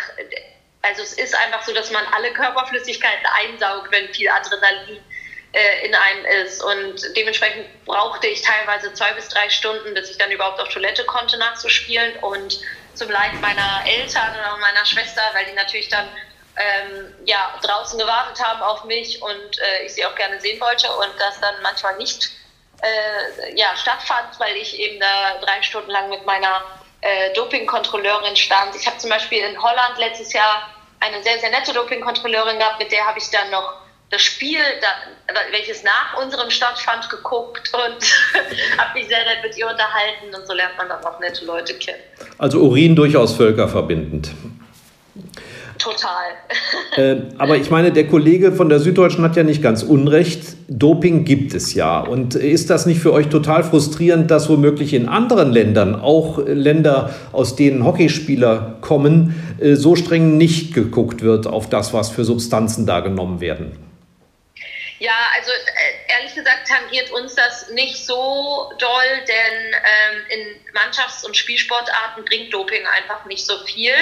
Also 0.81 1.01
es 1.01 1.13
ist 1.13 1.35
einfach 1.35 1.63
so, 1.63 1.73
dass 1.73 1.91
man 1.91 2.03
alle 2.13 2.31
Körperflüssigkeiten 2.33 3.25
einsaugt, 3.41 3.91
wenn 3.91 4.13
viel 4.13 4.29
Adrenalin 4.29 4.99
äh, 5.53 5.85
in 5.85 5.95
einem 5.95 6.25
ist. 6.25 6.63
Und 6.63 7.15
dementsprechend 7.15 7.85
brauchte 7.85 8.27
ich 8.27 8.41
teilweise 8.41 8.93
zwei 8.93 9.13
bis 9.13 9.29
drei 9.29 9.49
Stunden, 9.49 9.93
bis 9.93 10.09
ich 10.09 10.17
dann 10.17 10.31
überhaupt 10.31 10.59
auf 10.59 10.69
Toilette 10.69 11.05
konnte, 11.05 11.37
nachzuspielen. 11.37 12.17
Und 12.17 12.59
zum 12.95 13.09
Leid 13.09 13.39
meiner 13.41 13.83
Eltern 13.85 14.35
oder 14.35 14.57
meiner 14.57 14.85
Schwester, 14.85 15.21
weil 15.33 15.45
die 15.45 15.53
natürlich 15.53 15.89
dann 15.89 16.07
ähm, 16.57 17.13
ja, 17.25 17.59
draußen 17.61 17.97
gewartet 17.97 18.43
haben 18.43 18.61
auf 18.61 18.83
mich 18.83 19.21
und 19.21 19.59
äh, 19.59 19.85
ich 19.85 19.93
sie 19.93 20.05
auch 20.05 20.15
gerne 20.15 20.39
sehen 20.39 20.59
wollte 20.61 20.91
und 20.91 21.11
das 21.17 21.39
dann 21.39 21.55
manchmal 21.63 21.97
nicht 21.97 22.29
äh, 22.81 23.55
ja, 23.55 23.75
stattfand, 23.75 24.39
weil 24.39 24.55
ich 24.57 24.77
eben 24.79 24.99
da 24.99 25.39
drei 25.41 25.61
Stunden 25.63 25.89
lang 25.89 26.09
mit 26.09 26.25
meiner 26.25 26.63
äh, 27.01 27.33
Dopingkontrolleurin 27.33 28.35
stand. 28.35 28.75
Ich 28.75 28.85
habe 28.85 28.97
zum 28.97 29.09
Beispiel 29.09 29.43
in 29.43 29.61
Holland 29.61 29.97
letztes 29.97 30.33
Jahr 30.33 30.69
eine 30.99 31.21
sehr, 31.23 31.39
sehr 31.39 31.49
nette 31.49 31.73
Dopingkontrolleurin 31.73 32.59
gehabt, 32.59 32.79
mit 32.79 32.91
der 32.91 33.05
habe 33.05 33.19
ich 33.19 33.29
dann 33.29 33.49
noch 33.49 33.82
das 34.13 34.21
Spiel, 34.21 34.59
welches 35.51 35.83
nach 35.83 36.23
unserem 36.23 36.49
stattfand, 36.51 37.09
geguckt 37.09 37.71
und 37.73 38.77
habe 38.77 38.93
mich 38.93 39.07
sehr 39.07 39.25
nett 39.25 39.39
mit 39.43 39.57
ihr 39.57 39.65
unterhalten 39.65 40.33
und 40.39 40.45
so 40.45 40.53
lernt 40.53 40.77
man 40.77 40.87
dann 40.87 41.03
auch 41.03 41.19
nette 41.19 41.43
Leute 41.45 41.73
kennen. 41.73 41.99
Also 42.37 42.59
Urin 42.59 42.95
durchaus 42.95 43.33
völkerverbindend. 43.33 44.31
Total. 45.79 46.05
Äh, 46.95 47.21
aber 47.39 47.57
ich 47.57 47.69
meine, 47.71 47.91
der 47.91 48.07
Kollege 48.07 48.53
von 48.53 48.69
der 48.69 48.79
Süddeutschen 48.79 49.23
hat 49.23 49.35
ja 49.35 49.43
nicht 49.43 49.61
ganz 49.61 49.83
unrecht. 49.83 50.55
Doping 50.67 51.25
gibt 51.25 51.53
es 51.53 51.73
ja. 51.73 51.99
Und 51.99 52.35
ist 52.35 52.69
das 52.69 52.85
nicht 52.85 52.99
für 53.01 53.11
euch 53.11 53.27
total 53.27 53.63
frustrierend, 53.63 54.29
dass 54.31 54.47
womöglich 54.47 54.93
in 54.93 55.09
anderen 55.09 55.51
Ländern, 55.51 55.99
auch 55.99 56.39
Länder, 56.45 57.13
aus 57.31 57.55
denen 57.55 57.83
Hockeyspieler 57.83 58.77
kommen, 58.81 59.57
äh, 59.59 59.73
so 59.73 59.95
streng 59.95 60.37
nicht 60.37 60.73
geguckt 60.73 61.21
wird 61.21 61.47
auf 61.47 61.67
das, 61.67 61.93
was 61.93 62.09
für 62.09 62.23
Substanzen 62.23 62.85
da 62.85 62.99
genommen 62.99 63.41
werden? 63.41 63.92
Ja, 65.03 65.31
also 65.35 65.51
äh, 65.51 66.13
ehrlich 66.13 66.33
gesagt 66.33 66.65
tangiert 66.65 67.11
uns 67.11 67.35
das 67.35 67.69
nicht 67.71 68.05
so 68.05 68.71
doll, 68.79 69.25
denn 69.27 69.73
ähm, 69.73 70.25
in 70.29 70.65
Mannschafts- 70.71 71.25
und 71.25 71.35
Spielsportarten 71.35 72.23
bringt 72.23 72.53
Doping 72.53 72.85
einfach 72.85 73.25
nicht 73.25 73.45
so 73.45 73.57
viel 73.65 73.93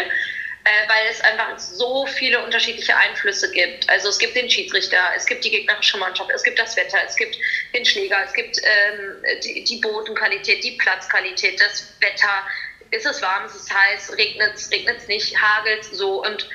äh, 0.64 0.88
weil 0.88 1.08
es 1.10 1.20
einfach 1.22 1.58
so 1.58 2.06
viele 2.06 2.40
unterschiedliche 2.44 2.96
Einflüsse 2.96 3.52
gibt. 3.52 3.90
Also 3.90 4.10
es 4.10 4.20
gibt 4.20 4.36
den 4.36 4.48
Schiedsrichter, 4.48 5.00
es 5.16 5.26
gibt 5.26 5.44
die 5.44 5.50
gegnerische 5.50 5.98
Mannschaft, 5.98 6.30
es 6.36 6.44
gibt 6.44 6.60
das 6.60 6.76
Wetter, 6.78 7.00
es 7.04 7.16
gibt 7.16 7.36
den 7.74 7.84
Schläger, 7.84 8.24
es 8.24 8.34
gibt 8.34 8.58
ähm, 8.62 9.24
die, 9.44 9.64
die 9.64 9.78
Bodenqualität, 9.78 10.64
die 10.64 10.78
Platzqualität, 10.78 11.60
das 11.60 11.96
Wetter. 12.00 12.46
Ist 12.92 13.08
es 13.08 13.24
warm, 13.24 13.46
ist 13.46 13.56
es 13.56 13.74
heiß, 13.74 14.18
regnet 14.18 14.54
es, 14.54 14.70
regnet 14.70 14.98
es 14.98 15.08
nicht, 15.08 15.36
hagelt 15.42 15.84
so 15.86 16.24
und 16.24 16.48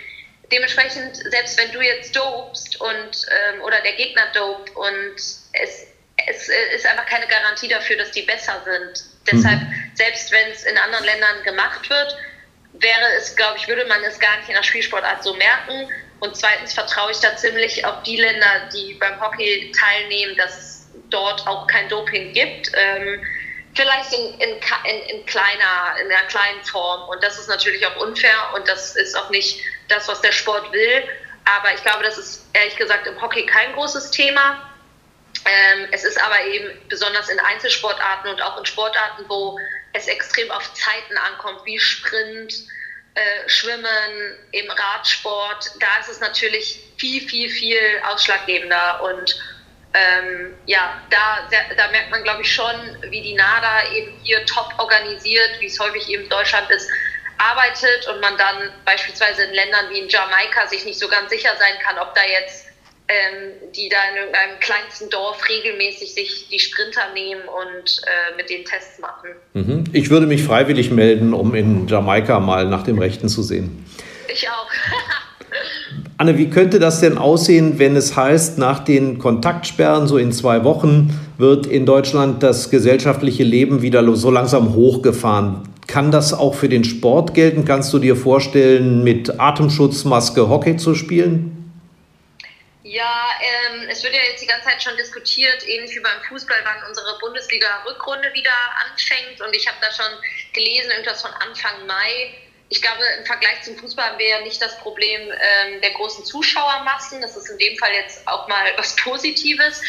dementsprechend, 0.51 1.17
selbst 1.17 1.59
wenn 1.59 1.73
du 1.73 1.81
jetzt 1.81 2.15
dopst 2.15 2.81
und 2.81 3.27
ähm, 3.55 3.63
oder 3.63 3.81
der 3.81 3.93
Gegner 3.93 4.27
dopt 4.33 4.75
und 4.77 5.15
es, 5.17 5.87
es 6.29 6.49
ist 6.75 6.87
einfach 6.87 7.07
keine 7.07 7.27
Garantie 7.27 7.69
dafür, 7.69 7.97
dass 7.97 8.11
die 8.13 8.23
besser 8.23 8.63
sind. 8.65 9.05
Deshalb, 9.31 9.61
mhm. 9.61 9.91
selbst 9.95 10.31
wenn 10.33 10.51
es 10.51 10.65
in 10.65 10.77
anderen 10.79 11.05
Ländern 11.05 11.43
gemacht 11.45 11.89
wird, 11.91 12.17
wäre 12.75 13.13
es, 13.19 13.35
glaube 13.37 13.59
ich, 13.59 13.69
würde 13.69 13.85
man 13.87 14.03
es 14.05 14.19
gar 14.19 14.37
nicht 14.39 14.49
in 14.49 14.55
der 14.55 14.63
Spielsportart 14.63 15.23
so 15.23 15.35
merken. 15.35 15.89
Und 16.21 16.37
zweitens 16.37 16.73
vertraue 16.73 17.13
ich 17.13 17.19
da 17.19 17.37
ziemlich 17.37 17.85
auf 17.85 18.03
die 18.05 18.17
Länder, 18.17 18.69
die 18.73 18.95
beim 18.95 19.21
Hockey 19.21 19.73
teilnehmen, 19.79 20.37
dass 20.37 20.57
es 20.57 20.87
dort 21.11 21.47
auch 21.47 21.67
kein 21.67 21.89
Doping 21.89 22.33
gibt. 22.33 22.71
Ähm, 22.75 23.23
vielleicht 23.77 24.13
in, 24.13 24.41
in, 24.41 24.51
in, 24.85 25.03
in, 25.09 25.27
kleiner, 25.27 25.97
in 26.01 26.11
einer 26.11 26.27
kleinen 26.29 26.63
Form. 26.65 27.09
Und 27.09 27.23
das 27.23 27.39
ist 27.39 27.49
natürlich 27.49 27.87
auch 27.87 27.97
unfair 27.97 28.53
und 28.55 28.67
das 28.67 28.97
ist 28.97 29.15
auch 29.17 29.31
nicht 29.31 29.61
das, 29.89 30.09
was 30.09 30.21
der 30.23 30.33
Sport 30.33 30.73
will. 30.73 31.05
Aber 31.45 31.73
ich 31.73 31.83
glaube, 31.83 32.03
das 32.03 32.19
ist 32.19 32.45
ehrlich 32.55 32.77
gesagt 32.77 33.07
im 33.07 33.21
Hockey 33.21 33.47
kein 33.47 33.73
großes 33.75 34.11
Thema. 34.11 34.71
Ähm, 35.45 35.89
es 35.93 36.05
ist 36.05 36.21
aber 36.21 36.45
eben 36.47 36.71
besonders 36.89 37.29
in 37.29 37.39
Einzelsportarten 37.39 38.31
und 38.31 38.43
auch 38.43 38.59
in 38.59 38.67
Sportarten, 38.67 39.25
wo 39.29 39.59
es 39.93 40.09
extrem 40.09 40.51
auf 40.51 40.75
Zeiten 40.75 41.17
ankommt, 41.19 41.61
wie 41.65 41.79
Sprint, 41.79 42.53
äh, 43.15 43.49
Schwimmen, 43.49 44.39
im 44.53 44.71
Radsport, 44.71 45.71
da 45.79 45.87
ist 46.01 46.09
es 46.09 46.21
natürlich 46.21 46.83
viel, 46.99 47.27
viel, 47.29 47.49
viel 47.49 47.79
ausschlaggebender 48.05 49.03
und 49.03 49.39
ähm, 49.97 50.55
ja, 50.67 51.01
da, 51.11 51.49
da 51.77 51.91
merkt 51.91 52.11
man, 52.11 52.23
glaube 52.23 52.43
ich, 52.43 52.53
schon, 52.53 52.75
wie 53.09 53.23
die 53.23 53.35
NADA 53.35 53.93
eben 53.95 54.13
hier 54.23 54.45
top 54.45 54.75
organisiert, 54.79 55.51
wie 55.61 55.67
es 55.67 55.79
häufig 55.81 56.09
eben 56.09 56.25
in 56.25 56.29
Deutschland 56.29 56.71
ist, 56.71 56.89
arbeitet 57.39 58.07
und 58.09 58.21
man 58.21 58.37
dann 58.37 58.73
beispielsweise 58.85 59.45
in 59.45 59.55
Ländern 59.55 59.91
wie 59.91 60.01
in 60.01 60.09
Jamaika 60.09 60.67
sich 60.67 60.85
nicht 60.85 60.99
so 60.99 61.09
ganz 61.09 61.31
sicher 61.31 61.51
sein 61.59 61.79
kann, 61.83 61.99
ob 61.99 62.15
da 62.15 62.23
jetzt 62.23 62.67
ähm, 63.09 63.73
die 63.77 63.89
da 63.89 63.97
in 64.11 64.35
einem 64.35 64.59
kleinsten 64.59 65.09
Dorf 65.11 65.41
regelmäßig 65.49 66.13
sich 66.13 66.49
die 66.49 66.59
Sprinter 66.59 67.13
nehmen 67.15 67.43
und 67.43 68.03
äh, 68.05 68.37
mit 68.37 68.51
den 68.51 68.65
Tests 68.65 68.99
machen. 68.99 69.31
Mhm. 69.55 69.85
Ich 69.93 70.11
würde 70.11 70.27
mich 70.27 70.43
freiwillig 70.43 70.91
melden, 70.91 71.33
um 71.33 71.55
in 71.55 71.87
Jamaika 71.87 72.41
mal 72.41 72.67
nach 72.67 72.83
dem 72.83 72.99
Rechten 72.99 73.29
zu 73.29 73.43
sehen. 73.43 73.87
Ich 74.29 74.49
auch. 74.49 74.69
Anne, 76.19 76.39
wie 76.39 76.49
könnte 76.49 76.79
das 76.79 77.01
denn 77.01 77.19
aussehen, 77.19 77.79
wenn 77.79 77.95
es 77.95 78.17
heißt, 78.17 78.57
nach 78.57 78.79
den 78.79 79.19
Kontaktsperren, 79.19 80.09
so 80.09 80.17
in 80.17 80.33
zwei 80.33 80.65
Wochen, 80.65 81.11
wird 81.37 81.67
in 81.67 81.85
Deutschland 81.85 82.43
das 82.43 82.71
gesellschaftliche 82.71 83.45
Leben 83.45 83.83
wieder 83.83 84.03
so 84.17 84.31
langsam 84.31 84.75
hochgefahren? 84.75 85.69
Kann 85.87 86.11
das 86.11 86.33
auch 86.33 86.55
für 86.55 86.71
den 86.71 86.85
Sport 86.85 87.35
gelten? 87.35 87.67
Kannst 87.67 87.93
du 87.93 87.99
dir 87.99 88.17
vorstellen, 88.17 89.05
mit 89.05 89.39
Atemschutzmaske 89.39 90.49
Hockey 90.49 90.79
zu 90.79 90.95
spielen? 90.95 91.53
Ja, 92.83 93.29
ähm, 93.43 93.87
es 93.91 94.03
wird 94.03 94.15
ja 94.15 94.21
jetzt 94.31 94.43
die 94.43 94.47
ganze 94.47 94.69
Zeit 94.69 94.83
schon 94.83 94.97
diskutiert, 94.97 95.69
ähnlich 95.69 95.95
wie 95.95 96.01
beim 96.01 96.23
Fußball, 96.29 96.57
wann 96.65 96.89
unsere 96.89 97.19
Bundesliga-Rückrunde 97.21 98.33
wieder 98.33 98.57
anfängt. 98.89 99.43
Und 99.47 99.55
ich 99.55 99.67
habe 99.69 99.77
da 99.83 99.93
schon 99.93 100.13
gelesen, 100.55 100.91
irgendwas 100.93 101.21
von 101.21 101.33
Anfang 101.47 101.87
Mai. 101.87 102.46
Ich 102.69 102.83
glaube, 102.83 103.03
im 103.19 103.25
Vergleich 103.25 103.63
zum 103.63 103.77
Fußball 103.77 104.11
haben 104.11 104.19
wir 104.19 104.29
ja 104.29 104.41
nicht 104.41 104.61
das 104.61 104.77
Problem 104.79 105.21
ähm, 105.21 105.81
der 105.81 105.93
großen 105.93 106.25
Zuschauermassen. 106.25 107.21
Das 107.21 107.37
ist 107.37 107.49
in 107.49 107.59
dem 107.59 107.79
Fall 107.79 107.93
jetzt 107.93 108.27
auch 108.27 108.49
mal 108.49 108.73
was 108.77 108.97
Positives. 108.97 109.81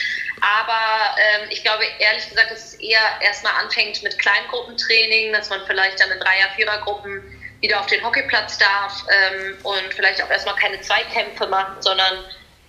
Aber 0.41 1.15
ähm, 1.17 1.49
ich 1.49 1.63
glaube, 1.63 1.83
ehrlich 1.99 2.29
gesagt, 2.29 2.51
dass 2.51 2.73
es 2.73 2.73
eher 2.75 3.01
erstmal 3.21 3.53
anfängt 3.63 4.03
mit 4.03 4.17
Kleingruppentraining, 4.19 5.33
dass 5.33 5.49
man 5.49 5.65
vielleicht 5.65 5.99
dann 5.99 6.11
in 6.11 6.19
Dreier-, 6.19 6.53
Vierergruppen 6.55 7.23
wieder 7.61 7.79
auf 7.79 7.87
den 7.87 8.03
Hockeyplatz 8.03 8.59
darf 8.59 9.03
ähm, 9.09 9.57
und 9.63 9.93
vielleicht 9.95 10.21
auch 10.21 10.29
erstmal 10.29 10.55
keine 10.55 10.79
Zweikämpfe 10.81 11.47
macht, 11.47 11.83
sondern 11.83 12.23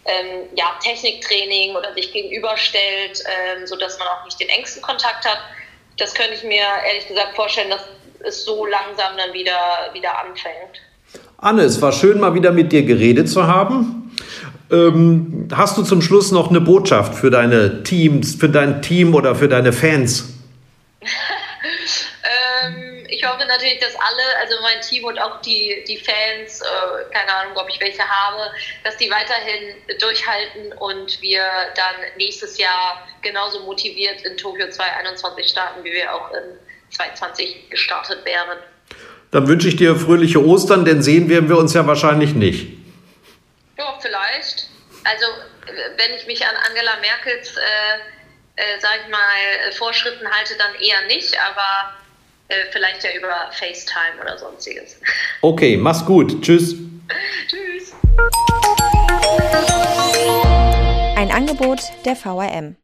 ähm, 0.06 0.48
ja, 0.54 0.78
Techniktraining 0.82 1.76
oder 1.76 1.92
sich 1.92 2.10
gegenüberstellt, 2.12 3.22
ähm, 3.26 3.66
sodass 3.66 3.98
man 3.98 4.08
auch 4.08 4.24
nicht 4.24 4.40
den 4.40 4.48
engsten 4.48 4.80
Kontakt 4.80 5.26
hat. 5.26 5.38
Das 5.98 6.14
könnte 6.14 6.34
ich 6.34 6.42
mir 6.42 6.64
ehrlich 6.86 7.06
gesagt 7.06 7.36
vorstellen, 7.36 7.68
dass 7.68 7.82
es 8.26 8.44
so 8.44 8.66
langsam 8.66 9.16
dann 9.16 9.32
wieder, 9.32 9.90
wieder 9.92 10.18
anfängt. 10.24 10.80
Anne, 11.38 11.62
es 11.62 11.80
war 11.80 11.92
schön, 11.92 12.20
mal 12.20 12.34
wieder 12.34 12.52
mit 12.52 12.72
dir 12.72 12.82
geredet 12.82 13.28
zu 13.28 13.46
haben. 13.46 14.12
Ähm, 14.70 15.48
hast 15.54 15.78
du 15.78 15.82
zum 15.82 16.02
Schluss 16.02 16.30
noch 16.30 16.50
eine 16.50 16.60
Botschaft 16.60 17.14
für 17.14 17.30
deine 17.30 17.82
Teams, 17.84 18.34
für 18.34 18.48
dein 18.48 18.82
Team 18.82 19.14
oder 19.14 19.34
für 19.34 19.48
deine 19.48 19.72
Fans? 19.72 20.34
ich 23.18 23.26
hoffe 23.26 23.44
natürlich, 23.46 23.80
dass 23.80 23.94
alle, 23.96 24.22
also 24.40 24.54
mein 24.62 24.80
Team 24.80 25.04
und 25.04 25.18
auch 25.18 25.40
die, 25.40 25.84
die 25.88 25.96
Fans, 25.96 26.60
äh, 26.60 27.12
keine 27.12 27.32
Ahnung, 27.34 27.56
ob 27.56 27.68
ich 27.68 27.80
welche 27.80 28.06
habe, 28.08 28.50
dass 28.84 28.96
die 28.96 29.10
weiterhin 29.10 29.74
durchhalten 29.98 30.72
und 30.78 31.20
wir 31.20 31.42
dann 31.74 32.16
nächstes 32.16 32.58
Jahr 32.58 33.08
genauso 33.22 33.60
motiviert 33.60 34.22
in 34.22 34.36
Tokio 34.36 34.68
2021 34.68 35.48
starten, 35.48 35.82
wie 35.82 35.92
wir 35.92 36.14
auch 36.14 36.30
in 36.32 36.58
2020 36.90 37.70
gestartet 37.70 38.24
wären. 38.24 38.58
Dann 39.30 39.46
wünsche 39.46 39.68
ich 39.68 39.76
dir 39.76 39.96
fröhliche 39.96 40.44
Ostern, 40.44 40.84
denn 40.84 41.02
sehen 41.02 41.28
werden 41.28 41.48
wir 41.48 41.58
uns 41.58 41.74
ja 41.74 41.86
wahrscheinlich 41.86 42.34
nicht. 42.34 42.68
Ja, 43.76 43.98
vielleicht. 44.00 44.68
Also, 45.04 45.26
wenn 45.96 46.14
ich 46.14 46.26
mich 46.26 46.44
an 46.44 46.54
Angela 46.68 46.96
Merkels, 47.00 47.56
äh, 47.56 48.60
äh, 48.60 48.80
sag 48.80 49.00
ich 49.04 49.10
mal, 49.10 49.72
Vorschriften 49.76 50.26
halte, 50.30 50.54
dann 50.56 50.74
eher 50.80 51.06
nicht, 51.06 51.36
aber 51.38 51.94
äh, 52.48 52.64
vielleicht 52.72 53.04
ja 53.04 53.10
über 53.16 53.50
FaceTime 53.52 54.20
oder 54.20 54.38
sonstiges. 54.38 54.98
Okay, 55.40 55.76
mach's 55.76 56.04
gut. 56.04 56.42
Tschüss. 56.42 56.74
Tschüss. 57.46 57.94
Ein 61.16 61.30
Angebot 61.30 61.78
der 62.04 62.16
VRM. 62.16 62.76